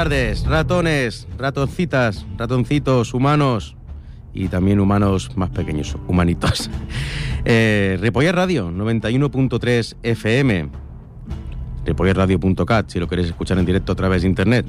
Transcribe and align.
Tardes, 0.00 0.46
ratones, 0.46 1.28
ratoncitas, 1.36 2.24
ratoncitos, 2.38 3.12
humanos 3.12 3.76
y 4.32 4.48
también 4.48 4.80
humanos 4.80 5.36
más 5.36 5.50
pequeños, 5.50 5.94
humanitos. 6.08 6.70
Eh, 7.44 7.98
Radio, 8.32 8.70
91.3 8.70 9.96
FM. 10.02 10.70
Ripolletradio.cat, 11.84 12.88
si 12.88 12.98
lo 12.98 13.08
queréis 13.08 13.28
escuchar 13.28 13.58
en 13.58 13.66
directo 13.66 13.92
a 13.92 13.94
través 13.94 14.22
de 14.22 14.28
internet. 14.28 14.64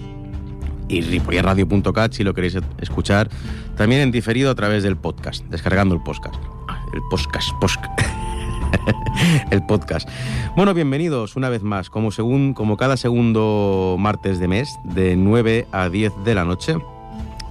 Y 0.89 0.99
ripolletradio.cat, 0.99 2.11
si 2.11 2.25
lo 2.25 2.33
queréis 2.33 2.57
escuchar 2.81 3.29
también 3.77 4.01
en 4.01 4.11
diferido 4.11 4.51
a 4.51 4.55
través 4.55 4.83
del 4.83 4.97
podcast, 4.97 5.45
descargando 5.45 5.95
el 5.95 6.03
podcast. 6.03 6.35
Ah, 6.67 6.83
El 6.93 7.01
podcast, 7.09 7.49
podcast. 7.61 8.01
el 9.51 9.63
podcast. 9.63 10.07
Bueno, 10.55 10.73
bienvenidos 10.73 11.35
una 11.35 11.49
vez 11.49 11.63
más, 11.63 11.89
como, 11.89 12.11
según, 12.11 12.53
como 12.53 12.77
cada 12.77 12.97
segundo 12.97 13.95
martes 13.99 14.39
de 14.39 14.47
mes, 14.47 14.79
de 14.83 15.15
9 15.15 15.67
a 15.71 15.89
10 15.89 16.23
de 16.23 16.35
la 16.35 16.45
noche, 16.45 16.75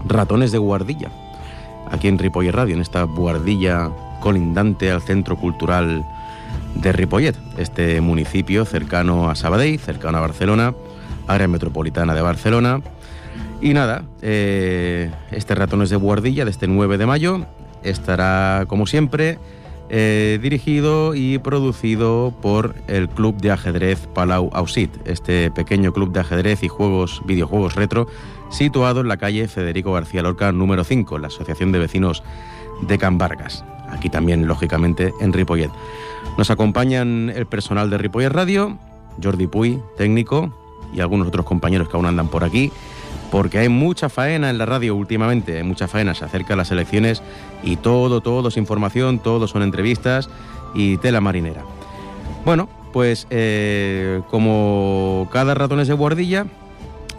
ratones 0.06 0.52
de 0.52 0.58
guardilla, 0.58 1.10
aquí 1.90 2.08
en 2.08 2.18
Ripollet 2.18 2.52
Radio, 2.52 2.74
en 2.74 2.80
esta 2.80 3.02
guardilla 3.02 3.90
colindante 4.20 4.90
al 4.90 5.02
Centro 5.02 5.36
Cultural 5.36 6.04
de 6.74 6.92
Ripollet, 6.92 7.36
este 7.58 8.00
municipio 8.00 8.64
cercano 8.64 9.30
a 9.30 9.34
Sabadell, 9.34 9.78
cercano 9.78 10.18
a 10.18 10.22
Barcelona, 10.22 10.74
área 11.26 11.48
metropolitana 11.48 12.14
de 12.14 12.22
Barcelona. 12.22 12.80
Y 13.62 13.74
nada, 13.74 14.04
eh, 14.22 15.10
este 15.32 15.54
Ratones 15.54 15.90
de 15.90 15.96
Guardilla 15.96 16.46
de 16.46 16.50
este 16.50 16.66
9 16.66 16.96
de 16.96 17.06
mayo 17.06 17.46
estará, 17.82 18.64
como 18.68 18.86
siempre, 18.86 19.38
eh, 19.92 20.38
dirigido 20.40 21.16
y 21.16 21.38
producido 21.38 22.32
por 22.40 22.76
el 22.86 23.08
Club 23.08 23.36
de 23.38 23.50
Ajedrez 23.50 24.06
Palau 24.14 24.48
Ausit, 24.52 24.90
este 25.04 25.50
pequeño 25.50 25.92
club 25.92 26.12
de 26.12 26.20
ajedrez 26.20 26.62
y 26.62 26.68
juegos, 26.68 27.20
videojuegos 27.26 27.74
retro, 27.74 28.06
situado 28.50 29.00
en 29.00 29.08
la 29.08 29.16
calle 29.16 29.48
Federico 29.48 29.92
García 29.92 30.22
Lorca 30.22 30.52
número 30.52 30.84
5, 30.84 31.18
la 31.18 31.26
Asociación 31.26 31.72
de 31.72 31.80
Vecinos 31.80 32.22
de 32.82 32.98
Can 32.98 33.18
Vargas. 33.18 33.64
Aquí 33.90 34.08
también, 34.08 34.46
lógicamente, 34.46 35.12
en 35.20 35.32
Ripollet. 35.32 35.70
Nos 36.38 36.50
acompañan 36.50 37.32
el 37.34 37.46
personal 37.46 37.90
de 37.90 37.98
Ripollet 37.98 38.30
Radio, 38.30 38.78
Jordi 39.20 39.48
Puy, 39.48 39.80
técnico, 39.96 40.54
y 40.94 41.00
algunos 41.00 41.26
otros 41.26 41.44
compañeros 41.46 41.88
que 41.88 41.96
aún 41.96 42.06
andan 42.06 42.28
por 42.28 42.44
aquí 42.44 42.70
porque 43.30 43.58
hay 43.58 43.68
mucha 43.68 44.08
faena 44.08 44.50
en 44.50 44.58
la 44.58 44.66
radio 44.66 44.94
últimamente, 44.96 45.56
hay 45.56 45.62
mucha 45.62 45.88
faena, 45.88 46.14
se 46.14 46.24
acercan 46.24 46.58
las 46.58 46.70
elecciones 46.70 47.22
y 47.62 47.76
todo, 47.76 48.20
todo 48.20 48.48
es 48.48 48.56
información, 48.56 49.20
todo 49.20 49.46
son 49.46 49.62
entrevistas 49.62 50.28
y 50.74 50.96
tela 50.98 51.20
marinera. 51.20 51.62
Bueno, 52.44 52.68
pues 52.92 53.26
eh, 53.30 54.22
como 54.30 55.28
cada 55.32 55.54
ratón 55.54 55.80
es 55.80 55.88
de 55.88 55.94
guardilla, 55.94 56.46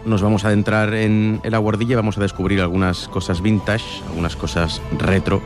nos 0.05 0.21
vamos 0.21 0.43
a 0.43 0.47
adentrar 0.49 0.93
en, 0.93 1.39
en 1.43 1.51
la 1.51 1.59
guardilla 1.59 1.93
y 1.93 1.95
vamos 1.95 2.17
a 2.17 2.21
descubrir 2.21 2.59
algunas 2.59 3.07
cosas 3.07 3.41
vintage, 3.41 3.85
algunas 4.07 4.35
cosas 4.35 4.81
retro, 4.97 5.41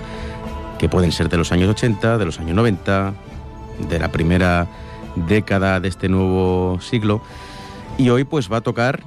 que 0.79 0.89
pueden 0.89 1.11
ser 1.11 1.29
de 1.29 1.37
los 1.37 1.51
años 1.51 1.69
80, 1.69 2.17
de 2.17 2.25
los 2.25 2.39
años 2.39 2.55
90, 2.55 3.13
de 3.89 3.99
la 3.99 4.11
primera 4.11 4.67
década 5.15 5.79
de 5.79 5.89
este 5.89 6.09
nuevo 6.09 6.79
siglo. 6.81 7.21
Y 7.97 8.09
hoy 8.09 8.23
pues 8.23 8.51
va 8.51 8.57
a 8.57 8.61
tocar 8.61 9.03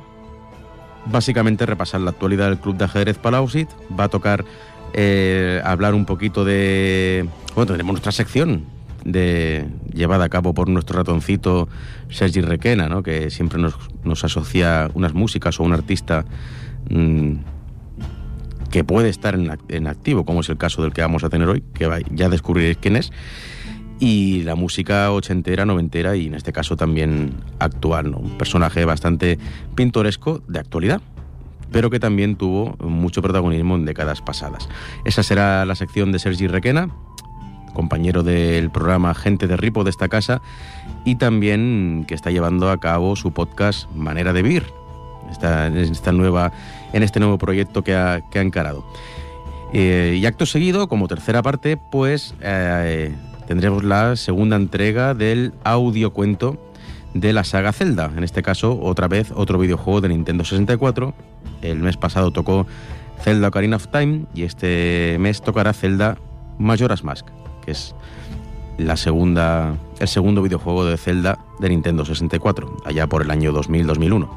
básicamente 1.10 1.66
repasar 1.66 2.00
la 2.00 2.10
actualidad 2.10 2.48
del 2.48 2.58
Club 2.58 2.76
de 2.76 2.84
Ajedrez 2.84 3.18
Palausit, 3.18 3.68
va 3.98 4.04
a 4.04 4.08
tocar 4.08 4.44
eh, 4.92 5.60
hablar 5.64 5.94
un 5.94 6.04
poquito 6.04 6.44
de... 6.44 7.28
Bueno, 7.54 7.72
tenemos 7.72 7.92
nuestra 7.92 8.12
sección 8.12 8.64
de, 9.04 9.66
llevada 9.92 10.24
a 10.24 10.28
cabo 10.28 10.54
por 10.54 10.68
nuestro 10.68 10.98
ratoncito 10.98 11.68
Sergi 12.10 12.40
Requena, 12.40 12.88
¿no? 12.88 13.02
que 13.02 13.30
siempre 13.30 13.60
nos, 13.60 13.74
nos 14.04 14.24
asocia 14.24 14.90
unas 14.94 15.14
músicas 15.14 15.58
o 15.60 15.64
un 15.64 15.72
artista 15.72 16.24
mmm, 16.90 17.34
que 18.70 18.84
puede 18.84 19.08
estar 19.08 19.34
en, 19.34 19.58
en, 19.68 19.86
activo, 19.86 20.24
como 20.24 20.40
es 20.40 20.48
el 20.48 20.58
caso 20.58 20.82
del 20.82 20.92
que 20.92 21.00
vamos 21.00 21.24
a 21.24 21.30
tener 21.30 21.48
hoy, 21.48 21.62
que 21.74 21.88
ya 22.12 22.28
descubriréis 22.28 22.76
quién 22.76 22.96
es, 22.96 23.12
y 24.00 24.42
la 24.42 24.54
música 24.54 25.10
ochentera, 25.12 25.64
noventera 25.64 26.16
y 26.16 26.26
en 26.26 26.34
este 26.34 26.52
caso 26.52 26.76
también 26.76 27.34
actual, 27.58 28.10
¿no? 28.10 28.18
un 28.18 28.38
personaje 28.38 28.84
bastante 28.84 29.38
pintoresco 29.74 30.42
de 30.48 30.58
actualidad 30.58 31.00
pero 31.72 31.90
que 31.90 32.00
también 32.00 32.36
tuvo 32.36 32.76
mucho 32.80 33.22
protagonismo 33.22 33.76
en 33.76 33.84
décadas 33.84 34.22
pasadas. 34.22 34.68
Esa 35.04 35.22
será 35.22 35.64
la 35.64 35.74
sección 35.74 36.12
de 36.12 36.18
Sergi 36.18 36.46
Requena, 36.46 36.88
compañero 37.74 38.22
del 38.22 38.70
programa 38.70 39.14
Gente 39.14 39.46
de 39.46 39.56
Ripo 39.56 39.84
de 39.84 39.90
esta 39.90 40.08
casa, 40.08 40.40
y 41.04 41.16
también 41.16 42.04
que 42.08 42.14
está 42.14 42.30
llevando 42.30 42.70
a 42.70 42.80
cabo 42.80 43.16
su 43.16 43.32
podcast 43.32 43.90
Manera 43.92 44.32
de 44.32 44.42
Vivir, 44.42 44.64
esta, 45.30 45.68
esta 45.68 46.12
nueva, 46.12 46.52
en 46.92 47.02
este 47.02 47.20
nuevo 47.20 47.38
proyecto 47.38 47.84
que 47.84 47.94
ha, 47.94 48.22
que 48.30 48.38
ha 48.38 48.42
encarado. 48.42 48.84
Eh, 49.72 50.18
y 50.18 50.24
acto 50.24 50.46
seguido, 50.46 50.88
como 50.88 51.08
tercera 51.08 51.42
parte, 51.42 51.76
pues 51.76 52.34
eh, 52.40 53.14
tendremos 53.48 53.82
la 53.82 54.14
segunda 54.16 54.56
entrega 54.56 55.14
del 55.14 55.54
audiocuento 55.64 56.72
de 57.14 57.32
la 57.32 57.44
saga 57.44 57.72
Zelda. 57.72 58.12
En 58.14 58.22
este 58.22 58.42
caso, 58.42 58.78
otra 58.78 59.08
vez, 59.08 59.32
otro 59.34 59.58
videojuego 59.58 60.02
de 60.02 60.10
Nintendo 60.10 60.44
64. 60.44 61.14
El 61.62 61.78
mes 61.78 61.96
pasado 61.96 62.30
tocó 62.30 62.66
Zelda 63.22 63.48
Ocarina 63.48 63.76
of 63.76 63.88
Time 63.88 64.26
y 64.34 64.42
este 64.42 65.16
mes 65.18 65.40
tocará 65.40 65.72
Zelda 65.72 66.18
Majora's 66.58 67.04
Mask, 67.04 67.26
que 67.64 67.70
es 67.70 67.94
la 68.76 68.98
segunda, 68.98 69.78
el 69.98 70.08
segundo 70.08 70.42
videojuego 70.42 70.84
de 70.84 70.98
Zelda 70.98 71.38
de 71.58 71.70
Nintendo 71.70 72.04
64, 72.04 72.82
allá 72.84 73.06
por 73.06 73.22
el 73.22 73.30
año 73.30 73.50
2000-2001. 73.54 74.28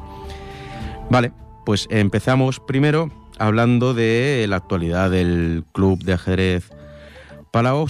Vale, 1.10 1.32
pues 1.66 1.86
empezamos 1.90 2.60
primero 2.60 3.10
hablando 3.38 3.92
de 3.92 4.46
la 4.48 4.56
actualidad 4.56 5.10
del 5.10 5.64
club 5.72 6.02
de 6.02 6.14
ajedrez 6.14 6.70
Palau. 7.50 7.86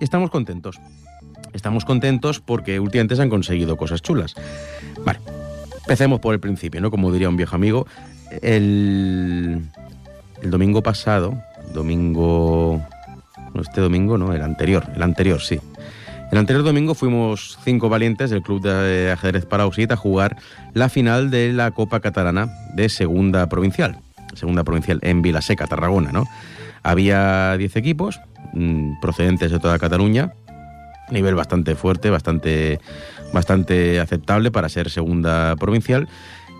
Estamos 0.00 0.30
contentos. 0.30 0.80
Estamos 1.52 1.84
contentos 1.84 2.40
porque 2.40 2.78
últimamente 2.80 3.16
se 3.16 3.22
han 3.22 3.30
conseguido 3.30 3.76
cosas 3.76 4.02
chulas. 4.02 4.34
Vale, 5.04 5.18
empecemos 5.82 6.20
por 6.20 6.34
el 6.34 6.40
principio, 6.40 6.80
¿no? 6.80 6.90
Como 6.90 7.12
diría 7.12 7.28
un 7.28 7.36
viejo 7.36 7.56
amigo, 7.56 7.86
el, 8.42 9.62
el 10.42 10.50
domingo 10.50 10.82
pasado, 10.82 11.42
domingo... 11.72 12.80
No, 13.54 13.62
este 13.62 13.80
domingo 13.80 14.18
no, 14.18 14.34
el 14.34 14.42
anterior, 14.42 14.84
el 14.94 15.02
anterior, 15.02 15.40
sí. 15.40 15.58
El 16.30 16.36
anterior 16.36 16.62
domingo 16.62 16.94
fuimos 16.94 17.58
cinco 17.64 17.88
valientes 17.88 18.28
del 18.28 18.42
Club 18.42 18.60
de 18.60 19.10
Ajedrez 19.10 19.46
Parausit 19.46 19.90
a 19.90 19.96
jugar 19.96 20.36
la 20.74 20.90
final 20.90 21.30
de 21.30 21.54
la 21.54 21.70
Copa 21.70 22.00
Catalana 22.00 22.48
de 22.74 22.90
Segunda 22.90 23.48
Provincial. 23.48 23.98
Segunda 24.34 24.62
Provincial 24.62 24.98
en 25.02 25.22
Vilaseca, 25.22 25.66
Tarragona, 25.66 26.12
¿no? 26.12 26.24
Había 26.82 27.56
10 27.56 27.76
equipos 27.76 28.20
mmm, 28.52 29.00
procedentes 29.00 29.50
de 29.50 29.58
toda 29.58 29.78
Cataluña, 29.78 30.32
nivel 31.10 31.34
bastante 31.34 31.74
fuerte, 31.74 32.10
bastante, 32.10 32.80
bastante 33.32 34.00
aceptable 34.00 34.50
para 34.50 34.68
ser 34.68 34.90
segunda 34.90 35.56
provincial. 35.56 36.08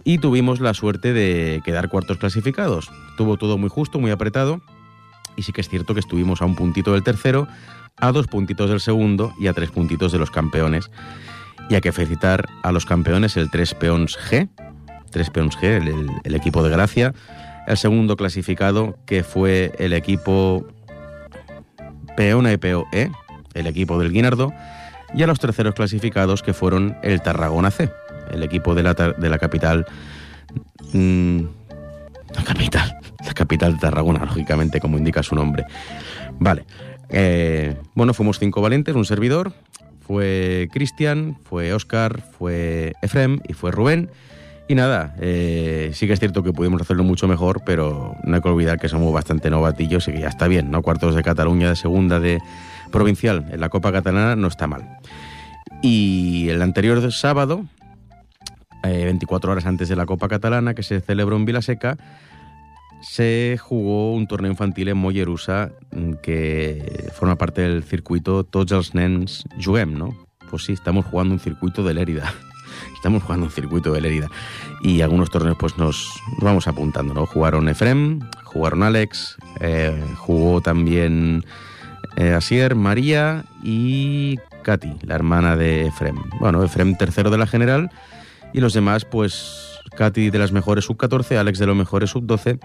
Y 0.04 0.18
tuvimos 0.18 0.60
la 0.60 0.74
suerte 0.74 1.12
de 1.12 1.60
quedar 1.64 1.88
cuartos 1.90 2.18
clasificados. 2.18 2.90
Tuvo 3.16 3.36
todo 3.36 3.58
muy 3.58 3.68
justo, 3.68 3.98
muy 3.98 4.10
apretado. 4.10 4.62
Y 5.36 5.42
sí 5.42 5.52
que 5.52 5.60
es 5.60 5.68
cierto 5.68 5.94
que 5.94 6.00
estuvimos 6.00 6.40
a 6.40 6.46
un 6.46 6.56
puntito 6.56 6.94
del 6.94 7.02
tercero, 7.02 7.46
a 7.96 8.12
dos 8.12 8.26
puntitos 8.26 8.70
del 8.70 8.80
segundo 8.80 9.32
y 9.38 9.48
a 9.48 9.52
tres 9.52 9.70
puntitos 9.70 10.12
de 10.12 10.18
los 10.18 10.30
campeones. 10.30 10.90
Y 11.68 11.74
hay 11.74 11.80
que 11.80 11.92
felicitar 11.92 12.48
a 12.62 12.72
los 12.72 12.86
campeones, 12.86 13.36
el 13.36 13.50
3 13.50 13.74
Peons 13.74 14.18
G, 14.18 14.48
3 15.10 15.30
Peons 15.30 15.58
G, 15.58 15.64
el, 15.64 15.88
el, 15.88 16.10
el 16.24 16.34
equipo 16.34 16.62
de 16.62 16.70
Gracia. 16.70 17.12
El 17.68 17.76
segundo 17.76 18.16
clasificado, 18.16 18.96
que 19.04 19.22
fue 19.22 19.72
el 19.78 19.92
equipo 19.92 20.66
Peona 22.16 22.50
y 22.50 22.56
POE, 22.56 23.10
el 23.52 23.66
equipo 23.66 23.98
del 23.98 24.10
Guinardo, 24.10 24.54
y 25.12 25.22
a 25.22 25.26
los 25.26 25.38
terceros 25.38 25.74
clasificados 25.74 26.42
que 26.42 26.54
fueron 26.54 26.96
el 27.02 27.20
Tarragona 27.20 27.70
C, 27.70 27.90
el 28.32 28.42
equipo 28.42 28.74
de 28.74 28.82
la, 28.82 28.94
de 28.94 29.28
la 29.28 29.38
capital. 29.38 29.84
Mmm, 30.94 31.40
la 32.34 32.42
capital, 32.42 32.96
la 33.26 33.34
capital 33.34 33.74
de 33.74 33.80
Tarragona, 33.80 34.24
lógicamente, 34.24 34.80
como 34.80 34.96
indica 34.96 35.22
su 35.22 35.34
nombre. 35.34 35.66
Vale. 36.38 36.64
Eh, 37.10 37.76
bueno, 37.94 38.14
fuimos 38.14 38.38
cinco 38.38 38.62
valientes, 38.62 38.94
un 38.94 39.04
servidor. 39.04 39.52
Fue 40.00 40.70
Cristian, 40.72 41.36
fue 41.44 41.74
Oscar, 41.74 42.22
fue 42.38 42.94
Efrem 43.02 43.40
y 43.46 43.52
fue 43.52 43.72
Rubén. 43.72 44.10
Y 44.68 44.74
nada, 44.74 45.14
eh, 45.18 45.92
sí 45.94 46.06
que 46.06 46.12
es 46.12 46.20
cierto 46.20 46.42
que 46.42 46.52
pudimos 46.52 46.82
hacerlo 46.82 47.02
mucho 47.02 47.26
mejor, 47.26 47.62
pero 47.64 48.14
no 48.22 48.36
hay 48.36 48.42
que 48.42 48.48
olvidar 48.48 48.78
que 48.78 48.90
somos 48.90 49.10
bastante 49.14 49.48
novatillos 49.48 50.06
y 50.08 50.12
que 50.12 50.20
ya 50.20 50.28
está 50.28 50.46
bien, 50.46 50.70
¿no? 50.70 50.82
Cuartos 50.82 51.14
de 51.14 51.22
Cataluña 51.22 51.70
de 51.70 51.76
segunda 51.76 52.20
de 52.20 52.38
provincial 52.92 53.46
en 53.50 53.60
la 53.60 53.70
Copa 53.70 53.92
Catalana 53.92 54.36
no 54.36 54.46
está 54.46 54.66
mal. 54.66 54.98
Y 55.80 56.50
el 56.50 56.60
anterior 56.60 57.10
sábado, 57.12 57.64
eh, 58.84 59.04
24 59.04 59.52
horas 59.52 59.64
antes 59.64 59.88
de 59.88 59.96
la 59.96 60.04
Copa 60.04 60.28
Catalana, 60.28 60.74
que 60.74 60.82
se 60.82 61.00
celebró 61.00 61.36
en 61.36 61.46
Vilaseca, 61.46 61.96
se 63.00 63.56
jugó 63.58 64.12
un 64.12 64.26
torneo 64.26 64.50
infantil 64.50 64.88
en 64.88 64.98
Mollerusa 64.98 65.70
que 66.22 67.08
forma 67.14 67.36
parte 67.36 67.62
del 67.62 67.84
circuito 67.84 68.44
Tots 68.44 68.72
els 68.72 68.92
nens 68.94 69.44
juguem, 69.56 69.96
¿no? 69.96 70.12
Pues 70.50 70.64
sí, 70.64 70.72
estamos 70.72 71.06
jugando 71.06 71.32
un 71.34 71.40
circuito 71.40 71.82
de 71.84 71.94
Lérida. 71.94 72.34
Estamos 72.94 73.22
jugando 73.22 73.46
un 73.46 73.52
circuito 73.52 73.92
de 73.92 74.00
Lerida. 74.00 74.30
Y 74.82 75.00
algunos 75.00 75.30
torneos 75.30 75.56
pues 75.58 75.78
nos, 75.78 76.10
vamos 76.40 76.68
apuntando, 76.68 77.14
¿no? 77.14 77.26
Jugaron 77.26 77.68
Efrem, 77.68 78.20
jugaron 78.44 78.82
Alex, 78.82 79.36
eh, 79.60 80.04
jugó 80.16 80.60
también 80.60 81.44
eh, 82.16 82.32
Asier, 82.32 82.74
María 82.74 83.44
y 83.62 84.38
Katy, 84.62 84.96
la 85.02 85.14
hermana 85.14 85.56
de 85.56 85.86
Efrem. 85.86 86.16
Bueno, 86.40 86.62
Efrem 86.64 86.96
tercero 86.96 87.30
de 87.30 87.38
la 87.38 87.46
general 87.46 87.90
y 88.52 88.60
los 88.60 88.72
demás 88.72 89.04
pues 89.04 89.80
Katy 89.96 90.30
de 90.30 90.38
las 90.38 90.52
mejores 90.52 90.84
sub-14, 90.84 91.36
Alex 91.36 91.58
de 91.58 91.66
los 91.66 91.76
mejores 91.76 92.10
sub-12 92.10 92.60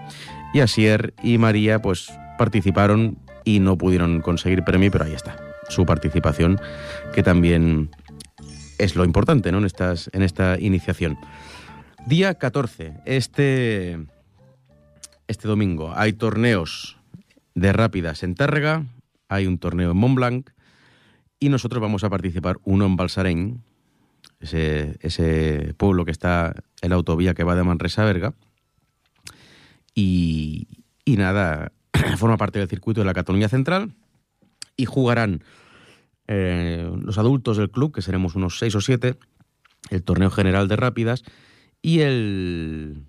y 0.52 0.60
Asier 0.60 1.14
y 1.22 1.38
María 1.38 1.80
pues 1.80 2.12
participaron 2.38 3.18
y 3.44 3.60
no 3.60 3.76
pudieron 3.76 4.20
conseguir 4.20 4.64
premio, 4.64 4.90
pero 4.90 5.04
ahí 5.04 5.12
está, 5.12 5.36
su 5.68 5.84
participación, 5.84 6.60
que 7.14 7.22
también 7.22 7.90
es 8.78 8.96
lo 8.96 9.04
importante 9.04 9.52
¿no? 9.52 9.58
en, 9.58 9.64
estas, 9.64 10.10
en 10.12 10.22
esta 10.22 10.58
iniciación. 10.58 11.18
Día 12.06 12.34
14, 12.34 13.00
este, 13.06 14.06
este 15.26 15.48
domingo, 15.48 15.92
hay 15.94 16.12
torneos 16.12 16.98
de 17.54 17.72
rápidas 17.72 18.22
en 18.22 18.34
Tárrega, 18.34 18.84
hay 19.28 19.46
un 19.46 19.58
torneo 19.58 19.92
en 19.92 19.96
Montblanc 19.96 20.50
y 21.38 21.48
nosotros 21.48 21.80
vamos 21.80 22.04
a 22.04 22.10
participar 22.10 22.58
uno 22.64 22.86
en 22.86 22.96
Balsareny, 22.96 23.58
ese, 24.40 24.96
ese 25.00 25.74
pueblo 25.76 26.04
que 26.04 26.10
está 26.10 26.54
en 26.82 26.90
la 26.90 26.96
autovía 26.96 27.34
que 27.34 27.44
va 27.44 27.54
de 27.54 27.64
Manresa 27.64 28.02
a 28.02 28.06
Berga. 28.06 28.34
Y, 29.94 30.68
y 31.04 31.16
nada, 31.16 31.72
forma 32.18 32.36
parte 32.36 32.58
del 32.58 32.68
circuito 32.68 33.00
de 33.00 33.06
la 33.06 33.14
Cataluña 33.14 33.48
Central 33.48 33.94
y 34.76 34.86
jugarán 34.86 35.42
eh, 36.28 36.90
los 37.00 37.18
adultos 37.18 37.56
del 37.56 37.70
club, 37.70 37.94
que 37.94 38.02
seremos 38.02 38.34
unos 38.34 38.58
seis 38.58 38.74
o 38.74 38.80
siete, 38.80 39.16
el 39.90 40.02
torneo 40.02 40.30
general 40.30 40.68
de 40.68 40.76
rápidas 40.76 41.22
y 41.82 42.00
el 42.00 43.04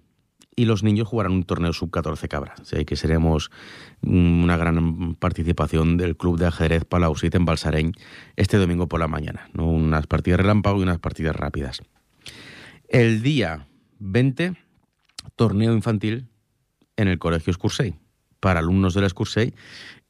y 0.55 0.65
los 0.65 0.83
niños 0.83 1.07
jugarán 1.07 1.33
un 1.33 1.43
torneo 1.43 1.73
sub-14 1.73 2.27
cabras. 2.27 2.61
Así 2.61 2.85
que 2.85 2.95
seremos 2.95 3.51
una 4.01 4.55
gran 4.57 5.15
participación 5.15 5.97
del 5.97 6.15
club 6.15 6.39
de 6.39 6.47
ajedrez 6.47 6.85
Palausit 6.85 7.35
en 7.35 7.45
Balsareny 7.45 7.91
este 8.35 8.57
domingo 8.57 8.87
por 8.87 8.99
la 8.99 9.07
mañana. 9.07 9.49
Unas 9.57 10.07
partidas 10.07 10.39
relámpago 10.39 10.79
y 10.79 10.83
unas 10.83 10.99
partidas 10.99 11.35
rápidas. 11.35 11.81
El 12.87 13.21
día 13.21 13.67
20, 13.99 14.55
torneo 15.35 15.73
infantil 15.73 16.29
en 16.95 17.07
el 17.07 17.19
Colegio 17.19 17.51
Scursey 17.51 17.95
para 18.39 18.59
alumnos 18.59 18.93
de 18.93 19.01
la 19.01 19.09
Scursey 19.09 19.53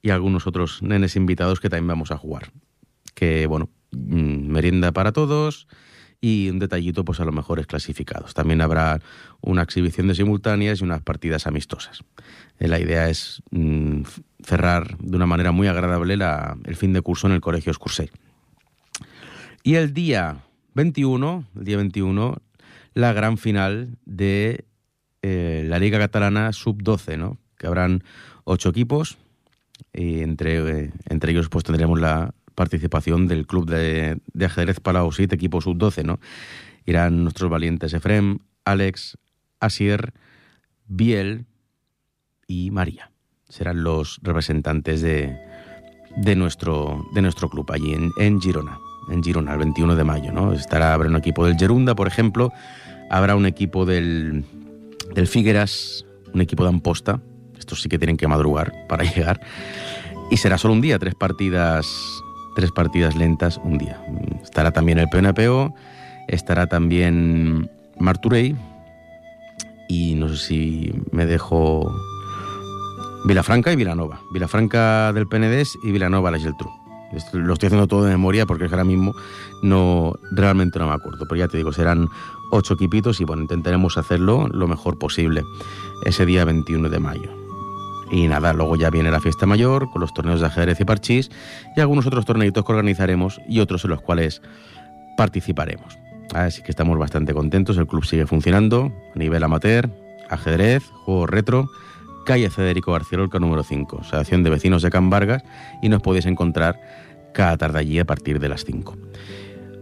y 0.02 0.10
algunos 0.12 0.46
otros 0.46 0.84
nenes 0.84 1.16
invitados 1.16 1.60
que 1.60 1.70
también 1.70 1.88
vamos 1.88 2.12
a 2.12 2.18
jugar. 2.18 2.52
Que, 3.16 3.48
bueno, 3.48 3.70
mm, 3.92 4.48
merienda 4.52 4.92
para 4.92 5.12
todos 5.12 5.68
y 6.22 6.50
un 6.50 6.60
detallito, 6.60 7.04
pues 7.04 7.20
a 7.20 7.26
los 7.26 7.34
mejores 7.34 7.68
clasificados. 7.68 8.34
También 8.34 8.62
habrá 8.62 9.00
una 9.42 9.64
exhibición 9.64 10.08
de 10.08 10.16
simultáneas 10.16 10.82
y 10.82 10.84
unas 10.84 11.02
partidas 11.02 11.48
amistosas. 11.48 12.04
Eh, 12.60 12.68
la 12.68 12.80
idea 12.80 13.10
es 13.10 13.42
mm, 13.52 14.02
cerrar 14.44 14.98
de 15.00 15.16
una 15.16 15.26
manera 15.26 15.52
muy 15.52 15.68
agradable 15.68 16.18
el 16.66 16.76
fin 16.76 16.94
de 16.94 17.02
curso 17.02 17.28
en 17.28 17.34
el 17.34 17.42
Colegio 17.42 17.74
Scursey. 17.74 18.10
Y 19.64 19.76
el 19.76 19.94
día 19.94 20.44
21, 20.74 21.46
el 21.56 21.64
día 21.64 21.78
21, 21.78 22.42
la 22.94 23.14
gran 23.14 23.38
final 23.38 23.98
de 24.06 24.66
eh, 25.22 25.66
la 25.68 25.80
Liga 25.80 26.00
Catalana 26.00 26.54
Sub-12, 26.54 27.18
¿no? 27.18 27.38
que 27.58 27.68
habrán 27.68 28.04
ocho 28.44 28.70
equipos 28.70 29.18
y 29.94 30.22
entre, 30.22 30.58
eh, 30.86 30.92
entre 31.10 31.32
ellos 31.32 31.50
pues 31.50 31.64
tendremos 31.64 32.00
la 32.00 32.34
participación 32.56 33.28
del 33.28 33.46
club 33.46 33.70
de, 33.70 34.20
de 34.34 34.46
ajedrez 34.46 34.80
Palau-Sit, 34.80 35.32
equipo 35.34 35.62
sub-12, 35.62 36.04
¿no? 36.04 36.20
Irán 36.86 37.24
nuestros 37.24 37.50
valientes 37.50 37.94
Efrem, 37.94 38.40
Alex, 38.64 39.18
Asier, 39.60 40.14
Biel 40.88 41.46
y 42.48 42.72
María. 42.72 43.12
Serán 43.50 43.84
los 43.84 44.20
representantes 44.22 45.02
de, 45.02 45.38
de, 46.18 46.36
nuestro, 46.36 47.06
de 47.14 47.22
nuestro 47.22 47.50
club 47.50 47.72
allí 47.72 47.94
en, 47.94 48.12
en 48.18 48.42
Girona, 48.42 48.78
en 49.10 49.24
Girona, 49.24 49.54
el 49.54 49.60
21 49.60 49.96
de 49.96 50.04
mayo, 50.04 50.32
¿no? 50.32 50.54
Estará, 50.54 50.94
habrá 50.94 51.10
un 51.10 51.16
equipo 51.16 51.46
del 51.46 51.58
Gerunda, 51.58 51.96
por 51.96 52.08
ejemplo, 52.08 52.52
habrá 53.10 53.36
un 53.36 53.46
equipo 53.46 53.86
del, 53.86 54.46
del 55.14 55.28
Figueras, 55.28 56.06
un 56.34 56.42
equipo 56.42 56.64
de 56.64 56.70
Amposta, 56.70 57.22
estos 57.58 57.82
sí 57.82 57.90
que 57.90 57.98
tienen 57.98 58.18
que 58.18 58.28
madrugar 58.28 58.74
para 58.88 59.04
llegar. 59.16 59.40
Y 60.32 60.38
será 60.38 60.58
solo 60.58 60.74
un 60.74 60.82
día, 60.82 60.98
tres 60.98 61.16
partidas, 61.16 61.88
tres 62.56 62.72
partidas 62.72 63.16
lentas 63.16 63.60
un 63.64 63.78
día. 63.78 64.02
Estará 64.44 64.72
también 64.72 64.98
el 64.98 65.10
PNPO, 65.10 65.74
estará 66.28 66.68
también 66.68 67.70
Marturey 68.00 68.56
y 69.88 70.16
no 70.16 70.30
sé 70.30 70.38
si 70.38 70.94
me 71.12 71.26
dejo 71.26 71.94
Vilafranca 73.26 73.72
y 73.72 73.76
Vilanova. 73.76 74.20
Vilafranca 74.34 75.14
del 75.14 75.28
PNDES 75.28 75.78
y 75.84 75.92
Vilanova 75.92 76.32
la 76.32 76.40
Geltrú. 76.40 76.70
Lo 77.34 77.54
estoy 77.54 77.68
haciendo 77.68 77.88
todo 77.88 78.04
de 78.04 78.12
memoria 78.12 78.46
porque 78.46 78.66
ahora 78.66 78.84
mismo 78.84 79.14
no 79.62 80.14
realmente 80.32 80.80
no 80.80 80.88
me 80.88 80.94
acuerdo. 80.94 81.26
Pero 81.28 81.40
ya 81.40 81.48
te 81.48 81.58
digo, 81.58 81.72
serán 81.72 82.10
ocho 82.52 82.74
equipitos 82.74 83.22
y 83.22 83.26
bueno, 83.26 83.44
intentaremos 83.44 83.98
hacerlo 83.98 84.48
lo 84.48 84.68
mejor 84.68 84.98
posible 84.98 85.44
ese 86.04 86.26
día 86.26 86.46
21 86.46 86.90
de 86.90 87.00
mayo. 87.00 87.45
Y 88.12 88.28
nada, 88.28 88.54
luego 88.54 88.76
ya 88.76 88.90
viene 88.90 89.12
la 89.12 89.20
fiesta 89.20 89.46
mayor 89.46 89.90
con 89.90 90.02
los 90.02 90.14
torneos 90.14 90.40
de 90.40 90.48
ajedrez 90.48 90.80
y 90.80 90.86
parchís 90.86 91.32
y 91.76 91.82
algunos 91.82 92.06
otros 92.06 92.26
torneitos 92.26 92.64
que 92.64 92.72
organizaremos 92.72 93.42
y 93.48 93.60
otros 93.60 93.84
en 93.86 93.92
los 93.92 94.02
cuales 94.02 94.42
participaremos. 95.18 95.98
Así 96.34 96.62
que 96.62 96.72
estamos 96.72 96.98
bastante 96.98 97.34
contentos, 97.34 97.78
el 97.78 97.88
club 97.88 98.06
sigue 98.06 98.26
funcionando 98.26 98.92
a 99.16 99.20
nivel 99.20 99.44
amateur, 99.44 99.90
ajedrez, 100.30 100.84
juego 101.06 101.28
retro, 101.28 101.70
calle 102.26 102.50
Federico 102.50 102.92
García 102.92 103.20
Lorca 103.20 103.40
número 103.40 103.64
5, 103.64 104.00
Asociación 104.02 104.44
de 104.44 104.50
Vecinos 104.50 104.82
de 104.82 104.90
Can 104.90 105.10
Vargas 105.10 105.44
y 105.82 105.90
nos 105.90 106.02
podéis 106.02 106.26
encontrar 106.26 106.80
cada 107.34 107.58
tarde 107.58 107.80
allí 107.80 108.00
a 108.00 108.06
partir 108.06 108.40
de 108.40 108.50
las 108.50 108.66
5. 108.66 108.98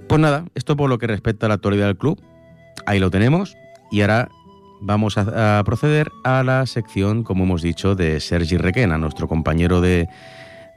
Pues 0.07 0.21
nada, 0.21 0.45
esto 0.53 0.75
por 0.75 0.89
lo 0.89 0.97
que 0.97 1.07
respecta 1.07 1.45
a 1.45 1.49
la 1.49 1.55
actualidad 1.55 1.87
del 1.87 1.97
club, 1.97 2.21
ahí 2.85 2.99
lo 2.99 3.09
tenemos 3.09 3.55
y 3.91 4.01
ahora 4.01 4.29
vamos 4.83 5.17
a, 5.17 5.61
proceder 5.65 6.11
a 6.23 6.43
la 6.43 6.65
sección, 6.65 7.23
como 7.23 7.45
hemos 7.45 7.61
dicho, 7.61 7.95
de 7.95 8.19
Sergi 8.19 8.57
Requena, 8.57 8.97
nuestro 8.97 9.27
compañero 9.27 9.81
de, 9.81 10.07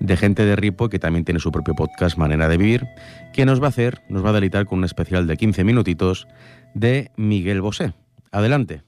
de 0.00 0.16
Gente 0.16 0.44
de 0.44 0.56
Ripo, 0.56 0.88
que 0.88 0.98
también 0.98 1.24
tiene 1.24 1.40
su 1.40 1.50
propio 1.52 1.74
podcast 1.74 2.16
Manera 2.16 2.48
de 2.48 2.56
Vivir, 2.56 2.86
que 3.32 3.44
nos 3.44 3.60
va 3.60 3.66
a 3.66 3.68
hacer, 3.70 4.02
nos 4.08 4.24
va 4.24 4.30
a 4.30 4.32
deleitar 4.32 4.66
con 4.66 4.78
un 4.78 4.84
especial 4.84 5.26
de 5.26 5.36
15 5.36 5.64
minutitos 5.64 6.28
de 6.74 7.10
Miguel 7.16 7.60
Bosé. 7.60 7.92
Adelante. 8.30 8.82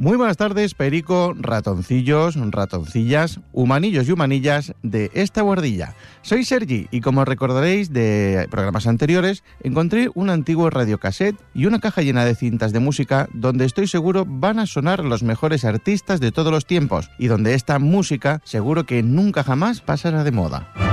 Muy 0.00 0.16
buenas 0.16 0.36
tardes, 0.36 0.74
Perico, 0.74 1.34
ratoncillos, 1.36 2.36
ratoncillas, 2.52 3.40
humanillos 3.52 4.06
y 4.06 4.12
humanillas 4.12 4.72
de 4.84 5.10
esta 5.12 5.42
guardilla. 5.42 5.96
Soy 6.22 6.44
Sergi 6.44 6.86
y 6.92 7.00
como 7.00 7.24
recordaréis 7.24 7.92
de 7.92 8.46
programas 8.48 8.86
anteriores, 8.86 9.42
encontré 9.60 10.08
un 10.14 10.30
antiguo 10.30 10.70
radiocassette 10.70 11.34
y 11.52 11.66
una 11.66 11.80
caja 11.80 12.02
llena 12.02 12.24
de 12.24 12.36
cintas 12.36 12.72
de 12.72 12.78
música 12.78 13.28
donde 13.34 13.64
estoy 13.64 13.88
seguro 13.88 14.24
van 14.24 14.60
a 14.60 14.66
sonar 14.66 15.04
los 15.04 15.24
mejores 15.24 15.64
artistas 15.64 16.20
de 16.20 16.30
todos 16.30 16.52
los 16.52 16.64
tiempos 16.64 17.10
y 17.18 17.26
donde 17.26 17.54
esta 17.54 17.80
música 17.80 18.40
seguro 18.44 18.86
que 18.86 19.02
nunca 19.02 19.42
jamás 19.42 19.80
pasará 19.80 20.22
de 20.22 20.30
moda. 20.30 20.87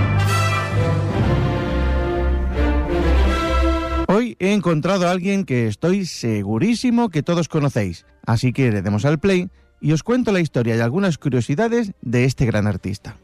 He 4.37 4.53
encontrado 4.53 5.07
a 5.07 5.11
alguien 5.11 5.45
que 5.45 5.67
estoy 5.67 6.05
segurísimo 6.05 7.09
que 7.09 7.23
todos 7.23 7.47
conocéis, 7.47 8.05
así 8.25 8.51
que 8.51 8.71
le 8.71 8.81
demos 8.81 9.05
al 9.05 9.19
play 9.19 9.49
y 9.79 9.93
os 9.93 10.03
cuento 10.03 10.31
la 10.33 10.41
historia 10.41 10.75
y 10.75 10.81
algunas 10.81 11.17
curiosidades 11.17 11.93
de 12.01 12.25
este 12.25 12.45
gran 12.45 12.67
artista. 12.67 13.17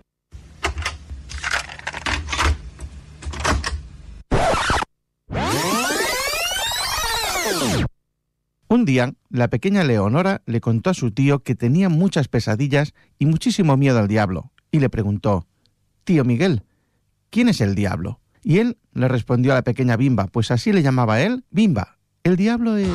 Un 8.69 8.85
día, 8.85 9.13
la 9.29 9.49
pequeña 9.49 9.83
Leonora 9.83 10.43
le 10.45 10.61
contó 10.61 10.91
a 10.91 10.93
su 10.93 11.11
tío 11.11 11.43
que 11.43 11.55
tenía 11.55 11.89
muchas 11.89 12.29
pesadillas 12.29 12.93
y 13.19 13.25
muchísimo 13.25 13.75
miedo 13.75 13.99
al 13.99 14.07
diablo, 14.07 14.53
y 14.71 14.79
le 14.79 14.89
preguntó, 14.89 15.45
Tío 16.05 16.23
Miguel, 16.23 16.63
¿quién 17.29 17.49
es 17.49 17.59
el 17.59 17.75
diablo? 17.75 18.20
Y 18.43 18.59
él 18.59 18.77
le 18.93 19.07
respondió 19.07 19.51
a 19.51 19.55
la 19.55 19.63
pequeña 19.63 19.97
Bimba, 19.97 20.27
pues 20.27 20.51
así 20.51 20.71
le 20.71 20.81
llamaba 20.81 21.21
él, 21.21 21.43
Bimba, 21.51 21.97
el 22.23 22.35
diablo 22.37 22.77
es... 22.77 22.89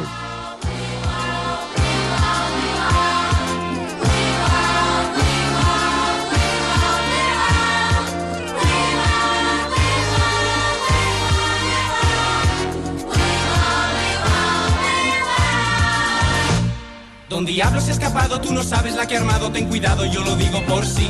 diablo 17.46 17.80
se 17.80 17.90
ha 17.90 17.94
escapado, 17.94 18.38
tú 18.38 18.52
no 18.52 18.62
sabes 18.62 18.94
la 18.96 19.06
que 19.06 19.16
ha 19.16 19.20
armado, 19.20 19.50
ten 19.50 19.66
cuidado, 19.66 20.04
yo 20.04 20.22
lo 20.22 20.36
digo 20.36 20.60
por 20.66 20.84
sí. 20.84 21.08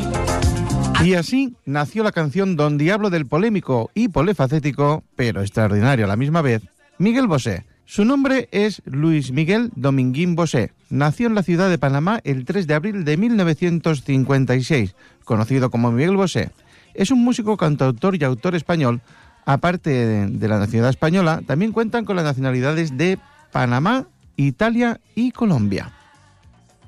Y 1.05 1.15
así 1.15 1.55
nació 1.67 2.03
la 2.03 2.13
canción 2.13 2.57
Don 2.57 2.79
Diablo 2.79 3.11
del 3.11 3.27
polémico 3.27 3.91
y 3.95 4.09
polifacético, 4.09 5.05
pero 5.15 5.43
extraordinario 5.43 6.07
a 6.07 6.09
la 6.09 6.17
misma 6.17 6.43
vez, 6.43 6.63
Miguel 6.99 7.27
Bosé. 7.27 7.65
Su 7.85 8.05
nombre 8.05 8.49
es 8.51 8.83
Luis 8.87 9.31
Miguel 9.31 9.71
Dominguín 9.77 10.35
Bosé. 10.35 10.73
Nació 10.91 11.29
en 11.29 11.35
la 11.35 11.43
ciudad 11.43 11.69
de 11.69 11.79
Panamá 11.79 12.21
el 12.25 12.45
3 12.45 12.67
de 12.67 12.75
abril 12.75 13.05
de 13.05 13.17
1956, 13.17 14.97
conocido 15.25 15.71
como 15.71 15.93
Miguel 15.93 16.17
Bosé. 16.17 16.51
Es 16.95 17.11
un 17.11 17.23
músico, 17.23 17.57
cantautor 17.57 18.17
y 18.17 18.25
autor 18.25 18.55
español. 18.55 19.03
Aparte 19.45 19.91
de 19.91 20.49
la 20.49 20.59
nacionalidad 20.59 20.91
española, 20.91 21.43
también 21.47 21.73
cuentan 21.73 22.05
con 22.05 22.17
las 22.17 22.25
nacionalidades 22.25 22.97
de 22.97 23.19
Panamá, 23.53 24.09
Italia 24.37 25.01
y 25.15 25.31
Colombia. 25.31 25.93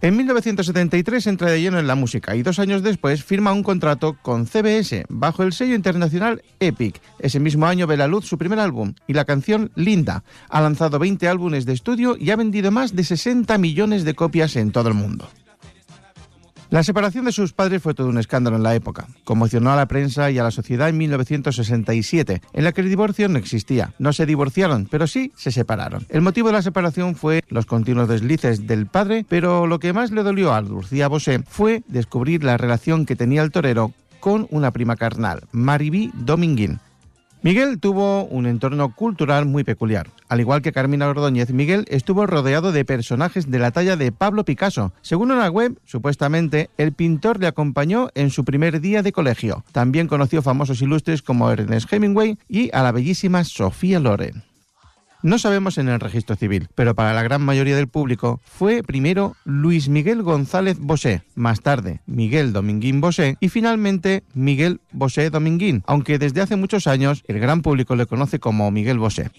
En 0.00 0.16
1973 0.16 1.26
entra 1.26 1.50
de 1.50 1.60
lleno 1.60 1.80
en 1.80 1.88
la 1.88 1.96
música 1.96 2.36
y 2.36 2.42
dos 2.42 2.60
años 2.60 2.84
después 2.84 3.24
firma 3.24 3.52
un 3.52 3.64
contrato 3.64 4.16
con 4.22 4.46
CBS 4.46 5.04
bajo 5.08 5.42
el 5.42 5.52
sello 5.52 5.74
internacional 5.74 6.40
Epic. 6.60 7.00
Ese 7.18 7.40
mismo 7.40 7.66
año 7.66 7.88
ve 7.88 7.96
la 7.96 8.06
luz 8.06 8.24
su 8.24 8.38
primer 8.38 8.60
álbum 8.60 8.94
y 9.08 9.14
la 9.14 9.24
canción 9.24 9.72
Linda. 9.74 10.22
Ha 10.50 10.60
lanzado 10.60 11.00
20 11.00 11.26
álbumes 11.26 11.66
de 11.66 11.72
estudio 11.72 12.16
y 12.16 12.30
ha 12.30 12.36
vendido 12.36 12.70
más 12.70 12.94
de 12.94 13.02
60 13.02 13.58
millones 13.58 14.04
de 14.04 14.14
copias 14.14 14.54
en 14.54 14.70
todo 14.70 14.88
el 14.88 14.94
mundo. 14.94 15.28
La 16.70 16.82
separación 16.82 17.24
de 17.24 17.32
sus 17.32 17.54
padres 17.54 17.82
fue 17.82 17.94
todo 17.94 18.08
un 18.08 18.18
escándalo 18.18 18.56
en 18.56 18.62
la 18.62 18.74
época. 18.74 19.06
Conmocionó 19.24 19.72
a 19.72 19.76
la 19.76 19.88
prensa 19.88 20.30
y 20.30 20.38
a 20.38 20.42
la 20.42 20.50
sociedad 20.50 20.90
en 20.90 20.98
1967, 20.98 22.42
en 22.52 22.64
la 22.64 22.72
que 22.72 22.82
el 22.82 22.90
divorcio 22.90 23.26
no 23.28 23.38
existía. 23.38 23.94
No 23.98 24.12
se 24.12 24.26
divorciaron, 24.26 24.86
pero 24.90 25.06
sí 25.06 25.32
se 25.34 25.50
separaron. 25.50 26.04
El 26.10 26.20
motivo 26.20 26.48
de 26.48 26.54
la 26.54 26.62
separación 26.62 27.14
fue 27.14 27.42
los 27.48 27.64
continuos 27.64 28.08
deslices 28.08 28.66
del 28.66 28.86
padre, 28.86 29.24
pero 29.26 29.66
lo 29.66 29.78
que 29.78 29.94
más 29.94 30.10
le 30.10 30.22
dolió 30.22 30.52
a 30.52 30.60
Lucía 30.60 31.08
Bosé 31.08 31.42
fue 31.48 31.84
descubrir 31.88 32.44
la 32.44 32.58
relación 32.58 33.06
que 33.06 33.16
tenía 33.16 33.42
el 33.42 33.50
torero 33.50 33.92
con 34.20 34.46
una 34.50 34.70
prima 34.70 34.96
carnal, 34.96 35.44
Maribí 35.52 36.10
Dominguín. 36.12 36.80
Miguel 37.40 37.78
tuvo 37.78 38.24
un 38.24 38.46
entorno 38.46 38.92
cultural 38.96 39.46
muy 39.46 39.62
peculiar. 39.62 40.08
Al 40.28 40.40
igual 40.40 40.60
que 40.60 40.72
Carmina 40.72 41.06
Ordóñez, 41.06 41.52
Miguel 41.52 41.84
estuvo 41.88 42.26
rodeado 42.26 42.72
de 42.72 42.84
personajes 42.84 43.48
de 43.48 43.60
la 43.60 43.70
talla 43.70 43.96
de 43.96 44.10
Pablo 44.10 44.44
Picasso. 44.44 44.92
Según 45.02 45.30
una 45.30 45.48
web, 45.48 45.78
supuestamente, 45.84 46.68
el 46.78 46.92
pintor 46.92 47.38
le 47.38 47.46
acompañó 47.46 48.08
en 48.16 48.30
su 48.30 48.44
primer 48.44 48.80
día 48.80 49.02
de 49.02 49.12
colegio. 49.12 49.64
También 49.70 50.08
conoció 50.08 50.42
famosos 50.42 50.82
ilustres 50.82 51.22
como 51.22 51.48
Ernest 51.48 51.92
Hemingway 51.92 52.38
y 52.48 52.70
a 52.74 52.82
la 52.82 52.90
bellísima 52.90 53.44
Sofía 53.44 54.00
Loren. 54.00 54.47
No 55.20 55.38
sabemos 55.38 55.78
en 55.78 55.88
el 55.88 55.98
registro 55.98 56.36
civil, 56.36 56.68
pero 56.76 56.94
para 56.94 57.12
la 57.12 57.24
gran 57.24 57.42
mayoría 57.42 57.74
del 57.74 57.88
público 57.88 58.40
fue 58.44 58.84
primero 58.84 59.34
Luis 59.44 59.88
Miguel 59.88 60.22
González 60.22 60.78
Bosé, 60.78 61.22
más 61.34 61.60
tarde 61.60 62.02
Miguel 62.06 62.52
Dominguín 62.52 63.00
Bosé 63.00 63.36
y 63.40 63.48
finalmente 63.48 64.22
Miguel 64.34 64.80
Bosé 64.92 65.30
Dominguín, 65.30 65.82
aunque 65.88 66.20
desde 66.20 66.40
hace 66.40 66.54
muchos 66.54 66.86
años 66.86 67.24
el 67.26 67.40
gran 67.40 67.62
público 67.62 67.96
le 67.96 68.06
conoce 68.06 68.38
como 68.38 68.70
Miguel 68.70 69.00
Bosé. 69.00 69.32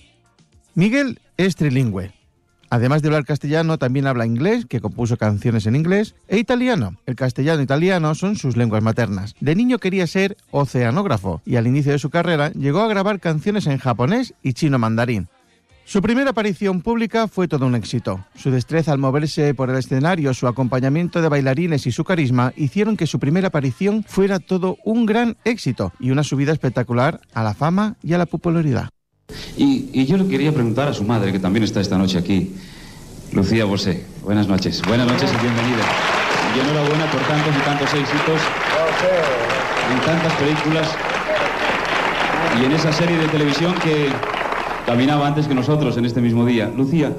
Miguel 0.75 1.19
es 1.37 1.55
trilingüe. 1.55 2.11
Además 2.69 3.01
de 3.01 3.07
hablar 3.07 3.25
castellano, 3.25 3.77
también 3.77 4.05
habla 4.05 4.25
inglés, 4.25 4.65
que 4.67 4.81
compuso 4.81 5.17
canciones 5.17 5.65
en 5.65 5.75
inglés, 5.75 6.13
e 6.27 6.37
italiano. 6.37 6.97
El 7.05 7.15
castellano 7.15 7.61
e 7.61 7.63
italiano 7.63 8.13
son 8.15 8.35
sus 8.35 8.57
lenguas 8.57 8.83
maternas. 8.83 9.33
De 9.39 9.55
niño 9.55 9.79
quería 9.79 10.05
ser 10.05 10.37
oceanógrafo 10.51 11.41
y 11.45 11.55
al 11.55 11.65
inicio 11.65 11.93
de 11.93 11.99
su 11.99 12.09
carrera 12.09 12.51
llegó 12.51 12.81
a 12.81 12.87
grabar 12.87 13.19
canciones 13.19 13.65
en 13.65 13.79
japonés 13.79 14.35
y 14.43 14.53
chino 14.53 14.77
mandarín. 14.77 15.29
Su 15.89 16.03
primera 16.03 16.29
aparición 16.29 16.81
pública 16.81 17.27
fue 17.27 17.47
todo 17.47 17.65
un 17.65 17.73
éxito. 17.73 18.23
Su 18.35 18.51
destreza 18.51 18.91
al 18.91 18.99
moverse 18.99 19.55
por 19.55 19.71
el 19.71 19.75
escenario, 19.75 20.35
su 20.35 20.47
acompañamiento 20.47 21.19
de 21.19 21.29
bailarines 21.29 21.87
y 21.87 21.91
su 21.91 22.03
carisma 22.03 22.53
hicieron 22.55 22.95
que 22.95 23.07
su 23.07 23.17
primera 23.17 23.47
aparición 23.47 24.05
fuera 24.07 24.37
todo 24.37 24.77
un 24.85 25.07
gran 25.07 25.35
éxito 25.45 25.91
y 25.99 26.11
una 26.11 26.23
subida 26.23 26.51
espectacular 26.51 27.21
a 27.33 27.41
la 27.41 27.55
fama 27.55 27.95
y 28.03 28.13
a 28.13 28.19
la 28.19 28.27
popularidad. 28.27 28.89
Y, 29.57 30.05
yo 30.05 30.17
le 30.17 30.27
quería 30.27 30.53
preguntar 30.53 30.89
a 30.89 30.93
su 30.93 31.03
madre, 31.03 31.31
que 31.31 31.39
también 31.39 31.63
está 31.63 31.81
esta 31.81 31.97
noche 31.97 32.19
aquí, 32.19 32.53
Lucía 33.31 33.65
Bosé. 33.65 34.05
Buenas 34.23 34.47
noches. 34.47 34.83
Buenas 34.87 35.07
noches 35.07 35.33
y 35.33 35.41
bienvenida. 35.41 35.85
Y 36.55 36.59
enhorabuena 36.59 37.09
por 37.11 37.21
tantos 37.21 37.55
y 37.57 37.65
tantos 37.65 37.91
éxitos 37.95 38.41
en 39.91 40.05
tantas 40.05 40.33
películas 40.33 40.95
y 42.61 42.65
en 42.65 42.73
esa 42.73 42.93
serie 42.93 43.17
de 43.17 43.27
televisión 43.27 43.73
que 43.83 44.11
caminaba 44.89 45.27
antes 45.27 45.47
que 45.47 45.53
nosotros 45.53 45.95
en 45.97 46.05
este 46.05 46.19
mismo 46.19 46.47
día. 46.47 46.71
Lucía, 46.75 47.13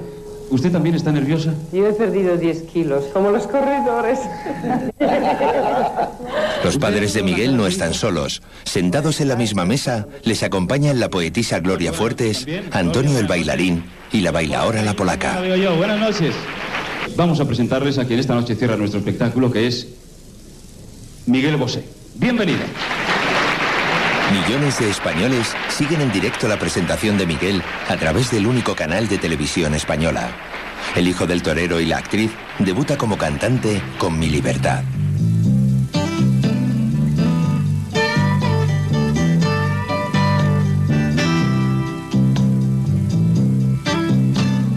¿usted 0.50 0.72
también 0.72 0.96
está 0.96 1.12
nerviosa? 1.12 1.54
Yo 1.72 1.86
he 1.86 1.92
perdido 1.92 2.36
10 2.36 2.62
kilos, 2.62 3.04
como 3.12 3.30
los 3.30 3.46
corredores. 3.46 4.18
Los 6.64 6.78
padres 6.78 7.14
de 7.14 7.22
Miguel 7.22 7.56
no 7.56 7.68
están 7.68 7.94
solos. 7.94 8.42
Sentados 8.64 9.20
en 9.20 9.28
la 9.28 9.36
misma 9.36 9.66
mesa, 9.66 10.08
les 10.24 10.42
acompañan 10.42 10.98
la 10.98 11.10
poetisa 11.10 11.60
Gloria 11.60 11.92
Fuertes, 11.92 12.44
Antonio 12.72 13.20
el 13.20 13.28
bailarín 13.28 13.84
y 14.12 14.22
la 14.22 14.32
bailaora 14.32 14.82
la 14.82 14.94
polaca. 14.94 15.40
Buenas 15.76 16.00
noches. 16.00 16.34
Vamos 17.14 17.38
a 17.38 17.44
presentarles 17.44 17.98
a 17.98 18.04
quien 18.04 18.18
esta 18.18 18.34
noche 18.34 18.56
cierra 18.56 18.76
nuestro 18.76 18.98
espectáculo, 18.98 19.52
que 19.52 19.68
es 19.68 19.86
Miguel 21.26 21.56
Bosé. 21.56 21.84
Bienvenido. 22.16 22.62
Millones 24.30 24.78
de 24.78 24.88
españoles 24.88 25.56
siguen 25.70 26.02
en 26.02 26.12
directo 26.12 26.46
la 26.46 26.56
presentación 26.56 27.18
de 27.18 27.26
Miguel 27.26 27.60
a 27.88 27.96
través 27.96 28.30
del 28.30 28.46
único 28.46 28.76
canal 28.76 29.08
de 29.08 29.18
televisión 29.18 29.74
española. 29.74 30.30
El 30.94 31.08
hijo 31.08 31.26
del 31.26 31.42
torero 31.42 31.80
y 31.80 31.86
la 31.86 31.98
actriz 31.98 32.30
debuta 32.60 32.96
como 32.96 33.18
cantante 33.18 33.82
con 33.98 34.16
Mi 34.18 34.28
Libertad. 34.28 34.84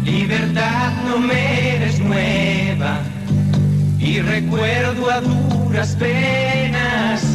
Libertad 0.03 0.93
no 1.07 1.19
me 1.19 1.75
eres 1.75 1.99
nueva 1.99 3.01
y 3.99 4.19
recuerdo 4.19 5.11
a 5.11 5.21
duras 5.21 5.95
penas 5.95 7.32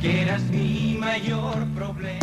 que 0.00 0.22
eras 0.22 0.40
mi 0.44 0.96
mayor 0.98 1.66
problema. 1.74 2.20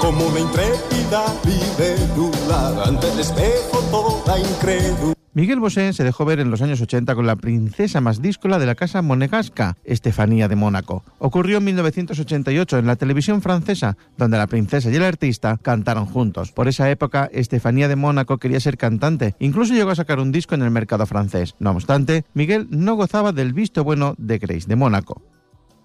Como 0.00 0.26
una 0.28 0.40
intrépida 0.40 1.24
libélula 1.44 2.84
ante 2.86 3.10
el 3.12 3.20
espejo 3.20 3.80
toda 3.90 4.38
incrédula. 4.38 5.17
Miguel 5.38 5.60
Bosé 5.60 5.92
se 5.92 6.02
dejó 6.02 6.24
ver 6.24 6.40
en 6.40 6.50
los 6.50 6.62
años 6.62 6.80
80 6.80 7.14
con 7.14 7.24
la 7.24 7.36
princesa 7.36 8.00
más 8.00 8.20
díscola 8.20 8.58
de 8.58 8.66
la 8.66 8.74
casa 8.74 9.02
monegasca, 9.02 9.76
Estefanía 9.84 10.48
de 10.48 10.56
Mónaco. 10.56 11.04
Ocurrió 11.20 11.58
en 11.58 11.64
1988 11.66 12.78
en 12.78 12.86
la 12.88 12.96
televisión 12.96 13.40
francesa, 13.40 13.96
donde 14.16 14.36
la 14.36 14.48
princesa 14.48 14.90
y 14.90 14.96
el 14.96 15.04
artista 15.04 15.56
cantaron 15.62 16.06
juntos. 16.06 16.50
Por 16.50 16.66
esa 16.66 16.90
época, 16.90 17.30
Estefanía 17.32 17.86
de 17.86 17.94
Mónaco 17.94 18.38
quería 18.38 18.58
ser 18.58 18.76
cantante, 18.76 19.36
incluso 19.38 19.74
llegó 19.74 19.90
a 19.90 19.94
sacar 19.94 20.18
un 20.18 20.32
disco 20.32 20.56
en 20.56 20.62
el 20.62 20.72
mercado 20.72 21.06
francés. 21.06 21.54
No 21.60 21.70
obstante, 21.70 22.24
Miguel 22.34 22.66
no 22.70 22.96
gozaba 22.96 23.30
del 23.30 23.52
visto 23.52 23.84
bueno 23.84 24.16
de 24.18 24.38
Grace 24.38 24.66
de 24.66 24.74
Mónaco. 24.74 25.22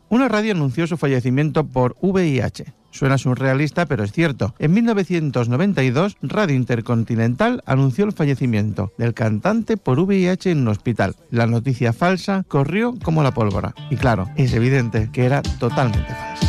Una 0.10 0.30
radio 0.30 0.54
anunció 0.54 0.88
su 0.88 0.98
fallecimiento 0.98 1.68
por 1.68 1.96
VIH. 2.02 2.74
Suena 2.94 3.18
surrealista, 3.18 3.88
pero 3.88 4.04
es 4.04 4.12
cierto. 4.12 4.54
En 4.60 4.72
1992, 4.74 6.16
Radio 6.22 6.56
Intercontinental 6.56 7.64
anunció 7.66 8.06
el 8.06 8.14
fallecimiento 8.14 8.94
del 9.00 9.16
cantante 9.16 9.78
por 9.78 10.00
VIH 10.00 10.52
en 10.52 10.60
un 10.60 10.68
hospital. 10.68 11.16
La 11.32 11.48
noticia 11.48 11.92
falsa 11.92 12.46
corrió 12.48 12.94
como 13.04 13.24
la 13.24 13.34
pólvora. 13.34 13.74
Y 13.90 13.96
claro, 13.96 14.30
es 14.38 14.54
evidente 14.54 15.10
que 15.12 15.26
era 15.26 15.42
totalmente 15.42 16.14
falsa. 16.14 16.43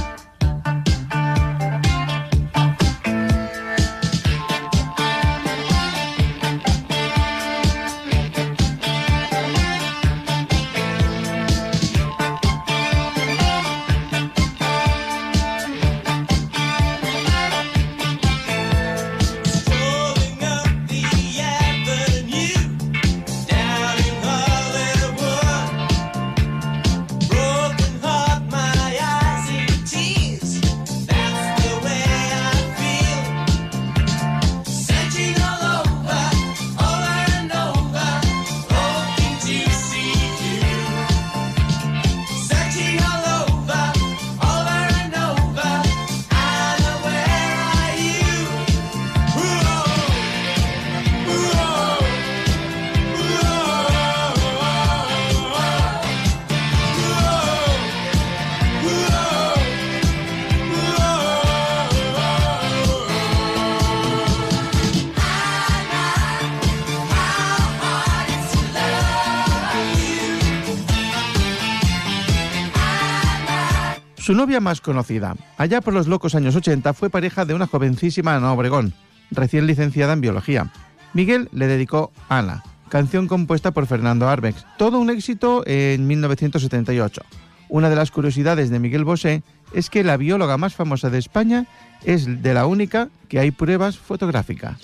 Novia 74.45 74.61
más 74.61 74.83
conocida, 74.83 75.37
allá 75.57 75.81
por 75.81 75.95
los 75.95 76.07
locos 76.07 76.35
años 76.35 76.55
80, 76.55 76.93
fue 76.93 77.09
pareja 77.09 77.47
de 77.47 77.55
una 77.55 77.67
jovencísima 77.67 78.37
Ana 78.37 78.53
Obregón, 78.53 78.93
recién 79.31 79.67
licenciada 79.67 80.13
en 80.13 80.21
biología. 80.21 80.71
Miguel 81.15 81.49
le 81.53 81.67
dedicó 81.67 82.13
Ana, 82.29 82.63
canción 82.91 83.27
compuesta 83.27 83.71
por 83.71 83.87
Fernando 83.87 84.29
Arbex, 84.29 84.67
todo 84.77 84.99
un 84.99 85.09
éxito 85.09 85.63
en 85.67 86.07
1978. 86.07 87.23
Una 87.71 87.89
de 87.89 87.97
las 87.97 88.11
curiosidades 88.11 88.69
de 88.69 88.81
Miguel 88.81 89.05
Bosé 89.05 89.43
es 89.73 89.89
que 89.89 90.05
la 90.05 90.19
bióloga 90.19 90.59
más 90.59 90.75
famosa 90.75 91.09
de 91.09 91.21
España 91.21 91.67
es 92.05 92.43
de 92.43 92.53
la 92.53 92.67
única 92.67 93.09
que 93.31 93.39
hay 93.39 93.51
pruebas 93.51 93.97
fotográficas. 93.97 94.77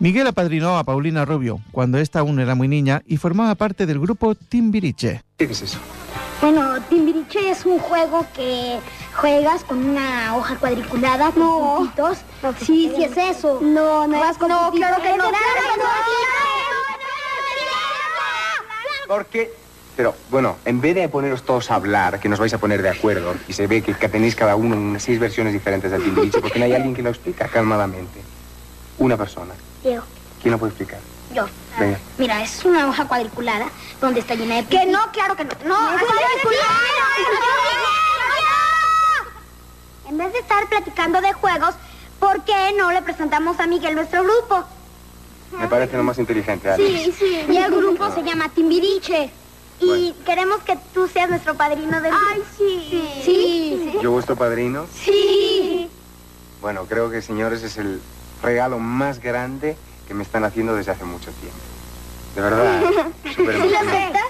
Miguel 0.00 0.26
apadrinó 0.28 0.78
a 0.78 0.84
Paulina 0.84 1.24
Rubio 1.24 1.60
cuando 1.72 1.98
ésta 1.98 2.20
aún 2.20 2.38
era 2.38 2.54
muy 2.54 2.68
niña 2.68 3.02
y 3.06 3.16
formaba 3.16 3.54
parte 3.56 3.84
del 3.84 3.98
grupo 3.98 4.34
Timbiriche. 4.34 5.22
¿Qué 5.36 5.44
es 5.46 5.62
eso? 5.62 5.78
Bueno, 6.40 6.80
Timbiriche 6.88 7.50
es 7.50 7.66
un 7.66 7.80
juego 7.80 8.24
que 8.34 8.78
juegas 9.16 9.64
con 9.64 9.78
una 9.84 10.36
hoja 10.36 10.54
cuadriculada 10.56 11.32
con 11.32 11.40
No. 11.42 11.76
puntitos. 11.78 12.18
Sí, 12.64 12.92
sí 12.94 13.02
es 13.04 13.16
eso. 13.16 13.58
No, 13.60 14.06
no, 14.06 14.20
Vas 14.20 14.38
con 14.38 14.48
no, 14.48 14.70
claro 14.70 15.02
que 15.02 15.08
no. 15.16 15.16
Claro 15.16 15.30
Claro 15.30 15.72
que 15.72 15.78
no. 15.80 15.84
Porque, 19.08 19.50
pero 19.96 20.14
bueno, 20.30 20.58
en 20.64 20.80
vez 20.80 20.94
de 20.94 21.08
poneros 21.08 21.42
todos 21.42 21.70
a 21.72 21.74
hablar, 21.74 22.20
que 22.20 22.28
nos 22.28 22.38
vais 22.38 22.52
a 22.54 22.58
poner 22.58 22.82
de 22.82 22.90
acuerdo, 22.90 23.34
y 23.48 23.52
se 23.54 23.66
ve 23.66 23.82
que, 23.82 23.94
que 23.94 24.08
tenéis 24.08 24.36
cada 24.36 24.54
uno 24.54 24.76
unas 24.76 25.02
seis 25.02 25.18
versiones 25.18 25.52
diferentes 25.54 25.90
del 25.90 26.04
Timbiriche, 26.04 26.40
porque 26.40 26.58
no 26.60 26.66
hay 26.66 26.74
alguien 26.74 26.94
que 26.94 27.02
lo 27.02 27.08
explica 27.08 27.48
calmadamente. 27.48 28.20
Una 28.98 29.16
persona. 29.16 29.54
Yo, 29.84 30.02
¿Quién 30.42 30.52
lo 30.52 30.58
puede 30.58 30.70
explicar? 30.72 31.00
yo. 31.34 31.46
Venga. 31.78 31.98
Mira, 32.18 32.42
es 32.42 32.64
una 32.64 32.88
hoja 32.88 33.06
cuadriculada 33.06 33.66
donde 34.00 34.18
está 34.20 34.34
llena 34.34 34.56
de 34.56 34.64
Que 34.66 34.84
no, 34.86 34.98
claro 35.12 35.36
que 35.36 35.44
no. 35.44 35.52
No, 35.64 35.76
En 40.08 40.16
vez 40.18 40.32
de 40.32 40.38
estar 40.38 40.66
platicando 40.68 41.20
de 41.20 41.32
juegos, 41.34 41.74
¿por 42.18 42.42
qué 42.44 42.72
no 42.76 42.90
le 42.92 43.02
presentamos 43.02 43.60
a 43.60 43.66
Miguel 43.66 43.94
nuestro 43.94 44.24
grupo? 44.24 44.64
Me 45.58 45.68
parece 45.68 45.96
lo 45.96 46.02
más 46.02 46.18
inteligente, 46.18 46.70
Alex. 46.70 46.88
Sí, 46.90 47.14
sí. 47.18 47.44
Y 47.48 47.56
el 47.56 47.70
grupo 47.70 48.12
se 48.14 48.22
llama 48.22 48.48
Timbiriche. 48.50 49.30
Y 49.80 49.86
Bueno. 49.86 50.14
queremos 50.26 50.58
que 50.62 50.76
tú 50.92 51.06
seas 51.08 51.30
nuestro 51.30 51.54
padrino 51.54 52.00
del 52.00 52.12
Ay, 52.12 52.42
sí. 52.56 52.88
Sí. 52.90 53.22
Sí. 53.24 53.98
¿Yo 54.02 54.10
vuestro 54.10 54.34
padrino? 54.34 54.86
Sí. 54.92 55.88
Bueno, 56.60 56.86
creo 56.86 57.10
que, 57.10 57.22
señores, 57.22 57.62
es 57.62 57.76
el 57.76 58.00
regalo 58.42 58.78
más 58.78 59.20
grande 59.20 59.76
que 60.06 60.14
me 60.14 60.22
están 60.22 60.44
haciendo 60.44 60.74
desde 60.74 60.92
hace 60.92 61.04
mucho 61.04 61.30
tiempo. 61.32 61.58
De 62.34 62.40
verdad, 62.40 62.82
súper 63.34 63.54
¿Sí 63.54 63.68
lo 63.68 63.78
aceptas? 63.78 64.22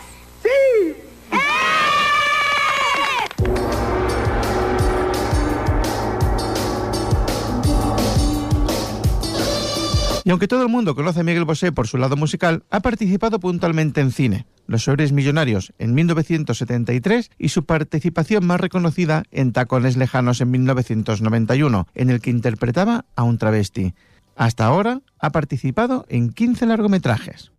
Y 10.29 10.31
aunque 10.31 10.47
todo 10.47 10.63
el 10.63 10.69
mundo 10.69 10.95
conoce 10.95 11.21
a 11.21 11.23
Miguel 11.23 11.47
Bosé 11.47 11.73
por 11.73 11.89
su 11.89 11.97
lado 11.97 12.15
musical, 12.15 12.63
ha 12.69 12.81
participado 12.81 13.41
puntualmente 13.41 14.03
en 14.03 14.13
cine, 14.13 14.45
Los 14.67 14.85
Sobres 14.85 15.11
Millonarios 15.11 15.73
en 15.79 15.95
1973 15.95 17.31
y 17.39 17.49
su 17.49 17.65
participación 17.65 18.45
más 18.45 18.61
reconocida 18.61 19.23
en 19.31 19.55
Tacones 19.55 19.97
Lejanos 19.97 20.43
en 20.43 20.51
1991, 20.51 21.87
en 21.95 22.11
el 22.11 22.21
que 22.21 22.29
interpretaba 22.29 23.07
a 23.17 23.23
un 23.23 23.39
travesti. 23.39 23.95
Hasta 24.37 24.67
ahora 24.67 25.01
ha 25.19 25.31
participado 25.31 26.05
en 26.11 26.31
15 26.31 26.67
largometrajes. 26.67 27.51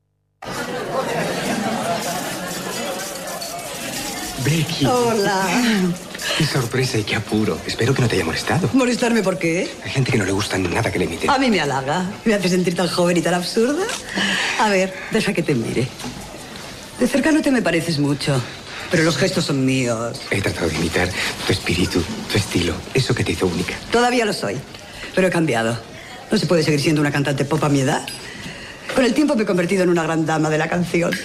Becky. 4.45 4.86
Hola. 4.86 5.47
Qué 6.39 6.45
sorpresa 6.45 6.97
y 6.97 7.04
qué 7.04 7.17
apuro. 7.17 7.60
Espero 7.67 7.93
que 7.93 8.02
no 8.02 8.08
te 8.08 8.15
haya 8.15 8.23
molestado. 8.23 8.69
¿Molestarme 8.71 9.21
por 9.21 9.38
qué? 9.38 9.69
Hay 9.84 9.91
gente 9.91 10.13
que 10.13 10.17
no 10.17 10.23
le 10.23 10.32
gusta 10.32 10.58
nada 10.58 10.89
que 10.89 10.97
le 10.97 11.04
imiten. 11.04 11.30
A 11.30 11.38
mí 11.38 11.49
me 11.49 11.60
halaga. 11.60 12.10
Me 12.23 12.34
hace 12.34 12.47
sentir 12.47 12.78
tan 12.78 12.88
joven 12.88 13.17
y 13.17 13.21
tan 13.21 13.34
absurda. 13.34 13.84
A 14.58 14.69
ver, 14.69 14.93
deja 15.12 15.34
que 15.34 15.43
te 15.43 15.54
mire. 15.54 15.86
De 16.97 17.08
cerca 17.10 17.34
no 17.34 17.41
te 17.41 17.52
me 17.52 17.62
pareces 17.62 17.99
mucho, 17.99 18.41
pero 18.89 19.04
los 19.04 19.17
gestos 19.17 19.43
son 19.43 19.65
míos. 19.65 20.17
He 20.32 20.41
tratado 20.41 20.69
de 20.69 20.78
imitar 20.78 21.10
tu 21.45 21.52
espíritu, 21.52 22.02
tu 22.32 22.38
estilo, 22.38 22.73
eso 22.93 23.13
que 23.13 23.25
te 23.25 23.34
hizo 23.34 23.45
única. 23.45 23.73
Todavía 23.91 24.23
lo 24.23 24.32
soy, 24.32 24.56
pero 25.13 25.28
he 25.28 25.30
cambiado. 25.30 25.78
No 26.32 26.38
se 26.38 26.45
puede 26.45 26.63
seguir 26.63 26.80
siendo 26.80 27.02
una 27.02 27.12
cantante 27.12 27.43
pop 27.43 27.62
a 27.65 27.67
mi 27.67 27.82
edad. 27.82 28.08
Con 28.95 29.06
el 29.06 29.13
tiempo 29.13 29.36
me 29.36 29.43
he 29.43 29.45
convertido 29.45 29.84
en 29.84 29.89
una 29.89 30.04
gran 30.04 30.25
dama 30.25 30.49
de 30.49 30.58
la 30.58 30.67
canción. 30.67 31.12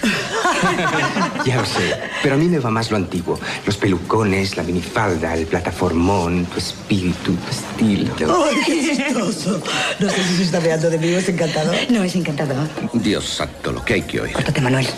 Ya 1.44 1.57
lo 1.57 1.66
sé, 1.66 1.94
pero 2.22 2.37
a 2.37 2.38
mí 2.38 2.46
me 2.46 2.59
va 2.59 2.70
más 2.70 2.90
lo 2.90 2.96
antiguo. 2.96 3.38
Los 3.66 3.77
pelucones, 3.77 4.57
la 4.57 4.62
minifalda, 4.62 5.35
el 5.35 5.46
plataformón, 5.46 6.46
tu 6.46 6.59
espíritu, 6.59 7.35
tu 7.35 7.50
estilo. 7.50 8.14
¡Ay, 8.46 8.57
qué 8.64 8.96
chistoso! 8.96 9.61
No 9.98 10.09
sé 10.09 10.24
si 10.24 10.37
se 10.37 10.42
está 10.44 10.61
veando 10.61 10.88
de 10.88 10.96
mí 10.98 11.12
o 11.12 11.18
es 11.18 11.29
encantador. 11.29 11.77
No, 11.90 12.03
es 12.03 12.14
encantador. 12.14 12.66
Dios 12.94 13.27
santo, 13.29 13.72
lo 13.72 13.85
que 13.85 13.94
hay 13.94 14.03
que 14.03 14.22
oír. 14.22 14.33
Córtate, 14.33 14.61
Manuel. 14.62 14.88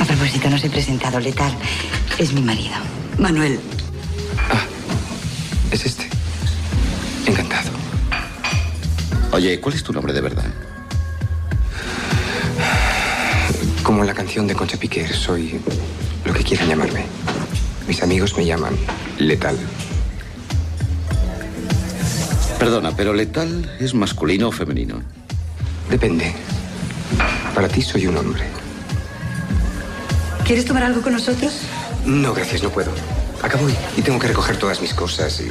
A 0.00 0.04
propósito, 0.04 0.50
no 0.50 0.58
se 0.58 0.66
he 0.66 0.70
presentado. 0.70 1.20
Letal 1.20 1.52
es 2.18 2.32
mi 2.32 2.42
marido. 2.42 2.74
Manuel, 3.18 3.60
Es 5.70 5.86
este. 5.86 6.08
Encantado. 7.26 7.70
Oye, 9.30 9.60
¿cuál 9.60 9.74
es 9.76 9.82
tu 9.82 9.92
nombre 9.92 10.12
de 10.12 10.20
verdad? 10.20 10.44
Como 13.82 14.02
en 14.02 14.06
la 14.06 14.14
canción 14.14 14.46
de 14.46 14.54
Concha 14.54 14.76
Piquer, 14.76 15.12
soy 15.12 15.60
lo 16.24 16.32
que 16.32 16.44
quieran 16.44 16.68
llamarme. 16.68 17.04
Mis 17.88 18.02
amigos 18.02 18.36
me 18.36 18.44
llaman 18.46 18.76
Letal. 19.18 19.58
Perdona, 22.58 22.94
pero 22.96 23.12
letal 23.12 23.68
es 23.80 23.92
masculino 23.92 24.48
o 24.48 24.52
femenino. 24.52 25.02
Depende. 25.90 26.32
Para 27.54 27.68
ti 27.68 27.82
soy 27.82 28.06
un 28.06 28.16
hombre. 28.16 28.44
¿quieres 30.44 30.64
tomar 30.64 30.82
algo 30.84 31.00
con 31.02 31.12
nosotros? 31.14 31.52
No, 32.04 32.34
gracias, 32.34 32.62
no 32.62 32.70
puedo. 32.70 32.90
Acabo 33.42 33.68
y, 33.68 33.74
y 33.96 34.02
tengo 34.02 34.18
que 34.18 34.28
recoger 34.28 34.56
todas 34.58 34.80
mis 34.80 34.92
cosas. 34.94 35.40
y- 35.40 35.50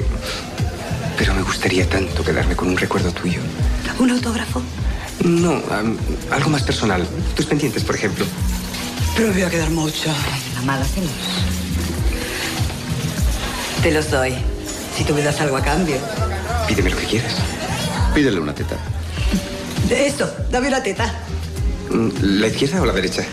Pero 1.18 1.34
me 1.34 1.42
gustaría 1.42 1.88
tanto 1.90 2.24
quedarme 2.24 2.56
con 2.56 2.70
un 2.70 2.78
recuerdo 2.78 3.12
tuyo. 3.12 3.42
¿Un 4.00 4.12
autógrafo? 4.12 4.62
No, 5.24 5.62
algo 6.32 6.50
más 6.50 6.64
personal. 6.64 7.06
Tus 7.36 7.46
pendientes, 7.46 7.84
por 7.84 7.96
ejemplo. 7.96 8.26
Pero 9.16 9.28
me 9.30 9.34
voy 9.34 9.44
a 9.44 9.50
quedar 9.50 9.70
mucho. 9.70 10.10
Mamá, 10.56 10.78
lo 10.78 10.84
hacemos. 10.84 11.12
Te 13.84 13.92
los 13.92 14.10
doy. 14.10 14.36
Si 14.96 15.04
tú 15.04 15.14
me 15.14 15.22
das 15.22 15.40
algo 15.42 15.58
a 15.58 15.62
cambio. 15.62 15.98
Pídeme 16.68 16.90
lo 16.90 16.98
que 16.98 17.06
quieras. 17.06 17.34
Pídele 18.14 18.40
una 18.40 18.54
teta. 18.54 18.78
De 19.88 20.08
esto, 20.08 20.32
dame 20.52 20.70
una 20.70 20.82
teta. 20.82 21.14
Mm, 21.90 22.10
¿La 22.22 22.48
izquierda 22.48 22.82
o 22.82 22.86
la 22.86 22.94
derecha? 22.94 23.24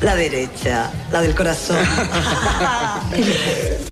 La 0.00 0.14
derecha, 0.14 0.90
la 1.10 1.22
del 1.22 1.34
corazón. 1.34 1.78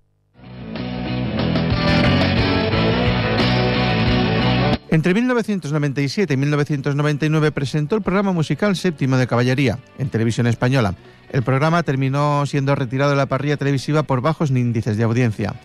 Entre 4.94 5.12
1997 5.12 6.34
y 6.34 6.36
1999 6.36 7.50
presentó 7.50 7.96
el 7.96 8.02
programa 8.02 8.30
musical 8.30 8.76
Séptimo 8.76 9.16
de 9.16 9.26
Caballería 9.26 9.80
en 9.98 10.08
televisión 10.08 10.46
española. 10.46 10.94
El 11.32 11.42
programa 11.42 11.82
terminó 11.82 12.46
siendo 12.46 12.76
retirado 12.76 13.10
de 13.10 13.16
la 13.16 13.26
parrilla 13.26 13.56
televisiva 13.56 14.04
por 14.04 14.20
bajos 14.20 14.50
índices 14.50 14.96
de 14.96 15.02
audiencia. 15.02 15.56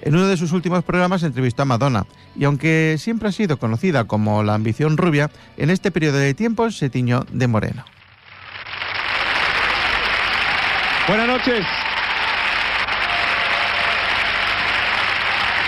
En 0.00 0.16
uno 0.16 0.26
de 0.26 0.36
sus 0.36 0.50
últimos 0.50 0.82
programas 0.82 1.22
entrevistó 1.22 1.62
a 1.62 1.66
Madonna, 1.66 2.06
y 2.34 2.42
aunque 2.42 2.96
siempre 2.98 3.28
ha 3.28 3.32
sido 3.32 3.56
conocida 3.56 4.02
como 4.08 4.42
la 4.42 4.54
ambición 4.54 4.96
rubia, 4.96 5.30
en 5.56 5.70
este 5.70 5.92
periodo 5.92 6.18
de 6.18 6.34
tiempo 6.34 6.68
se 6.72 6.90
tiñó 6.90 7.24
de 7.30 7.46
moreno. 7.46 7.84
Buenas 11.06 11.28
noches. 11.28 11.64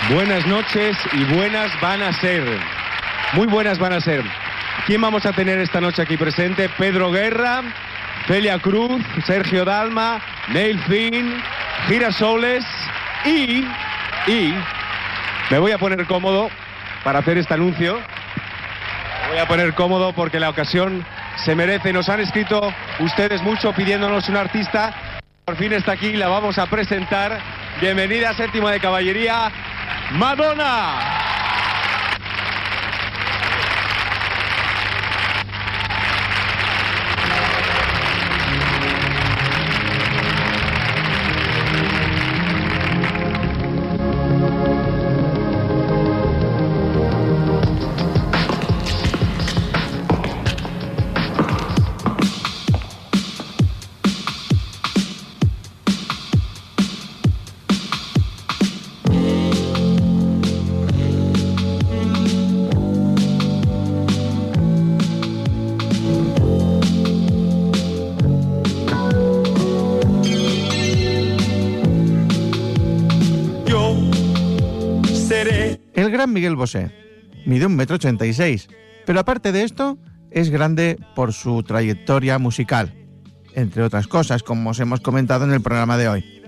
Buenas 0.09 0.45
noches 0.45 0.97
y 1.13 1.23
buenas 1.33 1.71
van 1.79 2.03
a 2.03 2.11
ser. 2.19 2.59
Muy 3.33 3.47
buenas 3.47 3.79
van 3.79 3.93
a 3.93 4.01
ser. 4.01 4.23
¿Quién 4.85 5.01
vamos 5.01 5.25
a 5.25 5.33
tener 5.33 5.59
esta 5.59 5.81
noche 5.81 6.01
aquí 6.01 6.15
presente? 6.15 6.69
Pedro 6.69 7.11
Guerra, 7.11 7.61
Celia 8.27 8.59
Cruz, 8.59 9.01
Sergio 9.25 9.65
Dalma, 9.65 10.21
Neil 10.49 10.79
Finn, 10.81 11.41
Girasoles 11.87 12.63
y, 13.25 13.65
y 14.27 14.53
me 15.49 15.59
voy 15.59 15.71
a 15.71 15.77
poner 15.77 16.05
cómodo 16.05 16.49
para 17.03 17.19
hacer 17.19 17.37
este 17.37 17.53
anuncio. 17.53 17.99
Me 19.23 19.29
voy 19.31 19.39
a 19.39 19.47
poner 19.47 19.73
cómodo 19.73 20.13
porque 20.13 20.39
la 20.39 20.49
ocasión 20.49 21.05
se 21.43 21.55
merece. 21.55 21.91
Nos 21.91 22.07
han 22.09 22.19
escrito 22.19 22.73
ustedes 22.99 23.41
mucho 23.41 23.73
pidiéndonos 23.73 24.29
un 24.29 24.37
artista. 24.37 24.93
Por 25.45 25.55
fin 25.57 25.73
está 25.73 25.93
aquí, 25.93 26.13
la 26.13 26.27
vamos 26.27 26.57
a 26.57 26.67
presentar. 26.67 27.39
Bienvenida 27.81 28.29
a 28.29 28.33
Séptimo 28.33 28.69
de 28.69 28.79
Caballería, 28.79 29.51
Madonna. 30.13 31.24
Gran 76.15 76.31
Miguel 76.31 76.55
Bosé 76.55 76.91
mide 77.45 77.65
un 77.65 77.75
metro 77.75 77.97
ochenta 77.97 78.25
y 78.25 78.33
seis, 78.33 78.69
pero 79.05 79.19
aparte 79.19 79.51
de 79.51 79.63
esto, 79.63 79.97
es 80.31 80.49
grande 80.49 80.97
por 81.13 81.33
su 81.33 81.61
trayectoria 81.63 82.39
musical, 82.39 82.95
entre 83.53 83.83
otras 83.83 84.07
cosas, 84.07 84.41
como 84.41 84.69
os 84.69 84.79
hemos 84.79 85.01
comentado 85.01 85.43
en 85.43 85.51
el 85.51 85.59
programa 85.59 85.97
de 85.97 86.07
hoy. 86.07 86.41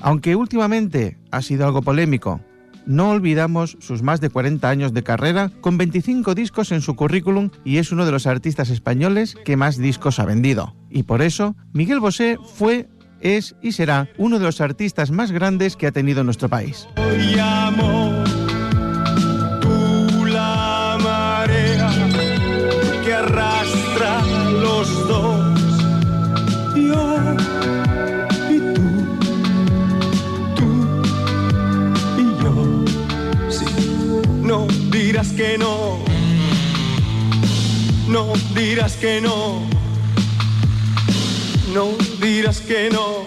Aunque 0.00 0.36
últimamente 0.36 1.16
ha 1.30 1.40
sido 1.40 1.64
algo 1.64 1.80
polémico, 1.80 2.42
no 2.84 3.08
olvidamos 3.08 3.78
sus 3.80 4.02
más 4.02 4.20
de 4.20 4.28
40 4.28 4.68
años 4.68 4.92
de 4.92 5.02
carrera 5.02 5.50
con 5.62 5.78
25 5.78 6.34
discos 6.34 6.70
en 6.70 6.82
su 6.82 6.94
currículum 6.94 7.48
y 7.64 7.78
es 7.78 7.92
uno 7.92 8.04
de 8.04 8.12
los 8.12 8.26
artistas 8.26 8.68
españoles 8.68 9.36
que 9.46 9.56
más 9.56 9.78
discos 9.78 10.18
ha 10.18 10.26
vendido. 10.26 10.76
Y 10.90 11.04
por 11.04 11.22
eso, 11.22 11.56
Miguel 11.72 12.00
Bosé 12.00 12.36
fue, 12.56 12.90
es 13.22 13.56
y 13.62 13.72
será 13.72 14.10
uno 14.18 14.38
de 14.38 14.44
los 14.44 14.60
artistas 14.60 15.10
más 15.10 15.32
grandes 15.32 15.76
que 15.76 15.86
ha 15.86 15.92
tenido 15.92 16.24
nuestro 16.24 16.50
país. 16.50 16.86
Que 35.36 35.58
no, 35.58 35.98
no 38.08 38.32
dirás 38.54 38.94
que 38.96 39.20
no, 39.20 39.62
no 41.72 41.88
dirás 42.20 42.60
que 42.60 42.88
no. 42.90 43.24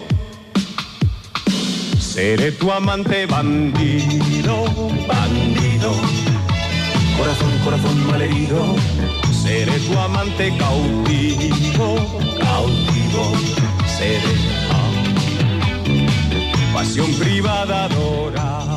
Seré 1.99 2.51
tu 2.53 2.71
amante 2.71 3.25
bandido, 3.25 4.65
bandido. 5.07 5.91
Corazón, 7.17 7.51
corazón 7.63 8.07
malherido. 8.07 8.75
Seré 9.43 9.77
tu 9.79 9.97
amante 9.99 10.55
cautivo, 10.57 11.95
cautivo. 12.39 13.33
Seré 13.97 14.33
ah, 14.71 14.91
pasión 16.73 17.13
privada 17.15 17.85
adorado. 17.85 18.76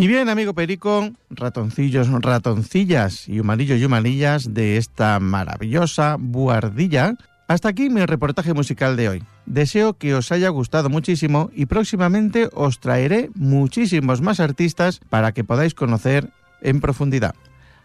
Y 0.00 0.06
bien, 0.06 0.30
amigo 0.30 0.54
Perico, 0.54 1.10
ratoncillos, 1.28 2.10
ratoncillas 2.10 3.28
y 3.28 3.38
humanillos 3.38 3.78
y 3.78 3.84
humanillas 3.84 4.54
de 4.54 4.78
esta 4.78 5.20
maravillosa 5.20 6.16
buhardilla, 6.18 7.16
hasta 7.48 7.68
aquí 7.68 7.90
mi 7.90 8.06
reportaje 8.06 8.54
musical 8.54 8.96
de 8.96 9.10
hoy. 9.10 9.22
Deseo 9.44 9.98
que 9.98 10.14
os 10.14 10.32
haya 10.32 10.48
gustado 10.48 10.88
muchísimo 10.88 11.50
y 11.54 11.66
próximamente 11.66 12.48
os 12.54 12.80
traeré 12.80 13.28
muchísimos 13.34 14.22
más 14.22 14.40
artistas 14.40 15.02
para 15.10 15.32
que 15.32 15.44
podáis 15.44 15.74
conocer 15.74 16.30
en 16.62 16.80
profundidad. 16.80 17.34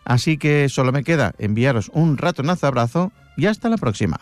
Así 0.05 0.37
que 0.37 0.69
solo 0.69 0.93
me 0.93 1.03
queda 1.03 1.35
enviaros 1.37 1.91
un 1.93 2.17
ratonazo 2.17 2.67
abrazo 2.67 3.11
y 3.35 3.47
hasta 3.47 3.67
la 3.67 3.75
próxima. 3.75 4.21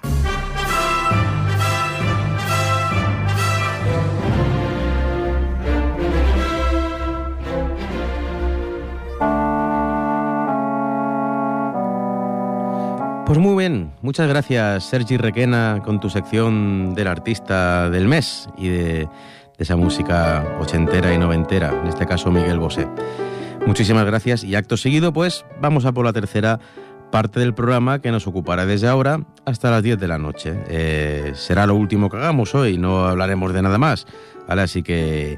Pues 13.25 13.39
muy 13.39 13.55
bien, 13.57 13.93
muchas 14.01 14.27
gracias 14.27 14.83
Sergi 14.83 15.15
Requena 15.15 15.81
con 15.85 16.01
tu 16.01 16.09
sección 16.09 16.93
del 16.93 17.07
artista 17.07 17.89
del 17.89 18.07
mes 18.07 18.49
y 18.57 18.67
de, 18.67 19.09
esa 19.57 19.77
música 19.77 20.45
ochentera 20.59 21.13
y 21.13 21.17
noventera, 21.17 21.73
en 21.81 21.87
este 21.87 22.05
caso 22.05 22.31
Miguel 22.31 22.59
Bosé. 22.59 22.85
Muchísimas 23.65 24.05
gracias 24.05 24.43
y 24.43 24.55
acto 24.55 24.75
seguido 24.75 25.13
pues 25.13 25.45
vamos 25.61 25.85
a 25.85 25.93
por 25.93 26.03
la 26.03 26.11
tercera 26.11 26.59
parte 27.11 27.39
del 27.39 27.53
programa 27.53 27.99
que 27.99 28.11
nos 28.11 28.27
ocupará 28.27 28.65
desde 28.65 28.89
ahora 28.89 29.21
hasta 29.45 29.71
las 29.71 29.83
10 29.83 29.99
de 29.99 30.07
la 30.09 30.17
noche. 30.17 30.55
Eh, 30.67 31.31
será 31.35 31.65
lo 31.65 31.75
último 31.75 32.09
que 32.09 32.17
hagamos 32.17 32.53
hoy, 32.55 32.77
no 32.77 33.05
hablaremos 33.05 33.53
de 33.53 33.61
nada 33.61 33.77
más, 33.77 34.05
¿vale? 34.49 34.63
Así 34.63 34.83
que, 34.83 35.37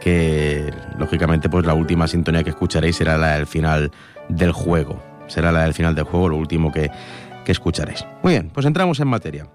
que 0.00 0.72
lógicamente 0.98 1.50
pues 1.50 1.66
la 1.66 1.74
última 1.74 2.08
sintonía 2.08 2.42
que 2.42 2.50
escucharéis 2.50 2.96
será 2.96 3.18
la 3.18 3.36
del 3.36 3.46
final 3.46 3.90
del 4.30 4.52
juego. 4.52 5.02
Será 5.26 5.50
la 5.50 5.64
del 5.64 5.74
final 5.74 5.94
del 5.94 6.04
juego, 6.04 6.28
lo 6.28 6.36
último 6.36 6.70
que, 6.70 6.90
que 7.46 7.52
escucharéis. 7.52 8.04
Muy 8.22 8.32
bien, 8.32 8.50
pues 8.52 8.66
entramos 8.66 8.98
en 9.00 9.08
materia. 9.08 9.46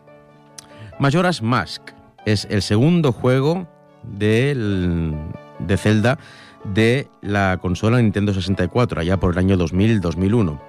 Majora's 0.98 1.42
Mask 1.42 1.82
es 2.26 2.48
el 2.50 2.62
segundo 2.62 3.12
juego 3.12 3.68
del, 4.04 5.14
de 5.60 5.78
Zelda 5.78 6.18
de 6.64 7.08
la 7.22 7.60
consola 7.62 8.02
Nintendo 8.02 8.34
64, 8.34 9.02
allá 9.02 9.18
por 9.18 9.34
el 9.34 9.40
año 9.40 9.58
2000-2001. 9.58 10.60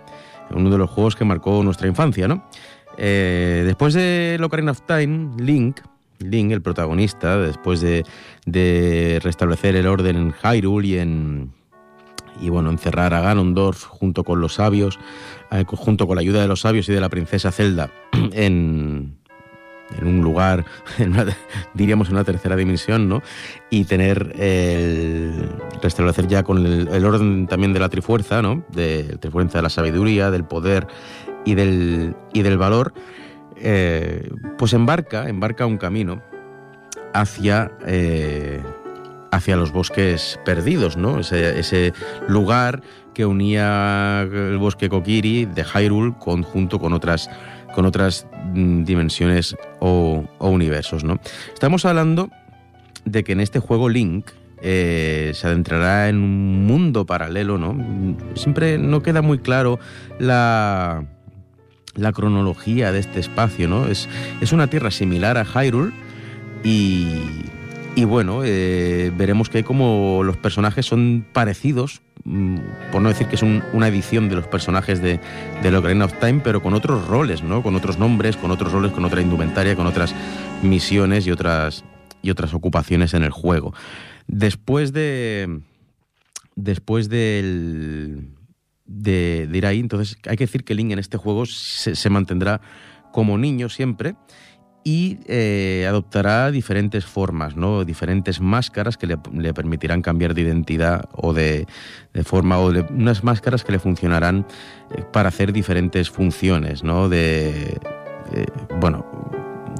Uno 0.51 0.71
de 0.71 0.79
los 0.79 0.91
juegos 0.91 1.15
que 1.15 1.25
marcó 1.25 1.63
nuestra 1.63 1.87
infancia, 1.87 2.27
¿no? 2.27 2.45
Eh, 2.99 3.63
después 3.65 3.95
de 3.95 4.39
Ocarina 4.43 4.73
of 4.73 4.83
Time, 4.83 5.31
Link, 5.39 5.81
Link, 6.19 6.51
el 6.51 6.61
protagonista, 6.61 7.39
después 7.39 7.81
de, 7.81 8.05
de 8.47 9.21
restablecer 9.23 9.77
el 9.77 9.87
orden 9.87 10.17
en 10.17 10.33
Hyrule 10.33 10.89
y 10.89 10.99
en, 10.99 11.53
y 12.41 12.49
bueno, 12.49 12.71
encerrar 12.71 13.15
a 13.15 13.21
Ganondorf 13.21 13.85
junto 13.85 14.25
con 14.25 14.41
los 14.41 14.55
sabios, 14.55 14.99
eh, 15.51 15.65
junto 15.67 16.07
con 16.07 16.17
la 16.17 16.21
ayuda 16.21 16.41
de 16.41 16.49
los 16.49 16.61
sabios 16.61 16.89
y 16.89 16.93
de 16.93 17.01
la 17.01 17.09
princesa 17.09 17.53
Zelda 17.53 17.91
en, 18.33 19.17
en 19.99 20.07
un 20.07 20.21
lugar, 20.21 20.65
en 20.99 21.13
una, 21.13 21.27
diríamos 21.75 22.09
en 22.09 22.15
una 22.15 22.25
tercera 22.25 22.57
dimensión, 22.57 23.09
¿no? 23.09 23.23
Y 23.71 23.85
tener 23.85 24.35
el 24.39 25.51
restablecer 25.83 26.27
ya 26.27 26.43
con 26.43 26.65
el, 26.67 27.05
orden 27.05 27.47
también 27.47 27.73
de 27.73 27.81
la 27.81 27.89
trifuerza, 27.89 28.43
¿no? 28.43 28.65
De 28.71 29.09
la 29.11 29.19
trifuerza 29.19 29.59
de 29.59 29.63
la 29.63 29.71
sabiduría, 29.71 30.31
del 30.31 30.45
poder 30.45 30.87
y 31.45 31.55
del, 31.55 32.15
y 32.33 32.43
del 32.43 32.59
valor, 32.59 32.93
eh, 33.57 34.31
pues 34.59 34.73
embarca, 34.73 35.29
embarca 35.29 35.67
un 35.67 35.79
camino 35.79 36.23
hacia 37.15 37.73
eh, 37.87 38.63
hacia 39.33 39.57
los 39.57 39.73
bosques 39.73 40.39
perdidos, 40.45 40.97
¿no? 40.97 41.19
Ese, 41.19 41.93
lugar 42.29 42.83
que 43.15 43.27
unía 43.27 44.23
el 44.23 44.59
bosque 44.59 44.89
Kokiri 44.89 45.47
de 45.47 45.65
Hyrule 45.65 46.15
junto 46.21 46.79
con 46.79 46.93
otras, 46.93 47.29
con 47.75 47.87
otras 47.87 48.27
mm, 48.55 48.85
dimensiones 48.85 49.57
o, 49.81 50.25
o, 50.39 50.51
universos, 50.51 51.03
¿no? 51.03 51.19
Estamos 51.53 51.85
hablando 51.87 52.31
de 53.05 53.25
que 53.25 53.33
en 53.33 53.41
este 53.41 53.59
juego 53.59 53.89
Link 53.89 54.27
eh, 54.61 55.33
se 55.35 55.47
adentrará 55.47 56.09
en 56.09 56.17
un 56.17 56.67
mundo 56.67 57.07
paralelo, 57.07 57.59
¿no? 57.59 58.17
Siempre 58.35 58.79
no 58.79 59.03
queda 59.03 59.23
muy 59.23 59.39
claro 59.39 59.81
la, 60.19 61.05
la 61.95 62.13
cronología 62.13 62.93
de 62.93 63.01
este 63.01 63.19
espacio, 63.19 63.67
¿no? 63.67 63.87
Es, 63.87 64.09
es 64.43 64.53
una 64.53 64.69
tierra 64.69 64.91
similar 64.91 65.39
a 65.39 65.45
Hyrule 65.45 65.93
y 66.63 67.51
y 67.95 68.05
bueno, 68.05 68.43
eh, 68.45 69.13
veremos 69.17 69.51
que 69.51 69.65
como 69.65 70.23
los 70.25 70.37
personajes 70.39 70.87
son 70.87 71.27
parecidos, 71.33 72.01
mmm, 72.25 72.57
por 72.91 73.03
no 73.03 73.11
decir 73.11 73.27
que 73.27 73.37
es 73.37 73.43
un, 73.43 73.63
una 73.73 73.89
edición 73.89 74.29
de 74.31 74.37
los 74.37 74.47
personajes 74.47 75.03
de, 75.03 75.21
de 75.63 75.77
Ocarina 75.77 76.07
of 76.07 76.19
Time, 76.19 76.41
pero 76.43 76.63
con 76.63 76.73
otros 76.73 77.07
roles, 77.07 77.43
¿no? 77.43 77.63
Con 77.63 77.75
otros 77.75 77.99
nombres, 77.99 78.37
con 78.37 78.51
otros 78.51 78.73
roles, 78.73 78.93
con 78.93 79.05
otra 79.05 79.21
indumentaria, 79.21 79.77
con 79.77 79.87
otras 79.87 80.15
misiones 80.63 81.27
y 81.27 81.31
otras, 81.31 81.85
y 82.23 82.31
otras 82.31 82.55
ocupaciones 82.55 83.13
en 83.13 83.25
el 83.25 83.31
juego. 83.31 83.75
Después 84.27 84.93
de. 84.93 85.61
Después 86.57 87.09
del. 87.09 88.29
De, 88.87 89.47
de 89.51 89.59
ir 89.59 89.67
ahí, 89.67 89.81
entonces 89.81 90.17
hay 90.29 90.37
que 90.37 90.45
decir 90.45 90.65
que 90.65 90.75
Link 90.75 90.91
en 90.91 90.99
este 90.99 91.17
juego 91.17 91.47
se, 91.47 91.95
se 91.95 92.11
mantendrá 92.11 92.61
como 93.13 93.39
niño 93.39 93.69
siempre 93.69 94.17
y 94.85 95.19
eh, 95.27 95.87
adoptará 95.89 96.51
diferentes 96.51 97.05
formas, 97.05 97.57
¿no? 97.57 97.85
diferentes 97.85 98.41
máscaras 98.41 98.97
que 98.97 99.07
le, 99.07 99.17
permitirán 99.55 100.03
cambiar 100.03 100.35
de 100.35 100.43
identidad 100.43 101.09
o 101.13 101.33
de, 101.33 101.67
de, 102.13 102.25
forma, 102.25 102.59
o 102.59 102.73
de 102.73 102.81
unas 102.81 103.23
máscaras 103.23 103.65
que 103.65 103.73
le 103.73 103.79
funcionarán 103.79 104.45
eh, 104.91 105.05
para 105.13 105.29
hacer 105.29 105.53
diferentes 105.53 106.11
funciones, 106.11 106.83
¿no? 106.83 107.09
de, 107.09 107.79
bueno, 108.81 109.07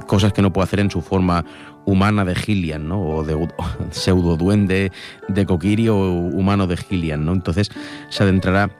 cosas 0.07 0.31
que 0.31 0.41
no 0.41 0.53
puede 0.53 0.65
hacer 0.65 0.79
en 0.79 0.91
su 0.91 1.01
forma 1.01 1.43
humana 1.85 2.23
de 2.23 2.35
Gillian, 2.35 2.87
¿no? 2.87 3.01
o 3.01 3.23
de 3.23 3.35
pseudo 3.91 4.37
duende 4.37 4.91
de 5.27 5.45
Kokiri 5.45 5.89
o 5.89 5.97
humano 5.97 6.65
de 6.67 6.77
Gillian. 6.77 7.25
¿no? 7.25 7.33
Entonces 7.33 7.71
se 8.09 8.23
adentrará 8.23 8.71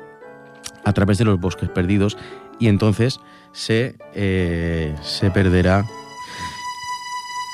a 0.86 0.94
través 0.94 1.18
de 1.18 1.26
los 1.26 1.40
bosques 1.40 1.70
perdidos 1.70 2.18
y 2.60 2.68
entonces 2.68 3.20
se, 3.52 3.96
eh, 4.14 4.96
se 5.02 5.32
perderá 5.32 5.86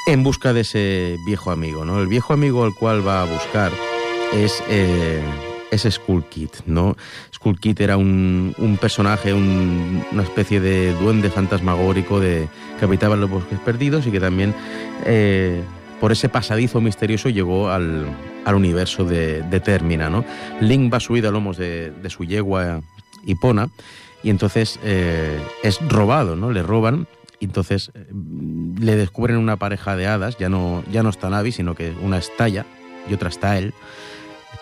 en 0.07 0.23
busca 0.23 0.53
de 0.53 0.61
ese 0.61 1.17
viejo 1.25 1.51
amigo, 1.51 1.85
¿no? 1.85 1.99
El 1.99 2.07
viejo 2.07 2.33
amigo 2.33 2.63
al 2.63 2.73
cual 2.73 3.05
va 3.07 3.21
a 3.21 3.25
buscar 3.25 3.71
es, 4.33 4.63
eh, 4.69 5.21
es 5.71 5.83
Skull 5.89 6.23
Kid, 6.25 6.49
¿no? 6.65 6.95
Skull 7.33 7.59
Kid 7.59 7.79
era 7.81 7.97
un, 7.97 8.55
un 8.57 8.77
personaje, 8.77 9.33
un- 9.33 10.03
una 10.11 10.23
especie 10.23 10.59
de 10.59 10.93
duende 10.93 11.29
fantasmagórico 11.29 12.19
de, 12.19 12.47
que 12.79 12.85
habitaba 12.85 13.15
en 13.15 13.21
los 13.21 13.29
bosques 13.29 13.59
perdidos 13.59 14.07
y 14.07 14.11
que 14.11 14.19
también 14.19 14.53
eh, 15.05 15.61
por 15.99 16.11
ese 16.11 16.29
pasadizo 16.29 16.81
misterioso 16.81 17.29
llegó 17.29 17.69
al, 17.69 18.05
universo 18.55 19.03
de, 19.05 19.43
de 19.43 19.59
Termina, 19.59 20.09
¿no? 20.09 20.25
Link 20.59 20.91
va 20.91 20.99
subido 20.99 21.29
a 21.29 21.31
lomos 21.31 21.57
de, 21.57 21.91
de 21.91 22.09
su 22.09 22.23
yegua 22.23 22.81
Hipona 23.25 23.69
y 24.23 24.31
entonces 24.31 24.79
eh, 24.83 25.37
es 25.61 25.79
robado, 25.87 26.35
¿no? 26.35 26.51
Le 26.51 26.63
roban 26.63 27.07
y 27.39 27.45
entonces 27.45 27.91
eh, 27.93 28.07
le 28.79 28.95
descubren 28.95 29.37
una 29.37 29.57
pareja 29.57 29.95
de 29.95 30.07
hadas, 30.07 30.37
ya 30.37 30.49
no, 30.49 30.83
ya 30.91 31.03
no 31.03 31.09
está 31.09 31.29
Navi, 31.29 31.51
sino 31.51 31.75
que 31.75 31.93
una 32.01 32.17
es 32.17 32.35
Taya 32.35 32.65
y 33.09 33.13
otra 33.13 33.29
está 33.29 33.57
él. 33.57 33.73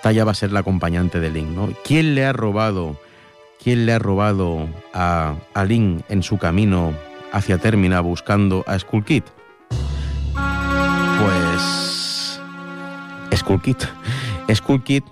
Taya 0.01 0.23
va 0.23 0.31
a 0.31 0.35
ser 0.35 0.51
la 0.51 0.59
acompañante 0.59 1.19
de 1.19 1.31
Link, 1.31 1.49
¿no? 1.49 1.69
¿Quién 1.83 2.13
le 2.13 2.25
ha 2.25 2.33
robado, 2.33 2.99
quién 3.61 3.85
le 3.85 3.93
ha 3.93 3.99
robado 3.99 4.67
a, 4.93 5.35
a 5.53 5.65
Link 5.65 6.03
en 6.09 6.21
su 6.21 6.37
camino 6.37 6.93
hacia 7.31 7.57
Termina 7.57 7.99
buscando 7.99 8.63
a 8.67 8.77
Skull 8.77 9.03
Kid? 9.03 9.23
Pues 11.19 12.39
Skull 13.35 13.61
Kid. 13.61 13.77
Skull 14.53 14.83
Kid 14.83 15.03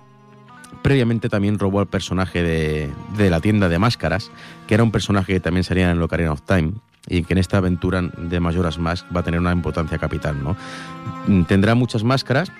previamente 0.82 1.28
también 1.28 1.58
robó 1.58 1.80
al 1.80 1.88
personaje 1.88 2.44
de, 2.44 2.92
de 3.16 3.28
la 3.28 3.40
tienda 3.40 3.68
de 3.68 3.80
máscaras, 3.80 4.30
que 4.68 4.74
era 4.74 4.84
un 4.84 4.92
personaje 4.92 5.32
que 5.32 5.40
también 5.40 5.64
salía 5.64 5.90
en 5.90 6.00
Ocarina 6.00 6.30
of 6.30 6.42
Time 6.42 6.74
y 7.08 7.22
que 7.24 7.34
en 7.34 7.38
esta 7.38 7.58
aventura 7.58 8.02
de 8.02 8.40
Majora's 8.40 8.78
Mask 8.78 9.06
va 9.14 9.20
a 9.20 9.22
tener 9.22 9.40
una 9.40 9.52
importancia 9.52 9.98
capital, 9.98 10.36
¿no? 10.42 10.56
Tendrá 11.46 11.74
muchas 11.74 12.04
máscaras 12.04 12.50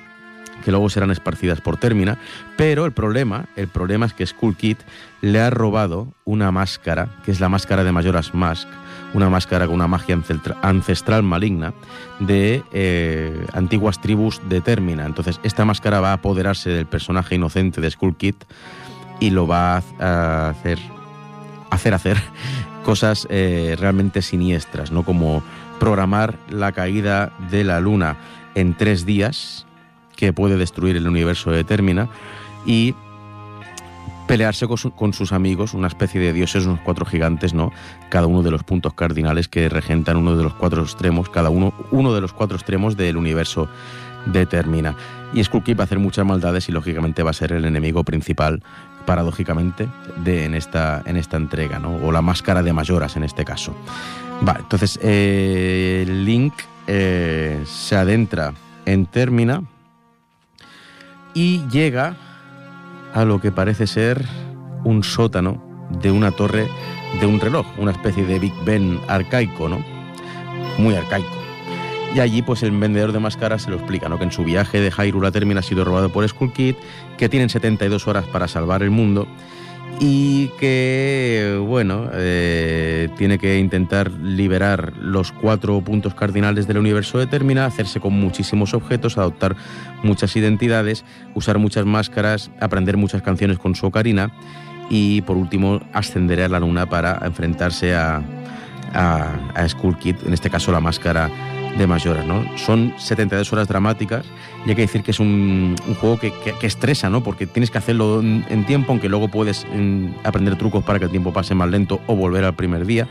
que 0.65 0.71
luego 0.71 0.89
serán 0.89 1.11
esparcidas 1.11 1.61
por 1.61 1.77
Termina, 1.77 2.19
pero 2.57 2.87
el 2.87 2.93
problema, 2.93 3.45
el 3.57 3.69
problema 3.69 4.07
es 4.07 4.15
que 4.15 4.27
Skull 4.27 4.57
Kid 4.57 4.79
le 5.21 5.41
ha 5.41 5.51
robado 5.51 6.09
una 6.25 6.51
máscara, 6.51 7.09
que 7.25 7.31
es 7.31 7.41
la 7.41 7.49
máscara 7.49 7.85
de 7.85 7.93
Majora's 7.93 8.35
Mask, 8.35 8.67
una 9.13 9.29
máscara 9.29 9.67
con 9.67 9.75
una 9.75 9.87
magia 9.87 10.17
ancestra- 10.17 10.57
ancestral 10.63 11.23
maligna 11.23 11.75
de 12.21 12.65
eh, 12.73 13.47
antiguas 13.53 14.01
tribus 14.01 14.41
de 14.49 14.61
Termina. 14.61 15.05
Entonces, 15.05 15.41
esta 15.43 15.65
máscara 15.65 16.01
va 16.01 16.11
a 16.11 16.15
apoderarse 16.15 16.71
del 16.71 16.87
personaje 16.87 17.35
inocente 17.35 17.81
de 17.81 17.91
Skull 17.91 18.17
Kid 18.17 18.35
y 19.21 19.31
lo 19.31 19.47
va 19.47 19.83
a 20.01 20.49
hacer 20.49 20.79
hacer 21.71 21.95
hacer 21.95 22.17
cosas 22.87 23.27
eh, 23.31 23.75
realmente 23.81 24.23
siniestras, 24.23 24.93
¿no? 24.93 25.03
Como 25.03 25.43
programar 25.81 26.37
la 26.49 26.71
caída 26.71 27.33
de 27.51 27.65
la 27.65 27.81
luna 27.81 28.17
en 28.55 28.75
tres 28.75 29.05
días, 29.05 29.67
que 30.15 30.33
puede 30.33 30.57
destruir 30.57 30.97
el 30.97 31.09
universo 31.09 31.51
de 31.51 31.65
Termina, 31.65 32.09
y 32.65 32.95
pelearse 34.29 34.69
con, 34.69 34.79
su- 34.79 34.93
con 34.93 35.13
sus 35.13 35.33
amigos, 35.33 35.75
una 35.75 35.89
especie 35.89 36.21
de 36.21 36.33
dioses, 36.33 36.65
unos 36.65 36.79
cuatro 36.81 37.05
gigantes, 37.05 37.55
¿no? 37.55 37.73
Cada 38.09 38.29
uno 38.29 38.43
de 38.43 38.53
los 38.53 38.63
puntos 38.63 38.95
cardinales 38.95 39.49
que 39.49 39.69
regentan 39.69 40.17
uno 40.17 40.37
de 40.37 40.45
los 40.45 40.55
cuatro 40.55 40.83
extremos, 40.83 41.29
cada 41.29 41.51
uno, 41.51 41.75
uno 41.91 42.15
de 42.15 42.21
los 42.21 42.33
cuatro 42.33 42.57
extremos 42.57 42.97
del 42.97 43.17
universo 43.17 43.69
de 44.27 44.47
Termina. 44.47 44.95
Y 45.35 45.43
Skull 45.43 45.65
Kid 45.65 45.77
va 45.77 45.83
a 45.83 45.85
hacer 45.87 45.99
muchas 45.99 46.25
maldades 46.25 46.69
y 46.69 46.73
lógicamente 46.73 47.23
va 47.25 47.31
a 47.31 47.35
ser 47.35 47.53
el 47.53 47.65
enemigo 47.65 48.05
principal, 48.05 48.63
paradójicamente, 49.07 49.89
de, 50.17 50.45
en, 50.45 50.55
esta, 50.55 51.03
en 51.07 51.17
esta 51.17 51.37
entrega, 51.37 51.79
¿no? 51.79 51.97
O 51.97 52.13
la 52.13 52.23
máscara 52.23 52.63
de 52.63 52.73
Mayoras 52.73 53.17
en 53.17 53.25
este 53.25 53.45
caso. 53.45 53.75
Vale, 54.43 54.61
entonces 54.61 54.99
eh, 55.03 56.05
Link 56.07 56.53
eh, 56.87 57.63
se 57.65 57.97
adentra 57.97 58.53
en 58.85 59.07
Termina 59.07 59.63
y 61.33 61.67
llega 61.69 62.17
a 63.15 63.25
lo 63.25 63.41
que 63.41 63.51
parece 63.51 63.87
ser 63.87 64.27
un 64.85 65.03
sótano 65.03 65.63
de 66.03 66.11
una 66.11 66.31
torre 66.33 66.69
de 67.21 67.27
un 67.27 67.41
reloj, 67.41 67.67
una 67.79 67.93
especie 67.93 68.27
de 68.27 68.39
Big 68.39 68.53
Ben 68.65 69.01
arcaico, 69.09 69.69
¿no? 69.69 69.79
Muy 70.79 70.95
arcaico. 70.95 71.46
Y 72.17 72.21
allí, 72.21 72.41
pues 72.41 72.63
el 72.63 72.71
vendedor 72.71 73.13
de 73.13 73.19
máscaras 73.21 73.65
se 73.65 73.71
lo 73.71 73.77
explica, 73.77 74.09
¿no? 74.09 74.17
Que 74.17 74.25
en 74.25 74.33
su 74.33 74.43
viaje 74.43 74.81
de 74.81 74.91
Hyrule 74.91 75.29
a 75.29 75.33
Termina 75.33 75.61
ha 75.61 75.63
sido 75.63 75.85
robado 75.85 76.09
por 76.11 76.27
Skull 76.27 76.51
Kid, 76.51 76.75
que 77.19 77.29
tienen 77.29 77.51
72 77.51 78.09
horas 78.09 78.25
para 78.25 78.49
salvar 78.49 78.83
el 78.83 78.91
mundo 78.91 79.29
y 80.01 80.49
que, 80.59 81.63
bueno, 81.69 82.09
eh, 82.15 83.11
tiene 83.19 83.37
que 83.37 83.59
intentar 83.59 84.11
liberar 84.13 84.95
los 84.99 85.31
cuatro 85.31 85.79
puntos 85.83 86.15
cardinales 86.15 86.67
del 86.67 86.79
universo 86.79 87.19
de 87.19 87.27
Termina, 87.27 87.67
hacerse 87.67 88.01
con 88.01 88.15
muchísimos 88.15 88.73
objetos, 88.73 89.19
adoptar 89.19 89.55
muchas 90.03 90.35
identidades, 90.37 91.05
usar 91.35 91.59
muchas 91.59 91.85
máscaras, 91.85 92.51
aprender 92.61 92.97
muchas 92.97 93.21
canciones 93.21 93.59
con 93.59 93.75
su 93.75 93.89
ocarina 93.89 94.33
y, 94.89 95.21
por 95.21 95.37
último, 95.37 95.83
ascender 95.93 96.41
a 96.41 96.49
la 96.49 96.61
luna 96.61 96.89
para 96.89 97.21
enfrentarse 97.27 97.95
a, 97.95 98.23
a, 98.95 99.35
a 99.55 99.69
Skull 99.69 99.99
Kid, 99.99 100.17
en 100.25 100.33
este 100.33 100.49
caso 100.49 100.73
la 100.73 100.81
máscara 100.81 101.31
de 101.77 101.87
Majoras, 101.87 102.27
¿no? 102.27 102.45
Son 102.57 102.95
72 102.99 103.53
horas 103.53 103.69
dramáticas 103.69 104.25
y 104.65 104.71
hay 104.71 104.77
que 104.77 104.83
decir 104.83 105.03
que 105.03 105.11
es 105.11 105.21
un, 105.21 105.77
juego 106.01 106.19
que, 106.19 106.33
estresa, 106.63 107.11
¿no? 107.11 107.23
Porque 107.23 107.47
tienes 107.47 107.71
que 107.71 107.79
hacerlo 107.79 108.21
en, 108.21 108.45
en 108.49 108.65
tiempo, 108.65 108.93
aunque 108.93 109.09
luego 109.09 109.29
puedes 109.29 109.67
mm, 109.73 110.09
aprender 110.25 110.57
trucos 110.57 110.85
para 110.85 110.99
que 110.99 111.05
el 111.07 111.11
tiempo 111.11 111.33
pase 111.33 111.55
más 111.55 111.69
lento 111.69 112.01
o 112.07 112.17
volver 112.17 112.45
al 112.45 112.55
primer 112.55 112.87
día. 112.87 113.09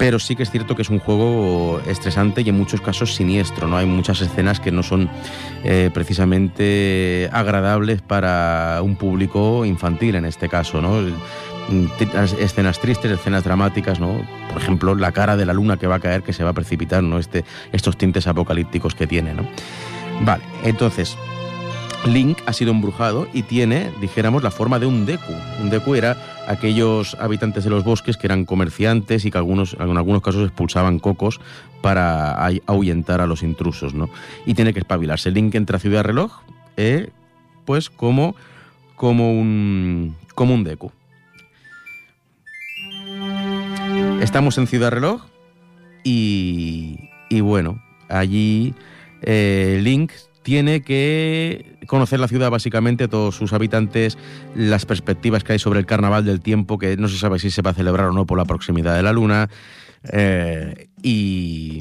Pero 0.00 0.18
sí 0.18 0.34
que 0.34 0.44
es 0.44 0.50
cierto 0.50 0.74
que 0.74 0.80
es 0.80 0.88
un 0.88 0.98
juego 0.98 1.78
estresante 1.86 2.40
y 2.40 2.48
en 2.48 2.56
muchos 2.56 2.80
casos 2.80 3.14
siniestro, 3.14 3.68
¿no? 3.68 3.76
Hay 3.76 3.84
muchas 3.84 4.22
escenas 4.22 4.58
que 4.58 4.72
no 4.72 4.82
son 4.82 5.10
eh, 5.62 5.90
precisamente 5.92 7.28
agradables 7.32 8.00
para 8.00 8.80
un 8.82 8.96
público 8.96 9.66
infantil 9.66 10.14
en 10.14 10.24
este 10.24 10.48
caso, 10.48 10.80
¿no? 10.80 11.02
Mm, 11.68 11.86
escenas 12.38 12.80
tristes, 12.80 13.10
escenas 13.10 13.44
dramáticas, 13.44 14.00
¿no? 14.00 14.20
Por 14.52 14.60
ejemplo, 14.60 14.94
la 14.94 15.12
cara 15.12 15.36
de 15.36 15.46
la 15.46 15.52
luna 15.52 15.76
que 15.76 15.86
va 15.86 15.96
a 15.96 16.00
caer, 16.00 16.22
que 16.22 16.32
se 16.32 16.42
va 16.42 16.50
a 16.50 16.54
precipitar, 16.54 17.02
¿no? 17.02 17.18
Este, 17.18 17.44
estos 17.72 17.96
tintes 17.96 18.26
apocalípticos 18.26 18.94
que 18.94 19.06
tiene, 19.06 19.34
¿no? 19.34 19.46
Vale, 20.22 20.42
entonces, 20.64 21.16
Link 22.06 22.38
ha 22.46 22.52
sido 22.52 22.72
embrujado 22.72 23.28
y 23.32 23.42
tiene, 23.42 23.90
dijéramos, 24.00 24.42
la 24.42 24.50
forma 24.50 24.78
de 24.78 24.86
un 24.86 25.06
Deku. 25.06 25.32
Un 25.60 25.70
Deku 25.70 25.94
era 25.94 26.16
aquellos 26.48 27.14
habitantes 27.20 27.64
de 27.64 27.70
los 27.70 27.84
bosques 27.84 28.16
que 28.16 28.26
eran 28.26 28.44
comerciantes 28.44 29.24
y 29.24 29.30
que 29.30 29.38
algunos, 29.38 29.76
en 29.78 29.96
algunos 29.96 30.22
casos 30.22 30.44
expulsaban 30.44 30.98
cocos 30.98 31.40
para 31.82 32.32
ahuyentar 32.66 33.20
a 33.20 33.26
los 33.26 33.42
intrusos, 33.42 33.94
¿no? 33.94 34.10
Y 34.46 34.54
tiene 34.54 34.72
que 34.72 34.80
espabilarse. 34.80 35.30
Link 35.30 35.54
entra 35.54 35.76
a 35.76 35.80
Ciudad 35.80 36.02
Reloj, 36.02 36.40
eh, 36.76 37.10
pues 37.64 37.90
como, 37.90 38.34
como, 38.96 39.32
un, 39.32 40.16
como 40.34 40.54
un 40.54 40.64
Deku. 40.64 40.92
Estamos 44.20 44.58
en 44.58 44.66
Ciudad 44.66 44.90
Reloj 44.90 45.22
y, 46.04 47.10
y 47.30 47.40
bueno, 47.40 47.82
allí 48.08 48.74
eh, 49.22 49.80
Link 49.82 50.12
tiene 50.42 50.82
que 50.82 51.78
conocer 51.86 52.20
la 52.20 52.28
ciudad 52.28 52.50
básicamente, 52.50 53.08
todos 53.08 53.34
sus 53.34 53.52
habitantes, 53.52 54.18
las 54.54 54.84
perspectivas 54.86 55.42
que 55.42 55.54
hay 55.54 55.58
sobre 55.58 55.80
el 55.80 55.86
carnaval 55.86 56.24
del 56.24 56.40
tiempo, 56.40 56.78
que 56.78 56.96
no 56.96 57.08
se 57.08 57.18
sabe 57.18 57.38
si 57.38 57.50
se 57.50 57.62
va 57.62 57.70
a 57.70 57.74
celebrar 57.74 58.08
o 58.08 58.12
no 58.12 58.26
por 58.26 58.38
la 58.38 58.44
proximidad 58.44 58.94
de 58.94 59.02
la 59.02 59.12
luna. 59.12 59.48
eh, 60.12 60.88
y, 61.02 61.78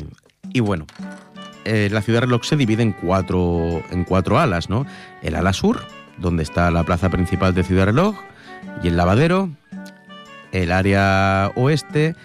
y 0.54 0.60
bueno, 0.62 0.86
eh, 1.66 1.90
la 1.92 2.02
ciudad 2.02 2.22
reloj 2.22 2.44
se 2.46 2.56
divide 2.56 2.84
en 2.84 2.94
cuatro, 2.94 3.84
en 3.92 4.06
cuatro 4.06 4.40
alas, 4.40 4.70
¿no? 4.70 4.86
El 5.22 5.36
ala 5.36 5.54
sur, 5.54 5.82
donde 6.18 6.44
está 6.44 6.72
la 6.72 6.84
plaza 6.84 7.10
principal 7.10 7.54
de 7.54 7.64
Ciudad 7.64 7.86
Reloj, 7.86 8.16
y 8.82 8.88
el 8.88 8.98
lavadero, 8.98 9.50
el 10.52 10.72
área 10.72 11.52
oeste, 11.56 12.16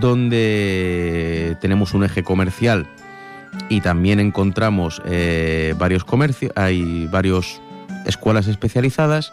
donde 0.00 1.56
tenemos 1.60 1.94
un 1.94 2.04
eje 2.04 2.22
comercial 2.22 2.86
y 3.68 3.80
también 3.80 4.20
encontramos 4.20 5.02
eh, 5.06 5.74
varios 5.78 6.04
comercios, 6.04 6.52
hay 6.56 7.06
varios 7.06 7.60
escuelas 8.06 8.46
especializadas. 8.46 9.32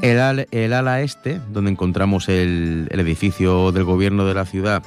El, 0.00 0.46
el 0.50 0.72
ala 0.72 1.02
este, 1.02 1.40
donde 1.52 1.70
encontramos 1.70 2.28
el, 2.28 2.88
el 2.90 3.00
edificio 3.00 3.72
del 3.72 3.84
gobierno 3.84 4.24
de 4.24 4.34
la 4.34 4.46
ciudad, 4.46 4.82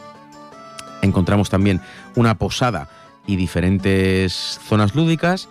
encontramos 1.02 1.50
también 1.50 1.80
una 2.16 2.36
posada 2.36 2.90
y 3.28 3.36
diferentes 3.36 4.60
zonas 4.68 4.96
lúdicas. 4.96 5.48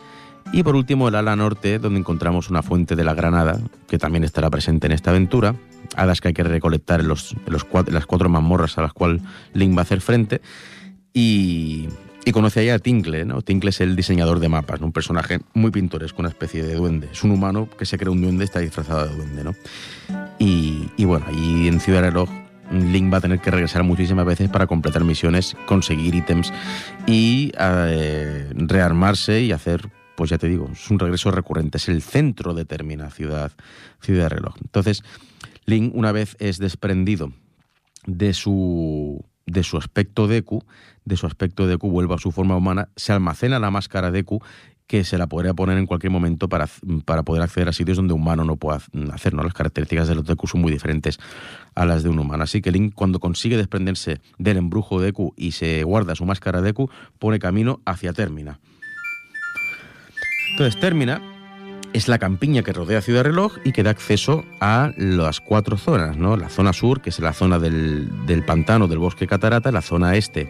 Y 0.53 0.63
por 0.63 0.77
último, 0.77 1.09
el 1.09 1.15
ala 1.15 1.37
norte, 1.37 1.79
donde 1.79 2.01
encontramos 2.01 2.51
una 2.51 2.63
fuente 2.63 2.97
de 2.97 3.05
la 3.05 3.15
Granada, 3.15 3.59
que 3.89 3.99
también 3.99 4.25
estará 4.25 4.51
presente 4.51 4.87
en 4.87 4.93
esta 4.93 5.11
aventura. 5.11 5.55
Hadas 5.97 6.21
que 6.21 6.29
hay 6.29 6.35
que 6.35 6.43
recolectar 6.43 7.01
en, 7.01 7.09
los, 7.09 7.37
las 7.47 7.65
cuatro 8.07 8.29
mazmorras 8.29 8.79
a 8.79 8.83
las 8.83 8.93
cuales 8.93 9.23
Link 9.53 9.77
va 9.77 9.81
a 9.81 9.83
hacer 9.83 10.01
frente. 10.01 10.41
Y, 11.13 11.89
y 12.25 12.33
conoce 12.33 12.61
ahí 12.61 12.71
a 12.71 12.79
Tinkle, 12.79 13.25
¿no? 13.25 13.43
Tinkle 13.43 13.71
es 13.71 13.81
el 13.81 13.97
diseñador 13.97 14.41
de 14.41 14.49
mapas, 14.49 14.81
un 14.81 14.93
personaje 14.93 15.41
muy 15.53 15.71
pintoresco, 15.71 16.23
una 16.23 16.31
especie 16.31 16.65
de 16.65 16.75
duende. 16.75 17.09
Es 17.13 17.23
un 17.23 17.31
humano 17.31 17.69
que 17.79 17.87
se 17.87 17.99
cree 17.99 18.11
un 18.11 18.23
duende, 18.23 18.45
está 18.45 18.61
disfrazado 18.61 19.07
de 19.07 19.15
duende, 19.15 19.45
¿no? 19.45 19.55
Y, 20.39 20.91
y 20.97 21.05
bueno, 21.05 21.27
ahí 21.29 21.69
en 21.69 21.81
Ciudad 21.81 22.01
Reloj 22.01 22.29
Link 22.71 23.13
va 23.13 23.19
a 23.19 23.21
tener 23.21 23.41
que 23.41 23.51
regresar 23.51 23.83
muchísimas 23.83 24.25
veces 24.25 24.49
para 24.49 24.67
completar 24.67 25.05
misiones, 25.05 25.57
conseguir 25.67 26.15
ítems 26.15 26.53
y 27.07 27.53
eh, 27.59 28.51
rearmarse 28.55 29.43
y 29.43 29.53
hacer 29.53 29.91
pues 30.15 30.31
ya 30.31 30.39
te 30.39 30.49
digo, 30.49 30.71
es 30.73 30.91
un 30.91 31.01
regreso 31.01 31.33
recurrente, 31.33 31.79
es 31.79 31.89
el 31.89 32.01
centro 32.01 32.55
de 32.55 32.65
Termina, 32.65 33.11
ciudad, 33.11 33.51
ciudad 34.01 34.31
reloj. 34.31 34.55
Entonces, 34.63 35.03
Link, 35.67 35.95
una 35.95 36.13
vez 36.13 36.37
es 36.39 36.59
desprendido 36.59 37.33
de 38.07 38.35
su, 38.35 39.25
de 39.47 39.63
su 39.63 39.77
aspecto 39.77 40.27
Deku, 40.27 40.65
de 41.05 41.17
su 41.17 41.27
aspecto 41.27 41.67
Deku 41.67 41.91
vuelve 41.91 42.15
a 42.15 42.19
su 42.19 42.33
forma 42.33 42.57
humana, 42.57 42.89
se 42.97 43.13
almacena 43.13 43.59
la 43.59 43.71
máscara 43.71 44.11
Deku 44.11 44.43
que 44.87 45.03
se 45.03 45.17
la 45.17 45.27
podría 45.27 45.55
poner 45.55 45.79
en 45.79 45.87
cualquier 45.87 46.11
momento 46.11 46.49
para, 46.49 46.69
para 47.07 47.23
poder 47.23 47.43
acceder 47.43 47.69
a 47.69 47.73
sitios 47.73 47.97
donde 47.97 48.13
un 48.13 48.21
humano 48.21 48.45
no 48.45 48.57
puede 48.57 48.81
hacer. 49.13 49.33
¿no? 49.33 49.43
Las 49.43 49.55
características 49.55 50.09
de 50.09 50.15
los 50.15 50.27
Deku 50.27 50.47
son 50.47 50.61
muy 50.61 50.71
diferentes 50.71 51.19
a 51.75 51.87
las 51.87 52.03
de 52.03 52.11
un 52.11 52.19
humano. 52.19 52.45
Así 52.45 52.61
que 52.61 52.71
Link, 52.71 52.95
cuando 52.95 53.19
consigue 53.19 53.57
desprenderse 53.57 54.21
del 54.39 54.59
embrujo 54.59 55.01
Deku 55.01 55.33
y 55.37 55.53
se 55.53 55.83
guarda 55.85 56.15
su 56.15 56.27
máscara 56.27 56.61
Deku, 56.61 56.91
pone 57.19 57.39
camino 57.39 57.81
hacia 57.87 58.13
Termina. 58.13 58.61
Entonces, 60.53 60.79
Termina 60.79 61.34
es 61.95 62.09
la 62.09 62.19
campiña 62.19 62.63
que 62.63 62.73
rodea 62.73 63.01
Ciudad 63.01 63.23
Reloj 63.23 63.59
y 63.65 63.73
que 63.73 63.85
da 63.85 63.91
acceso 63.91 64.45
a 64.61 64.93
las 64.97 65.41
cuatro 65.41 65.79
zonas, 65.79 66.17
¿no? 66.17 66.37
La 66.37 66.49
zona 66.49 66.73
sur, 66.73 67.01
que 67.01 67.11
es 67.11 67.21
la 67.21 67.33
zona 67.33 67.59
del, 67.61 68.27
del 68.27 68.45
pantano, 68.45 68.89
del 68.89 68.99
bosque 68.99 69.29
catarata, 69.29 69.71
la 69.71 69.81
zona 69.81 70.17
este, 70.17 70.49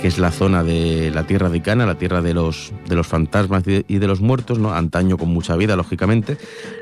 que 0.00 0.08
es 0.08 0.18
la 0.18 0.30
zona 0.30 0.62
de 0.62 1.10
la 1.10 1.26
tierra 1.26 1.48
de 1.48 1.56
Icana, 1.56 1.86
la 1.86 1.94
tierra 1.96 2.20
de 2.20 2.34
los, 2.34 2.74
de 2.86 2.94
los 2.94 3.06
fantasmas 3.06 3.64
y 3.66 3.98
de 3.98 4.06
los 4.06 4.20
muertos, 4.20 4.58
¿no? 4.58 4.74
antaño 4.74 5.16
con 5.16 5.30
mucha 5.30 5.56
vida, 5.56 5.76
lógicamente, 5.76 6.36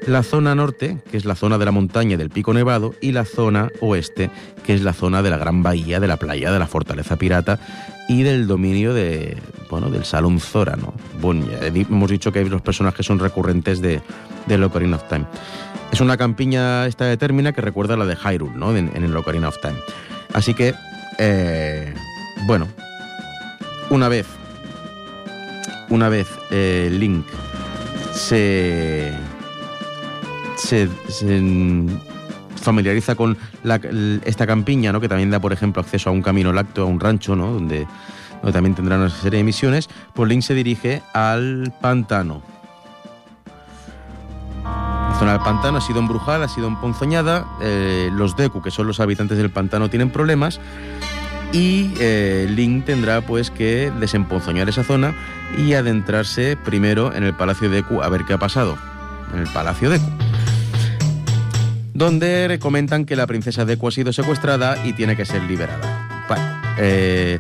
la 0.09 0.25
zona 0.25 0.57
norte, 0.57 0.99
que 1.11 1.17
es 1.17 1.25
la 1.25 1.37
zona 1.37 1.57
de 1.57 1.65
la 1.65 1.71
montaña 1.71 2.15
y 2.15 2.17
del 2.17 2.31
pico 2.31 2.53
nevado, 2.53 2.97
y 3.01 3.13
la 3.13 3.25
zona 3.25 3.71
oeste, 3.81 4.31
que 4.65 4.75
es 4.75 4.83
la 4.83 4.93
zona 4.93 5.23
de 5.23 5.31
la 5.31 5.39
gran 5.39 5.63
bahía, 5.63 6.01
de 6.01 6.09
la 6.09 6.17
playa, 6.17 6.51
de 6.51 6.59
la 6.59 6.67
fortaleza 6.67 7.17
pirata 7.17 7.61
y 8.13 8.23
del 8.23 8.47
dominio 8.47 8.93
de, 8.93 9.39
bueno, 9.71 9.89
del 9.89 10.05
Salón 10.05 10.39
Zora. 10.39 10.77
¿no? 10.77 10.93
Bueno, 11.21 11.47
hemos 11.63 12.11
dicho 12.11 12.31
que 12.31 12.45
los 12.45 12.61
personajes 12.61 13.07
son 13.07 13.19
recurrentes 13.19 13.81
de, 13.81 14.03
de 14.47 14.65
Ocarina 14.65 14.97
of 14.97 15.09
Time. 15.09 15.25
Es 15.91 16.01
una 16.01 16.17
campiña 16.17 16.87
esta 16.87 17.07
determina 17.07 17.53
que 17.53 17.63
recuerda 17.63 17.95
a 17.95 17.97
la 17.97 18.07
de 18.07 18.17
Hyrule, 18.17 18.57
¿no? 18.57 18.77
En, 18.77 18.91
en 18.95 19.05
el 19.05 19.17
Ocarina 19.17 19.49
of 19.49 19.61
Time. 19.61 19.77
Así 20.33 20.55
que, 20.55 20.75
eh, 21.19 21.95
bueno, 22.47 22.67
una 23.91 24.09
vez, 24.09 24.27
una 25.89 26.09
vez 26.09 26.29
eh, 26.51 26.89
Link 26.91 27.27
se, 28.15 29.13
se, 30.57 30.89
se 31.09 31.41
familiariza 32.63 33.15
con 33.15 33.37
esta 34.25 34.47
campiña, 34.47 34.93
¿no? 34.93 35.01
que 35.01 35.09
también 35.09 35.31
da, 35.31 35.41
por 35.41 35.53
ejemplo, 35.53 35.83
acceso 35.83 36.11
a 36.11 36.13
un 36.13 36.23
camino 36.23 36.53
lácteo, 36.53 36.85
a 36.85 36.87
un 36.87 37.01
rancho, 37.01 37.37
¿no? 37.37 37.53
donde, 37.53 37.87
también 38.53 38.75
tendrá 38.75 38.97
una 38.97 39.11
serie 39.11 39.39
de 39.39 39.45
misiones, 39.45 39.89
pues 40.15 40.29
Link 40.29 40.43
se 40.43 40.55
dirige 40.55 41.03
al 41.13 41.73
pantano. 41.81 42.43
La 44.65 45.17
zona 45.19 45.33
del 45.33 45.43
pantano 45.43 45.79
ha 45.79 45.81
sido 45.81 45.99
embrujada, 45.99 46.47
ha 46.47 46.49
sido 46.49 46.67
emponzoñada, 46.69 47.47
eh, 47.61 48.11
los 48.13 48.37
Deku, 48.37 48.63
que 48.63 48.71
son 48.71 48.87
los 48.87 49.01
habitantes 49.01 49.39
del 49.39 49.51
pantano, 49.51 49.91
tienen 49.91 50.11
problemas, 50.11 50.61
y 51.53 51.93
eh, 52.01 52.47
Link 52.49 52.87
tendrá 52.87 53.21
pues 53.21 53.51
que 53.51 53.93
desemponzoñar 54.01 54.69
esa 54.69 54.85
zona 54.85 55.15
y 55.59 55.75
adentrarse 55.75 56.57
primero 56.57 57.13
en 57.13 57.25
el 57.25 57.35
Palacio 57.35 57.69
Deku 57.69 58.03
a 58.03 58.09
ver 58.09 58.25
qué 58.25 58.33
ha 58.33 58.39
pasado. 58.39 58.79
En 59.33 59.41
el 59.41 59.49
Palacio 59.49 59.91
Deku. 59.91 60.32
Donde 61.95 62.59
comentan 62.61 63.05
que 63.05 63.17
la 63.17 63.27
princesa 63.27 63.65
Deku 63.65 63.89
ha 63.89 63.91
sido 63.93 64.13
secuestrada 64.13 64.77
y 64.85 64.93
tiene 64.93 65.17
que 65.17 65.25
ser 65.25 65.43
liberada. 65.43 66.25
Bueno, 66.29 66.45
eh, 66.79 67.39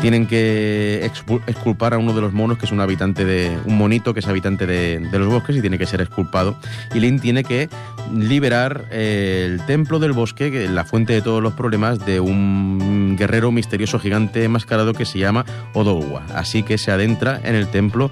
tienen 0.00 0.26
que 0.26 1.10
exculpar 1.46 1.94
a 1.94 1.98
uno 1.98 2.12
de 2.12 2.20
los 2.20 2.32
monos 2.32 2.58
que 2.58 2.66
es 2.66 2.72
un 2.72 2.80
habitante 2.80 3.24
de. 3.24 3.58
un 3.64 3.76
monito 3.76 4.14
que 4.14 4.20
es 4.20 4.26
habitante 4.26 4.66
de, 4.66 5.00
los 5.12 5.28
bosques 5.28 5.56
y 5.56 5.60
tiene 5.60 5.78
que 5.78 5.86
ser 5.86 6.00
exculpado. 6.00 6.56
Y 6.94 7.00
Link 7.00 7.20
tiene 7.20 7.44
que 7.44 7.68
liberar 8.14 8.86
eh, 8.90 9.44
el 9.46 9.64
templo 9.66 9.98
del 9.98 10.12
bosque, 10.12 10.50
que 10.50 10.68
la 10.68 10.84
fuente 10.84 11.12
de 11.12 11.22
todos 11.22 11.42
los 11.42 11.54
problemas, 11.54 12.04
de 12.04 12.20
un 12.20 13.16
guerrero 13.18 13.52
misterioso 13.52 13.98
gigante 13.98 14.44
enmascarado 14.44 14.92
que 14.92 15.04
se 15.04 15.18
llama 15.18 15.44
Odolwa. 15.72 16.24
Así 16.34 16.62
que 16.62 16.78
se 16.78 16.90
adentra 16.90 17.40
en 17.44 17.54
el 17.54 17.68
templo 17.68 18.10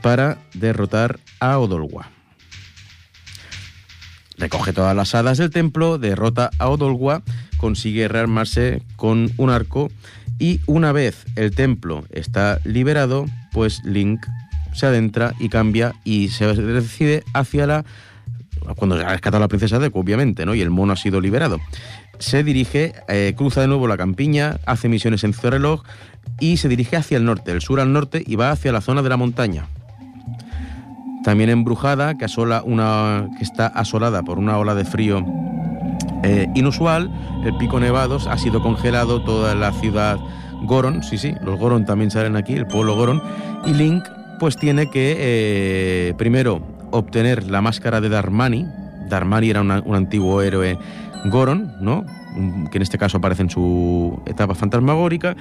para 0.00 0.38
derrotar 0.54 1.18
a 1.40 1.58
Odolwa. 1.58 2.13
Recoge 4.38 4.72
todas 4.72 4.96
las 4.96 5.14
hadas 5.14 5.38
del 5.38 5.50
templo, 5.50 5.98
derrota 5.98 6.50
a 6.58 6.68
Odolwa, 6.68 7.22
consigue 7.56 8.08
rearmarse 8.08 8.82
con 8.96 9.30
un 9.36 9.50
arco 9.50 9.90
y 10.38 10.60
una 10.66 10.92
vez 10.92 11.24
el 11.36 11.54
templo 11.54 12.04
está 12.10 12.58
liberado, 12.64 13.26
pues 13.52 13.82
Link 13.84 14.26
se 14.72 14.86
adentra 14.86 15.34
y 15.38 15.48
cambia 15.48 15.94
y 16.04 16.28
se 16.28 16.46
decide 16.46 17.22
hacia 17.32 17.66
la 17.66 17.84
cuando 18.76 18.98
se 18.98 19.04
ha 19.04 19.10
rescatado 19.10 19.38
a 19.38 19.40
la 19.40 19.48
princesa 19.48 19.78
Deku, 19.78 20.00
obviamente, 20.00 20.46
¿no? 20.46 20.54
Y 20.54 20.62
el 20.62 20.70
mono 20.70 20.94
ha 20.94 20.96
sido 20.96 21.20
liberado. 21.20 21.60
Se 22.18 22.42
dirige, 22.42 22.94
eh, 23.08 23.34
cruza 23.36 23.60
de 23.60 23.68
nuevo 23.68 23.86
la 23.86 23.96
campiña, 23.96 24.58
hace 24.66 24.88
misiones 24.88 25.24
en 25.24 25.34
Reloj 25.34 25.82
y 26.40 26.56
se 26.56 26.68
dirige 26.68 26.96
hacia 26.96 27.18
el 27.18 27.24
norte, 27.24 27.52
del 27.52 27.60
sur 27.60 27.80
al 27.80 27.92
norte, 27.92 28.22
y 28.26 28.36
va 28.36 28.50
hacia 28.50 28.72
la 28.72 28.80
zona 28.80 29.02
de 29.02 29.08
la 29.08 29.16
montaña. 29.16 29.66
También 31.24 31.50
embrujada, 31.50 32.16
que, 32.16 32.26
asola 32.26 32.62
una, 32.64 33.28
que 33.36 33.42
está 33.42 33.66
asolada 33.66 34.22
por 34.22 34.38
una 34.38 34.58
ola 34.58 34.74
de 34.74 34.84
frío 34.84 35.24
eh, 36.22 36.48
inusual, 36.54 37.10
el 37.44 37.56
pico 37.56 37.80
Nevados 37.80 38.26
ha 38.26 38.38
sido 38.38 38.62
congelado, 38.62 39.22
toda 39.24 39.54
la 39.54 39.72
ciudad 39.72 40.18
Goron, 40.62 41.02
sí, 41.02 41.18
sí, 41.18 41.34
los 41.42 41.58
Goron 41.58 41.84
también 41.84 42.10
salen 42.10 42.36
aquí, 42.36 42.54
el 42.54 42.66
pueblo 42.66 42.94
Goron, 42.94 43.22
y 43.66 43.72
Link 43.74 44.04
pues 44.38 44.56
tiene 44.56 44.90
que 44.90 45.16
eh, 45.18 46.14
primero 46.16 46.60
obtener 46.90 47.50
la 47.50 47.60
máscara 47.60 48.00
de 48.00 48.08
Darmani. 48.08 48.66
Darmani 49.08 49.50
era 49.50 49.60
un 49.60 49.94
antiguo 49.94 50.42
héroe 50.42 50.78
Goron, 51.26 51.74
¿no? 51.80 52.04
Que 52.70 52.78
en 52.78 52.82
este 52.82 52.98
caso 52.98 53.18
aparece 53.18 53.42
en 53.42 53.50
su 53.50 54.20
etapa 54.26 54.54
fantasmagórica, 54.54 55.36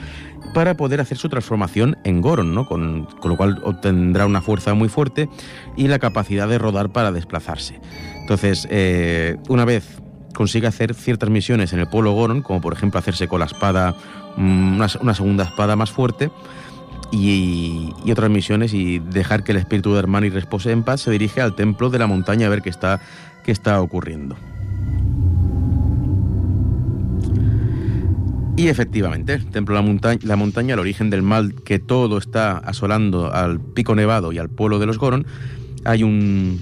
para 0.54 0.76
poder 0.76 1.02
hacer 1.02 1.18
su 1.18 1.30
transformación 1.30 1.98
en 2.04 2.22
Goron, 2.22 2.54
¿no? 2.54 2.68
con, 2.68 3.06
con, 3.20 3.32
lo 3.32 3.38
cual 3.38 3.60
obtendrá 3.64 4.26
una 4.26 4.41
fuerza 4.41 4.74
muy 4.74 4.89
fuerte 4.89 5.30
y 5.76 5.88
la 5.88 6.00
capacidad 6.00 6.48
de 6.48 6.58
rodar 6.58 6.91
para 6.91 7.12
desplazarse. 7.12 7.80
Entonces, 8.22 8.68
eh, 8.70 9.38
una 9.50 9.66
vez 9.66 10.02
consigue 10.34 10.68
hacer 10.68 10.94
ciertas 10.94 11.30
misiones 11.30 11.74
en 11.74 11.80
el 11.80 11.88
pueblo 11.88 12.14
Goron, 12.14 12.41
como 12.41 12.62
por 12.62 12.74
ejemplo 12.74 13.00
hacerse 13.00 13.28
con 13.28 13.39
la 13.39 13.46
espada, 13.46 13.96
mm, 14.38 14.76
una, 14.76 15.14
segunda 15.14 15.44
espada 15.46 15.76
más 15.76 15.91
fuerte, 15.91 16.32
y, 17.12 17.94
y, 18.04 18.12
otras 18.12 18.30
misiones 18.30 18.74
y 18.74 18.98
dejar 18.98 19.44
que 19.44 19.52
el 19.52 19.60
espíritu 19.60 19.94
de 19.94 20.00
Hermani 20.00 20.30
repose 20.30 20.72
en 20.72 20.84
paz, 20.84 21.02
se 21.02 21.12
dirige 21.12 21.41
al 21.41 21.56
templo 21.56 21.91
de 21.91 22.00
la 22.00 22.08
montaña 22.08 22.48
a 22.48 22.50
ver 22.50 22.64
qué 22.64 22.70
está, 22.70 23.02
qué 23.44 23.52
está 23.52 23.80
ocurriendo. 23.82 24.36
Y 28.56 28.68
efectivamente, 28.68 29.34
el 29.34 29.45
templo 29.47 29.76
de 29.76 29.82
la 29.82 29.88
montaña, 29.88 30.20
la 30.24 30.36
montaña, 30.36 30.74
el 30.76 30.80
origen 30.80 31.10
del 31.10 31.24
mal 31.24 31.56
que 31.64 31.80
todo 31.80 32.20
está 32.20 32.58
asolando 32.58 33.34
al 33.34 33.60
pico 33.60 33.95
nevado 33.95 34.32
y 34.32 34.38
al 34.38 34.49
pueblo 34.49 34.78
de 34.78 34.86
los 34.86 34.99
Goron, 34.99 35.26
hay 35.86 36.04
un 36.04 36.60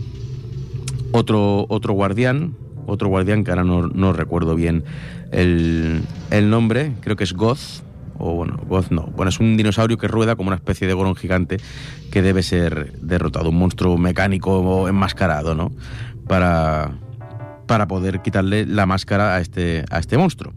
otro, 1.11 1.65
otro 1.67 1.93
guardián, 1.93 2.55
otro 2.85 3.09
guardián 3.09 3.43
que 3.43 3.51
ahora 3.51 3.65
no, 3.65 3.87
no 3.87 4.13
recuerdo 4.13 4.55
bien 4.55 4.85
el, 5.31 6.01
el, 6.29 6.49
nombre, 6.49 6.93
creo 7.01 7.17
que 7.17 7.25
es 7.25 7.33
Goth, 7.33 7.83
o 8.17 8.35
bueno, 8.35 8.57
Goth 8.67 8.89
no, 8.89 9.03
bueno, 9.15 9.29
es 9.29 9.39
un 9.39 9.57
dinosaurio 9.57 9.97
que 9.97 10.07
rueda 10.07 10.37
como 10.37 10.47
una 10.47 10.55
especie 10.55 10.87
de 10.87 10.93
gorón 10.93 11.15
gigante 11.15 11.57
que 12.09 12.21
debe 12.21 12.41
ser 12.41 12.93
derrotado, 13.01 13.49
un 13.49 13.57
monstruo 13.57 13.97
mecánico 13.97 14.87
enmascarado, 14.87 15.55
¿no? 15.55 15.71
Para, 16.27 16.91
para 17.71 17.87
poder 17.87 18.21
quitarle 18.21 18.65
la 18.65 18.85
máscara 18.85 19.33
a 19.33 19.39
este, 19.39 19.85
a 19.89 19.99
este 19.99 20.17
monstruo. 20.17 20.53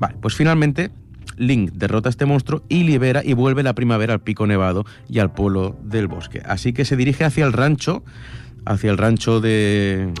Vale, 0.00 0.16
pues 0.20 0.34
finalmente 0.34 0.90
Link 1.36 1.70
derrota 1.74 2.08
a 2.08 2.10
este 2.10 2.26
monstruo 2.26 2.64
y 2.68 2.82
libera 2.82 3.22
y 3.24 3.34
vuelve 3.34 3.62
la 3.62 3.72
primavera 3.72 4.14
al 4.14 4.20
pico 4.20 4.48
nevado 4.48 4.84
y 5.08 5.20
al 5.20 5.30
pueblo 5.30 5.76
del 5.84 6.08
bosque. 6.08 6.42
Así 6.44 6.72
que 6.72 6.84
se 6.84 6.96
dirige 6.96 7.22
hacia 7.22 7.44
el 7.44 7.52
rancho, 7.52 8.02
hacia 8.64 8.90
el 8.90 8.98
rancho 8.98 9.40
de 9.40 10.12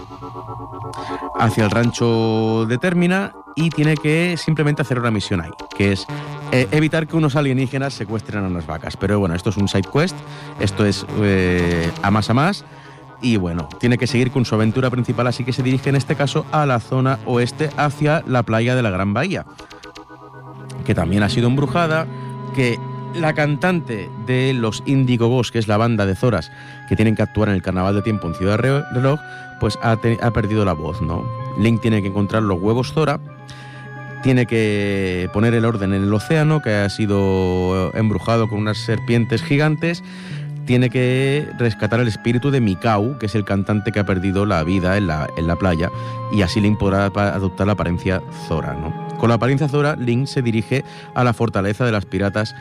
hacia 1.36 1.64
el 1.64 1.70
rancho 1.72 2.64
de 2.68 2.78
Termina 2.78 3.32
y 3.56 3.70
tiene 3.70 3.96
que 3.96 4.36
simplemente 4.36 4.82
hacer 4.82 5.00
una 5.00 5.10
misión 5.10 5.40
ahí, 5.40 5.50
que 5.76 5.90
es 5.90 6.06
eh, 6.52 6.68
evitar 6.70 7.08
que 7.08 7.16
unos 7.16 7.34
alienígenas 7.34 7.92
secuestren 7.92 8.44
a 8.44 8.46
unas 8.46 8.68
vacas. 8.68 8.96
Pero 8.96 9.18
bueno, 9.18 9.34
esto 9.34 9.50
es 9.50 9.56
un 9.56 9.66
side 9.66 9.88
quest, 9.92 10.16
esto 10.60 10.86
es 10.86 11.04
eh, 11.22 11.90
a 12.02 12.12
más 12.12 12.30
a 12.30 12.34
más 12.34 12.64
y 13.20 13.36
bueno, 13.36 13.68
tiene 13.80 13.98
que 13.98 14.06
seguir 14.06 14.30
con 14.30 14.44
su 14.44 14.54
aventura 14.54 14.90
principal, 14.90 15.26
así 15.26 15.44
que 15.44 15.52
se 15.52 15.62
dirige 15.62 15.88
en 15.88 15.96
este 15.96 16.16
caso 16.16 16.44
a 16.52 16.66
la 16.66 16.80
zona 16.80 17.18
oeste, 17.24 17.70
hacia 17.76 18.22
la 18.26 18.42
playa 18.42 18.74
de 18.74 18.82
la 18.82 18.90
Gran 18.90 19.14
Bahía, 19.14 19.46
que 20.84 20.94
también 20.94 21.22
ha 21.22 21.28
sido 21.28 21.48
embrujada, 21.48 22.06
que 22.54 22.78
la 23.14 23.34
cantante 23.34 24.10
de 24.26 24.52
los 24.52 24.82
Indigo 24.86 25.28
Ghosts, 25.28 25.52
que 25.52 25.58
es 25.58 25.68
la 25.68 25.76
banda 25.76 26.04
de 26.06 26.14
Zoras 26.14 26.50
que 26.88 26.96
tienen 26.96 27.16
que 27.16 27.22
actuar 27.22 27.48
en 27.48 27.54
el 27.54 27.62
Carnaval 27.62 27.94
de 27.94 28.02
Tiempo 28.02 28.28
en 28.28 28.34
Ciudad 28.34 28.58
Reloj, 28.58 29.18
pues 29.60 29.78
ha, 29.82 29.92
ha 29.92 30.30
perdido 30.32 30.64
la 30.64 30.74
voz, 30.74 31.00
¿no? 31.00 31.24
Link 31.58 31.80
tiene 31.80 32.02
que 32.02 32.08
encontrar 32.08 32.42
los 32.42 32.60
huevos 32.60 32.92
Zora, 32.92 33.18
tiene 34.22 34.46
que 34.46 35.30
poner 35.32 35.54
el 35.54 35.64
orden 35.64 35.94
en 35.94 36.02
el 36.02 36.12
océano, 36.12 36.60
que 36.60 36.74
ha 36.74 36.90
sido 36.90 37.92
embrujado 37.94 38.48
con 38.48 38.58
unas 38.58 38.78
serpientes 38.78 39.42
gigantes, 39.42 40.02
tiene 40.66 40.90
que 40.90 41.48
rescatar 41.58 42.00
el 42.00 42.08
espíritu 42.08 42.50
de 42.50 42.60
Mikau, 42.60 43.18
que 43.18 43.26
es 43.26 43.34
el 43.34 43.44
cantante 43.44 43.92
que 43.92 44.00
ha 44.00 44.04
perdido 44.04 44.44
la 44.44 44.62
vida 44.64 44.96
en 44.96 45.06
la, 45.06 45.28
en 45.38 45.46
la 45.46 45.56
playa, 45.56 45.90
y 46.32 46.42
así 46.42 46.60
Link 46.60 46.78
podrá 46.78 47.06
adoptar 47.06 47.66
la 47.66 47.72
apariencia 47.74 48.20
Zora. 48.46 48.74
¿no? 48.74 49.16
Con 49.16 49.30
la 49.30 49.36
apariencia 49.36 49.68
Zora, 49.68 49.96
Link 49.96 50.26
se 50.26 50.42
dirige 50.42 50.84
a 51.14 51.24
la 51.24 51.32
fortaleza 51.32 51.86
de 51.86 51.92
las 51.92 52.04
piratas, 52.04 52.54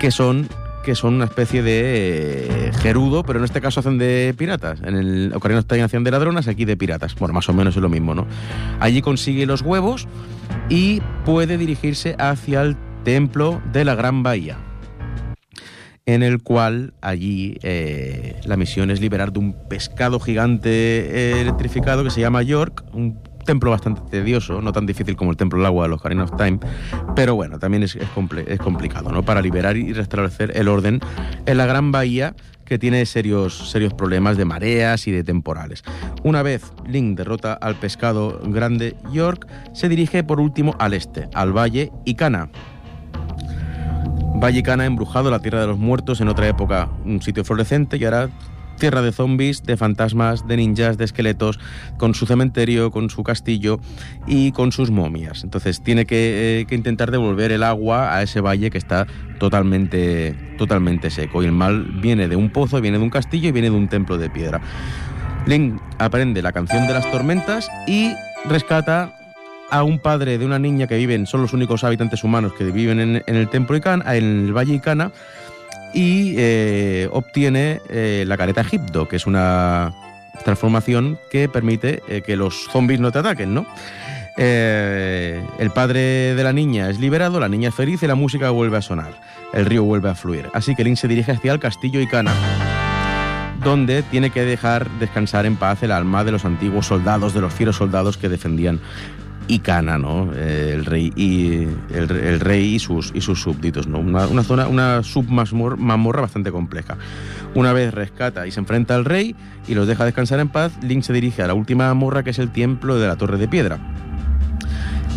que 0.00 0.10
son 0.10 0.48
que 0.84 0.94
son 0.94 1.12
una 1.12 1.26
especie 1.26 1.62
de 1.62 2.46
eh, 2.48 2.72
gerudo, 2.80 3.22
pero 3.22 3.38
en 3.38 3.44
este 3.44 3.60
caso 3.60 3.80
hacen 3.80 3.98
de 3.98 4.34
piratas. 4.36 4.80
En 4.80 4.96
el 4.96 5.30
Ocarina 5.34 5.60
of 5.60 5.66
hacían 5.70 6.04
de 6.04 6.10
ladronas, 6.10 6.48
aquí 6.48 6.64
de 6.64 6.74
piratas. 6.74 7.14
Bueno, 7.16 7.34
más 7.34 7.50
o 7.50 7.52
menos 7.52 7.76
es 7.76 7.82
lo 7.82 7.90
mismo, 7.90 8.14
¿no? 8.14 8.26
Allí 8.80 9.02
consigue 9.02 9.44
los 9.44 9.60
huevos 9.60 10.08
y 10.70 11.02
puede 11.26 11.58
dirigirse 11.58 12.16
hacia 12.18 12.62
el 12.62 12.78
templo 13.04 13.60
de 13.74 13.84
la 13.84 13.94
Gran 13.94 14.22
Bahía 14.22 14.56
en 16.06 16.22
el 16.22 16.42
cual 16.42 16.94
allí 17.00 17.58
eh, 17.62 18.40
la 18.44 18.56
misión 18.56 18.90
es 18.90 19.00
liberar 19.00 19.32
de 19.32 19.38
un 19.38 19.52
pescado 19.68 20.18
gigante 20.18 20.70
eh, 20.70 21.40
electrificado 21.40 22.02
que 22.02 22.10
se 22.10 22.20
llama 22.20 22.42
York, 22.42 22.84
un 22.92 23.18
templo 23.44 23.70
bastante 23.70 24.02
tedioso, 24.10 24.60
no 24.60 24.72
tan 24.72 24.86
difícil 24.86 25.16
como 25.16 25.30
el 25.30 25.36
templo 25.36 25.58
del 25.58 25.66
agua 25.66 25.84
de 25.84 25.90
los 25.90 26.00
Ocarina 26.00 26.24
of 26.24 26.36
Time, 26.36 26.58
pero 27.16 27.34
bueno, 27.34 27.58
también 27.58 27.82
es, 27.82 27.96
es 27.96 28.08
comple- 28.14 28.44
es 28.46 28.58
complicado, 28.58 29.10
¿no? 29.10 29.22
Para 29.22 29.40
liberar 29.40 29.76
y 29.76 29.92
restablecer 29.92 30.52
el 30.56 30.68
orden 30.68 31.00
en 31.46 31.56
la 31.56 31.66
gran 31.66 31.90
bahía 31.92 32.34
que 32.64 32.78
tiene 32.78 33.04
serios, 33.06 33.70
serios 33.70 33.94
problemas 33.94 34.36
de 34.36 34.44
mareas 34.44 35.08
y 35.08 35.10
de 35.10 35.24
temporales. 35.24 35.82
Una 36.22 36.42
vez 36.42 36.62
Link 36.86 37.16
derrota 37.16 37.52
al 37.54 37.74
pescado 37.74 38.40
grande 38.44 38.94
York, 39.12 39.48
se 39.72 39.88
dirige 39.88 40.22
por 40.22 40.38
último 40.38 40.76
al 40.78 40.94
este, 40.94 41.28
al 41.34 41.56
valle 41.56 41.90
Icana, 42.04 42.50
Valle 44.40 44.62
Cana 44.62 44.86
embrujado, 44.86 45.30
la 45.30 45.40
tierra 45.40 45.60
de 45.60 45.66
los 45.66 45.78
muertos, 45.78 46.22
en 46.22 46.28
otra 46.28 46.48
época 46.48 46.88
un 47.04 47.20
sitio 47.20 47.44
florecente 47.44 47.98
y 47.98 48.04
ahora 48.04 48.30
tierra 48.78 49.02
de 49.02 49.12
zombies, 49.12 49.62
de 49.64 49.76
fantasmas, 49.76 50.48
de 50.48 50.56
ninjas, 50.56 50.96
de 50.96 51.04
esqueletos, 51.04 51.60
con 51.98 52.14
su 52.14 52.24
cementerio, 52.24 52.90
con 52.90 53.10
su 53.10 53.22
castillo 53.22 53.78
y 54.26 54.52
con 54.52 54.72
sus 54.72 54.90
momias. 54.90 55.44
Entonces 55.44 55.82
tiene 55.82 56.06
que, 56.06 56.60
eh, 56.60 56.64
que 56.64 56.74
intentar 56.74 57.10
devolver 57.10 57.52
el 57.52 57.62
agua 57.62 58.16
a 58.16 58.22
ese 58.22 58.40
valle 58.40 58.70
que 58.70 58.78
está 58.78 59.06
totalmente, 59.38 60.34
totalmente 60.56 61.10
seco. 61.10 61.42
Y 61.42 61.46
el 61.46 61.52
mal 61.52 61.84
viene 62.00 62.26
de 62.26 62.36
un 62.36 62.48
pozo, 62.48 62.80
viene 62.80 62.96
de 62.96 63.04
un 63.04 63.10
castillo 63.10 63.50
y 63.50 63.52
viene 63.52 63.68
de 63.68 63.76
un 63.76 63.88
templo 63.88 64.16
de 64.16 64.30
piedra. 64.30 64.62
Link 65.46 65.78
aprende 65.98 66.40
la 66.40 66.52
canción 66.52 66.86
de 66.86 66.94
las 66.94 67.10
tormentas 67.10 67.70
y 67.86 68.14
rescata 68.48 69.19
a 69.70 69.82
un 69.82 69.98
padre 69.98 70.38
de 70.38 70.44
una 70.44 70.58
niña 70.58 70.86
que 70.86 70.96
viven, 70.96 71.26
son 71.26 71.42
los 71.42 71.52
únicos 71.52 71.84
habitantes 71.84 72.24
humanos 72.24 72.52
que 72.54 72.64
viven 72.64 73.00
en, 73.00 73.22
el 73.26 73.48
templo 73.48 73.76
Icana, 73.76 74.16
en 74.16 74.46
el 74.46 74.56
valle 74.56 74.74
Icana, 74.74 75.12
y 75.94 76.34
eh, 76.36 77.08
obtiene 77.12 77.80
eh, 77.88 78.24
la 78.26 78.36
careta 78.36 78.60
Egipto, 78.60 79.08
que 79.08 79.16
es 79.16 79.26
una 79.26 79.92
transformación 80.44 81.18
que 81.30 81.48
permite 81.48 82.02
eh, 82.08 82.22
que 82.22 82.36
los 82.36 82.68
zombies 82.70 83.00
no 83.00 83.10
te 83.12 83.18
ataquen, 83.18 83.54
¿no? 83.54 83.66
El 84.36 85.70
padre 85.74 86.34
de 86.34 86.42
la 86.42 86.54
niña 86.54 86.88
es 86.88 86.98
liberado, 86.98 87.40
la 87.40 87.48
niña 87.48 87.68
es 87.68 87.74
feliz 87.74 88.02
y 88.02 88.06
la 88.06 88.14
música 88.14 88.48
vuelve 88.48 88.78
a 88.78 88.80
sonar. 88.80 89.20
El 89.52 89.66
río 89.66 89.84
vuelve 89.84 90.08
a 90.08 90.14
fluir. 90.14 90.48
Así 90.54 90.74
que 90.74 90.82
Link 90.82 90.96
se 90.96 91.08
dirige 91.08 91.32
hacia 91.32 91.52
el 91.52 91.60
castillo 91.60 92.00
Icana, 92.00 92.32
donde 93.62 94.02
tiene 94.02 94.30
que 94.30 94.42
dejar 94.46 94.88
descansar 94.92 95.44
en 95.44 95.56
paz 95.56 95.82
el 95.82 95.92
alma 95.92 96.24
de 96.24 96.32
los 96.32 96.46
antiguos 96.46 96.86
soldados, 96.86 97.34
de 97.34 97.42
los 97.42 97.52
fieros 97.52 97.76
soldados 97.76 98.16
que 98.16 98.30
defendían 98.30 98.80
Icana, 99.50 99.98
¿no? 99.98 100.30
Eh, 100.34 100.72
el 100.74 100.84
rey 100.84 101.12
y 101.16 101.66
el, 101.92 102.40
rey 102.40 102.76
y 102.76 102.78
sus 102.78 103.10
y 103.14 103.20
sus 103.20 103.40
súbditos, 103.40 103.86
¿no? 103.86 103.98
Una, 103.98 104.26
una 104.26 104.42
zona, 104.42 104.68
una 104.68 105.02
submazmorra 105.02 106.20
bastante 106.20 106.52
compleja. 106.52 106.96
Una 107.54 107.72
vez 107.72 107.92
rescata 107.92 108.46
y 108.46 108.52
se 108.52 108.60
enfrenta 108.60 108.94
al 108.94 109.04
rey 109.04 109.34
y 109.66 109.74
los 109.74 109.88
deja 109.88 110.04
descansar 110.04 110.40
en 110.40 110.48
paz, 110.48 110.72
Link 110.82 111.02
se 111.02 111.12
dirige 111.12 111.42
a 111.42 111.46
la 111.46 111.54
última 111.54 111.88
mazmorra 111.88 112.22
que 112.22 112.30
es 112.30 112.38
el 112.38 112.50
templo 112.50 112.98
de 112.98 113.08
la 113.08 113.16
Torre 113.16 113.38
de 113.38 113.48
Piedra. 113.48 113.78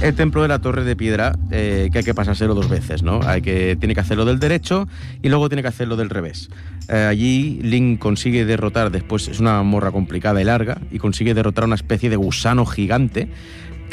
El 0.01 0.15
templo 0.15 0.41
de 0.41 0.49
la 0.49 0.59
Torre 0.59 0.83
de 0.83 0.97
Piedra, 0.97 1.37
eh, 1.49 1.89
que 1.91 1.99
hay 1.99 2.03
que 2.03 2.13
pasárselo 2.13 2.55
dos 2.55 2.67
veces, 2.67 3.03
¿no? 3.03 3.21
Hay 3.25 3.41
que, 3.41 3.77
tiene 3.79 3.93
que 3.93 4.01
hacerlo 4.01 4.25
del 4.25 4.37
derecho 4.37 4.85
y 5.21 5.29
luego 5.29 5.47
tiene 5.47 5.61
que 5.61 5.69
hacerlo 5.69 5.95
del 5.95 6.09
revés. 6.09 6.49
Eh, 6.89 7.05
allí 7.09 7.59
Link 7.61 7.99
consigue 7.99 8.43
derrotar, 8.43 8.91
después 8.91 9.29
es 9.29 9.39
una 9.39 9.63
morra 9.63 9.91
complicada 9.91 10.41
y 10.41 10.43
larga, 10.43 10.81
y 10.91 10.99
consigue 10.99 11.33
derrotar 11.33 11.63
una 11.63 11.75
especie 11.75 12.09
de 12.09 12.17
gusano 12.17 12.65
gigante 12.65 13.29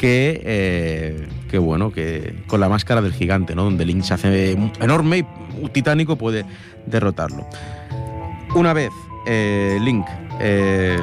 que, 0.01 0.41
eh, 0.43 1.27
que 1.47 1.59
bueno, 1.59 1.91
que 1.91 2.33
con 2.47 2.59
la 2.59 2.67
máscara 2.67 3.03
del 3.03 3.13
gigante, 3.13 3.53
¿no? 3.53 3.65
Donde 3.65 3.85
Link 3.85 4.01
se 4.01 4.15
hace 4.15 4.57
enorme 4.79 5.19
y 5.19 5.69
titánico 5.69 6.15
puede 6.15 6.43
derrotarlo. 6.87 7.45
Una 8.55 8.73
vez 8.73 8.89
eh, 9.27 9.77
Link 9.79 10.03
eh, 10.39 10.97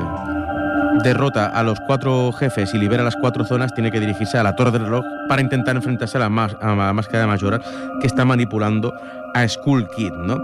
derrota 1.02 1.46
a 1.46 1.62
los 1.62 1.78
cuatro 1.86 2.32
jefes 2.32 2.74
y 2.74 2.78
libera 2.78 3.02
las 3.02 3.16
cuatro 3.16 3.44
zonas, 3.44 3.74
tiene 3.74 3.90
que 3.90 4.00
dirigirse 4.00 4.38
a 4.38 4.42
la 4.42 4.56
Torre 4.56 4.72
del 4.72 4.82
Reloj 4.84 5.04
para 5.28 5.42
intentar 5.42 5.76
enfrentarse 5.76 6.16
a 6.16 6.20
la, 6.20 6.28
máscara 6.28 7.20
de 7.20 7.26
Majora 7.26 7.60
que 8.00 8.06
está 8.06 8.24
manipulando 8.24 8.92
a 9.34 9.46
Skull 9.46 9.88
Kid, 9.96 10.12
¿no? 10.12 10.38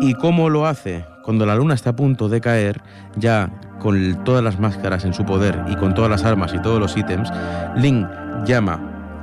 ¿Y 0.00 0.14
cómo 0.14 0.50
lo 0.50 0.66
hace? 0.66 1.04
Cuando 1.22 1.46
la 1.46 1.56
luna 1.56 1.74
está 1.74 1.90
a 1.90 1.96
punto 1.96 2.28
de 2.28 2.40
caer, 2.40 2.80
ya 3.16 3.50
con 3.80 4.24
todas 4.24 4.44
las 4.44 4.58
máscaras 4.58 5.04
en 5.04 5.14
su 5.14 5.24
poder 5.24 5.58
y 5.68 5.76
con 5.76 5.94
todas 5.94 6.10
las 6.10 6.24
armas 6.24 6.52
y 6.54 6.58
todos 6.60 6.78
los 6.78 6.96
ítems, 6.96 7.30
Link 7.76 8.06
llama 8.44 8.80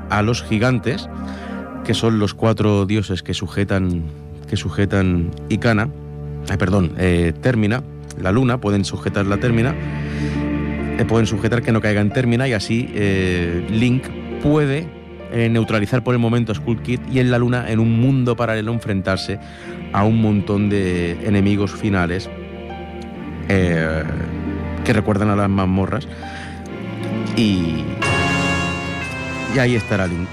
a 0.10 0.22
los 0.22 0.44
gigantes, 0.44 1.10
que 1.84 1.94
son 1.94 2.20
los 2.20 2.34
cuatro 2.34 2.86
dioses 2.86 3.24
que 3.24 3.34
sujetan, 3.34 4.04
que 4.50 4.58
sujetan 4.58 5.32
Icana, 5.50 5.90
ay, 6.50 6.58
perdón, 6.58 6.94
eh, 6.98 7.34
Termina, 7.42 7.84
la 8.22 8.32
luna, 8.32 8.60
pueden 8.60 8.86
sujetar 8.86 9.26
la 9.26 9.38
Termina, 9.38 9.76
pueden 11.08 11.28
sujetar 11.28 11.62
que 11.62 11.72
no 11.72 11.82
caiga 11.82 12.02
en 12.02 12.12
Termina 12.12 12.48
y 12.48 12.54
así 12.54 12.90
eh, 12.94 13.66
Link 13.70 14.04
puede 14.42 14.88
eh, 15.32 15.50
neutralizar 15.50 16.04
por 16.04 16.14
el 16.14 16.20
momento 16.20 16.52
a 16.52 16.56
Skull 16.56 16.82
Kid 16.82 17.00
y 17.12 17.20
en 17.20 17.32
la 17.32 17.38
luna, 17.38 17.70
en 17.70 17.80
un 17.80 18.00
mundo 18.00 18.36
paralelo, 18.36 18.72
enfrentarse 18.72 19.40
a 19.92 20.04
un 20.04 20.22
montón 20.22 20.70
de 20.70 21.14
enemigos 21.28 21.72
finales 21.72 22.30
eh, 23.50 24.04
que 24.86 24.94
recuerdan 24.94 25.30
a 25.30 25.36
las 25.36 25.50
mazmorras. 25.50 26.08
Y, 27.36 27.84
y 29.56 29.60
ahí 29.60 29.76
estará 29.76 30.08
Link, 30.08 30.30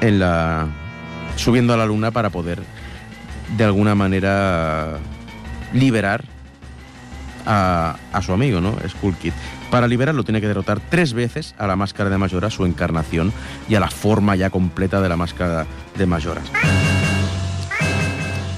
en 0.00 0.18
la, 0.18 0.66
subiendo 1.36 1.72
a 1.74 1.76
la 1.76 1.86
luna 1.86 2.10
para 2.10 2.30
poder 2.30 2.60
de 3.56 3.64
alguna 3.64 3.94
manera 3.94 4.98
liberar 5.72 6.33
a, 7.46 7.96
a 8.12 8.22
su 8.22 8.32
amigo, 8.32 8.60
¿no? 8.60 8.76
Skull 8.88 9.16
Kid. 9.16 9.32
Para 9.70 9.88
liberarlo 9.88 10.24
tiene 10.24 10.40
que 10.40 10.48
derrotar 10.48 10.80
tres 10.80 11.14
veces 11.14 11.54
a 11.58 11.66
la 11.66 11.76
máscara 11.76 12.10
de 12.10 12.18
Majora, 12.18 12.50
su 12.50 12.64
encarnación, 12.64 13.32
y 13.68 13.74
a 13.74 13.80
la 13.80 13.90
forma 13.90 14.36
ya 14.36 14.50
completa 14.50 15.00
de 15.00 15.08
la 15.08 15.16
máscara 15.16 15.66
de 15.96 16.06
Majoras. 16.06 16.50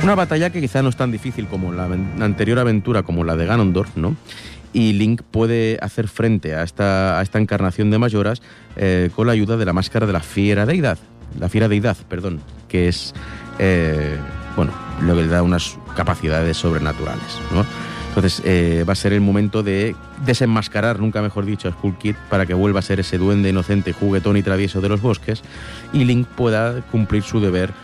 Una 0.03 0.15
batalla 0.15 0.51
que 0.51 0.61
quizá 0.61 0.83
no 0.83 0.91
es 0.91 0.97
tan 0.97 1.11
difícil 1.11 1.49
como 1.49 1.73
la, 1.73 1.85
anterior 1.85 2.59
aventura, 2.59 3.03
como 3.03 3.25
la 3.25 3.35
de 3.35 3.47
Ganondorf, 3.47 3.97
¿no? 3.97 4.15
Y 4.73 4.93
Link 4.93 5.23
puede 5.23 5.79
hacer 5.81 6.07
frente 6.07 6.55
a 6.55 6.63
esta, 6.63 7.19
a 7.19 7.23
esta 7.23 7.39
encarnación 7.39 7.91
de 7.91 7.99
Majoras 7.99 8.43
eh, 8.77 9.11
con 9.17 9.27
la 9.27 9.33
ayuda 9.33 9.57
de 9.57 9.65
la 9.65 9.73
máscara 9.73 10.07
de 10.07 10.13
la 10.13 10.21
fiera 10.21 10.67
deidad, 10.67 10.99
la 11.41 11.49
fiera 11.49 11.67
deidad, 11.67 11.97
perdón, 12.09 12.41
que 12.69 12.89
es, 12.89 13.15
eh, 13.59 14.17
bueno, 14.55 14.73
lo 15.01 15.17
que 15.17 15.23
le 15.23 15.29
da 15.29 15.43
unas 15.43 15.79
capacidades 15.97 16.57
sobrenaturales, 16.59 17.41
¿no? 17.53 17.65
Entonces 18.17 18.41
eh, 18.47 18.83
va 18.89 18.95
a 18.95 18.97
ser 18.97 19.13
el 19.13 19.21
momento 19.21 19.63
de 19.63 19.95
desenmascarar, 20.25 21.01
nunca 21.01 21.21
mejor 21.21 21.45
dicho, 21.45 21.69
a 21.69 21.73
Skull 21.73 21.99
Kid 21.99 22.15
para 22.31 22.47
que 22.47 22.55
vuelva 22.55 22.79
a 22.79 22.83
ser 22.83 22.99
ese 22.99 23.19
duende 23.19 23.51
inocente, 23.51 23.93
juguetón 23.93 24.39
y 24.39 24.43
travieso 24.43 24.81
de 24.81 24.89
los 24.89 25.03
bosques 25.03 25.43
y 25.93 26.05
Link 26.05 26.27
pueda 26.27 26.81
cumplir 26.91 27.25
su 27.25 27.41
deber 27.41 27.75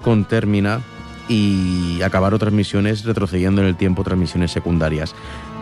con 0.00 0.24
Termina 0.24 0.80
y 1.28 2.00
acabar 2.00 2.32
otras 2.32 2.54
misiones 2.54 3.04
retrocediendo 3.04 3.60
en 3.60 3.68
el 3.68 3.76
tiempo, 3.76 4.00
otras 4.00 4.18
misiones 4.18 4.50
secundarias 4.50 5.14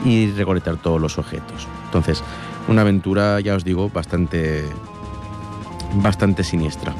y 0.05 0.31
recolectar 0.31 0.77
todos 0.77 1.01
los 1.01 1.19
objetos. 1.19 1.67
Entonces, 1.87 2.23
una 2.69 2.83
aventura, 2.83 3.41
ya 3.41 3.57
os 3.57 3.65
digo, 3.65 3.91
bastante, 3.91 4.65
bastante 5.95 6.45
siniestra. 6.45 6.95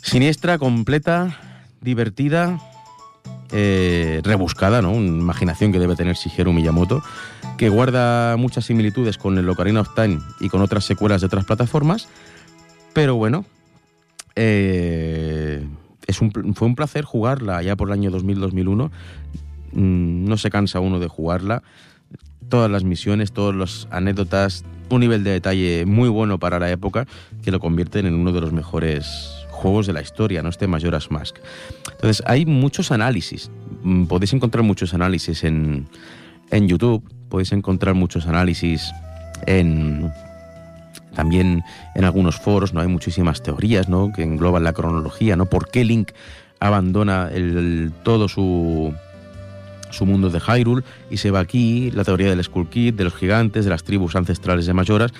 Siniestra, 0.00 0.56
completa, 0.56 1.38
divertida, 1.82 2.58
eh, 3.58 4.20
rebuscada, 4.22 4.82
¿no? 4.82 4.92
Una 4.92 5.06
imaginación 5.06 5.72
que 5.72 5.78
debe 5.78 5.96
tener 5.96 6.14
Shigeru 6.14 6.52
Miyamoto, 6.52 7.02
que 7.56 7.70
guarda 7.70 8.36
muchas 8.36 8.66
similitudes 8.66 9.16
con 9.16 9.38
el 9.38 9.48
Ocarina 9.48 9.80
of 9.80 9.94
Time 9.94 10.18
y 10.40 10.50
con 10.50 10.60
otras 10.60 10.84
secuelas 10.84 11.22
de 11.22 11.28
otras 11.28 11.46
plataformas, 11.46 12.06
pero 12.92 13.14
bueno, 13.14 13.46
eh, 14.34 15.66
fue 16.54 16.68
un 16.68 16.74
placer 16.74 17.04
jugarla 17.04 17.62
ya 17.62 17.76
por 17.76 17.88
el 17.88 17.94
año 17.94 18.10
2000-2001. 18.10 18.90
Mm, 19.72 20.28
No 20.28 20.36
se 20.36 20.50
cansa 20.50 20.80
uno 20.80 20.98
de 20.98 21.08
jugarla. 21.08 21.62
Todas 22.50 22.70
las 22.70 22.84
misiones, 22.84 23.32
todas 23.32 23.56
las 23.56 23.88
anécdotas, 23.90 24.64
un 24.90 25.00
nivel 25.00 25.24
de 25.24 25.30
detalle 25.30 25.86
muy 25.86 26.10
bueno 26.10 26.38
para 26.38 26.58
la 26.58 26.70
época 26.70 27.06
que 27.42 27.50
lo 27.50 27.58
convierten 27.58 28.04
en 28.04 28.14
uno 28.14 28.32
de 28.32 28.42
los 28.42 28.52
mejores 28.52 29.45
juegos 29.56 29.86
de 29.86 29.92
la 29.92 30.02
historia, 30.02 30.42
¿no? 30.42 30.48
Este 30.48 30.66
Majora's 30.66 31.10
Mask. 31.10 31.36
Entonces, 31.92 32.22
hay 32.26 32.46
muchos 32.46 32.92
análisis, 32.92 33.50
mm, 33.82 34.04
podéis 34.04 34.32
encontrar 34.32 34.62
muchos 34.62 34.94
análisis 34.94 35.42
en, 35.44 35.88
en 36.50 36.68
YouTube, 36.68 37.02
podéis 37.28 37.52
encontrar 37.52 37.94
muchos 37.94 38.26
análisis 38.26 38.92
en 39.46 40.10
también 41.14 41.64
en 41.94 42.04
algunos 42.04 42.36
foros, 42.36 42.74
¿no? 42.74 42.80
Hay 42.80 42.88
muchísimas 42.88 43.42
teorías, 43.42 43.88
¿no? 43.88 44.12
Que 44.12 44.22
engloban 44.22 44.64
la 44.64 44.74
cronología, 44.74 45.34
¿no? 45.34 45.46
¿Por 45.46 45.70
qué 45.70 45.84
Link 45.84 46.12
abandona 46.60 47.30
el, 47.32 47.92
todo 48.02 48.28
su, 48.28 48.94
su 49.90 50.06
mundo 50.06 50.30
de 50.30 50.40
Hyrule 50.40 50.82
y 51.10 51.16
se 51.16 51.30
va 51.30 51.40
aquí, 51.40 51.90
la 51.92 52.04
teoría 52.04 52.28
del 52.28 52.44
Skull 52.44 52.68
Kid, 52.68 52.94
de 52.94 53.04
los 53.04 53.14
gigantes, 53.14 53.64
de 53.64 53.70
las 53.70 53.82
tribus 53.82 54.14
ancestrales 54.14 54.66
de 54.66 54.74
Mayoras. 54.74 55.12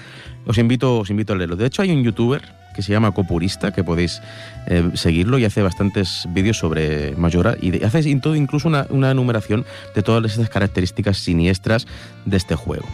Os 0.46 0.58
invito, 0.58 0.98
os 0.98 1.10
invito 1.10 1.32
a 1.32 1.36
leerlo. 1.36 1.56
De 1.56 1.66
hecho, 1.66 1.82
hay 1.82 1.90
un 1.90 2.02
youtuber 2.04 2.42
que 2.76 2.82
se 2.82 2.92
llama 2.92 3.10
Copurista, 3.12 3.72
que 3.72 3.82
podéis 3.82 4.22
eh, 4.66 4.90
seguirlo 4.94 5.38
y 5.38 5.44
hace 5.46 5.62
bastantes 5.62 6.28
vídeos 6.30 6.58
sobre 6.58 7.16
Mayora 7.16 7.56
y 7.60 7.70
de- 7.72 7.84
hace 7.84 8.08
incluso 8.08 8.68
una, 8.68 8.86
enumeración 9.10 9.64
de 9.94 10.02
todas 10.02 10.30
esas 10.32 10.50
características 10.50 11.16
siniestras 11.18 11.86
de 12.26 12.36
este 12.36 12.54
juego. 12.54 12.86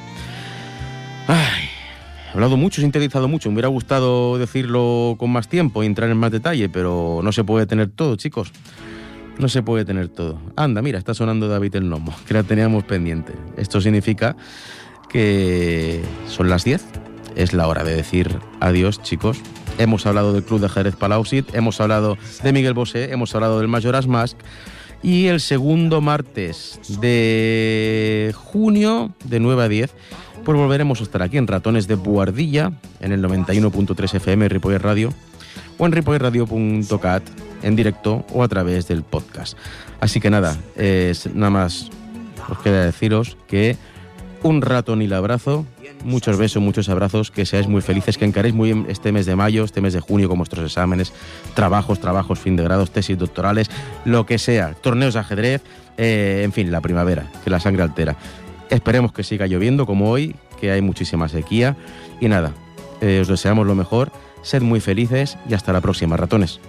He 1.29 2.35
hablado 2.35 2.57
mucho, 2.57 2.81
he 2.81 2.85
sintetizado 2.85 3.29
mucho. 3.29 3.51
Me 3.51 3.55
hubiera 3.57 3.69
gustado 3.69 4.39
decirlo 4.39 5.17
con 5.19 5.31
más 5.31 5.49
tiempo 5.49 5.83
y 5.83 5.87
entrar 5.87 6.09
en 6.11 6.17
más 6.17 6.31
detalle, 6.33 6.69
pero 6.69 7.21
no 7.23 7.33
se 7.33 7.45
puede 7.45 7.67
tener 7.67 7.89
todo, 7.91 8.17
chicos. 8.17 8.53
No 9.39 9.49
se 9.49 9.63
puede 9.63 9.85
tener 9.85 10.09
todo. 10.09 10.39
Anda, 10.57 10.83
mira, 10.83 10.99
está 10.99 11.15
sonando 11.15 11.49
David 11.49 11.75
el 11.77 11.89
Nomo, 11.89 12.15
que 12.27 12.35
la 12.35 12.43
teníamos 12.43 12.85
pendiente. 12.85 13.33
Esto 13.57 13.81
significa 13.81 14.37
que 15.09 16.03
son 16.29 16.49
las 16.49 16.65
10. 16.65 16.85
Es 17.35 17.53
la 17.55 17.67
hora 17.67 17.83
de 17.85 17.97
decir 17.97 18.39
adiós, 18.61 19.03
chicos. 19.03 19.39
Hemos 19.79 20.07
hablado 20.07 20.33
del 20.33 20.45
Club 20.45 20.61
de 20.61 20.69
Jerez 20.69 20.97
Palausit, 20.97 21.55
hemos 21.55 21.81
hablado 21.81 22.17
de 22.43 22.53
Miguel 22.53 22.75
Bosé, 22.75 23.13
hemos 23.13 23.35
hablado 23.35 23.59
del 23.59 23.69
Majoras 23.69 24.07
Mask. 24.07 24.37
Y 25.03 25.27
el 25.27 25.41
segundo 25.41 26.01
martes 26.01 26.79
de 27.01 28.33
junio, 28.37 29.13
de 29.25 29.41
9 29.41 29.65
a 29.65 29.69
10, 29.69 29.91
pues 30.45 30.57
volveremos 30.57 31.01
a 31.01 31.03
estar 31.03 31.23
aquí 31.23 31.39
en 31.39 31.49
Ratones 31.49 31.89
de 31.89 31.97
Buardilla, 31.97 32.73
en 33.01 33.11
el 33.13 33.23
91.3 33.23 34.15
FM 34.15 34.49
Ripoller 34.49 34.83
Radio, 34.83 35.13
o 35.79 35.87
en 35.87 35.93
ripollerradio.cat, 35.93 37.23
en 37.63 37.75
directo 37.75 38.25
o 38.33 38.45
a 38.45 38.49
través 38.49 38.87
del 38.87 39.03
podcast. 39.03 39.59
Así 40.01 40.21
que 40.21 40.31
nada, 40.31 40.57
nada 41.35 41.51
más 41.51 41.91
os 42.49 42.59
queda 42.59 42.85
deciros 42.85 43.37
que 43.49 43.77
un 44.43 44.63
ratón 44.63 45.03
y 45.03 45.07
el 45.07 45.13
abrazo, 45.13 45.67
muchos 46.05 46.37
besos, 46.39 46.63
muchos 46.63 46.89
abrazos, 46.89 47.31
que 47.31 47.47
seáis 47.47 47.69
muy 47.69 47.83
felices, 47.83 48.19
que 48.19 48.25
encaréis 48.25 48.55
muy 48.55 48.73
bien 48.73 48.87
este 48.89 49.13
mes 49.13 49.27
de 49.27 49.37
mayo, 49.37 49.65
este 49.65 49.81
mes 49.81 49.93
de 49.93 50.01
junio 50.01 50.29
con 50.29 50.39
vuestros 50.39 50.65
exámenes, 50.65 51.13
trabajos, 51.55 52.01
trabajos, 52.01 52.39
fin 52.39 52.57
de 52.57 52.65
grados, 52.65 52.91
tesis 52.91 53.19
doctorales, 53.19 53.71
lo 54.05 54.27
que 54.27 54.39
sea, 54.39 54.75
torneos 54.75 55.15
de 55.15 55.21
ajedrez, 55.21 55.63
eh, 55.97 56.43
en 56.45 56.53
fin, 56.53 56.71
la 56.71 56.81
primavera, 56.81 57.31
que 57.45 57.51
la 57.51 57.61
sangre 57.61 57.83
altera. 57.83 58.17
Esperemos 58.71 59.13
que 59.13 59.23
siga 59.23 59.47
lloviendo 59.47 59.87
como 59.87 60.11
hoy, 60.11 60.35
que 60.61 60.71
hay 60.71 60.81
muchísima 60.81 61.29
sequía. 61.29 61.77
Y 62.21 62.29
nada, 62.29 62.53
eh, 63.01 63.21
os 63.21 63.29
deseamos 63.29 63.67
lo 63.67 63.75
mejor, 63.75 64.13
sed 64.43 64.63
muy 64.63 64.81
felices 64.81 65.37
y 65.49 65.55
hasta 65.55 65.73
la 65.73 65.81
próxima, 65.81 66.17
ratones. 66.17 66.61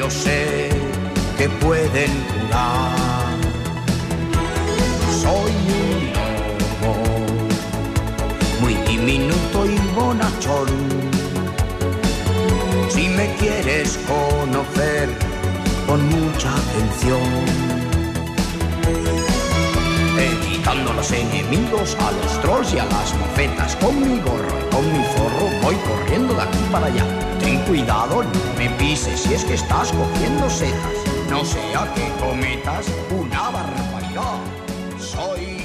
Yo 0.00 0.08
sé 0.08 0.70
que 1.36 1.46
pueden 1.64 2.10
curar. 2.30 3.36
Soy 5.22 5.52
un 5.80 5.98
gnomo 6.80 6.94
muy 8.62 8.74
diminuto 8.88 9.58
y 9.66 9.76
bonachón. 9.94 10.68
Si 12.88 13.08
me 13.10 13.26
quieres 13.40 13.98
conocer, 14.08 15.06
con 15.86 16.00
mucha 16.08 16.48
atención. 16.62 17.70
A 20.66 20.74
los 20.74 21.10
enemigos, 21.10 21.96
a 21.98 22.12
los 22.12 22.40
trolls 22.42 22.72
y 22.74 22.78
a 22.78 22.84
las 22.84 23.14
mofetas. 23.14 23.74
Con 23.76 24.00
mi 24.00 24.20
gorro 24.20 24.48
y 24.60 24.74
con 24.74 24.92
mi 24.92 25.02
zorro 25.04 25.48
voy 25.62 25.74
corriendo 25.76 26.34
de 26.34 26.42
aquí 26.42 26.58
para 26.70 26.86
allá. 26.86 27.04
Ten 27.40 27.60
cuidado, 27.64 28.22
no 28.22 28.58
me 28.58 28.68
pises 28.70 29.20
si 29.20 29.34
es 29.34 29.44
que 29.44 29.54
estás 29.54 29.90
cogiendo 29.92 30.48
setas. 30.48 30.94
No 31.28 31.44
sea 31.44 31.92
que 31.94 32.08
cometas 32.20 32.86
una 33.10 33.50
barbaridad. 33.50 34.38
Soy. 34.98 35.59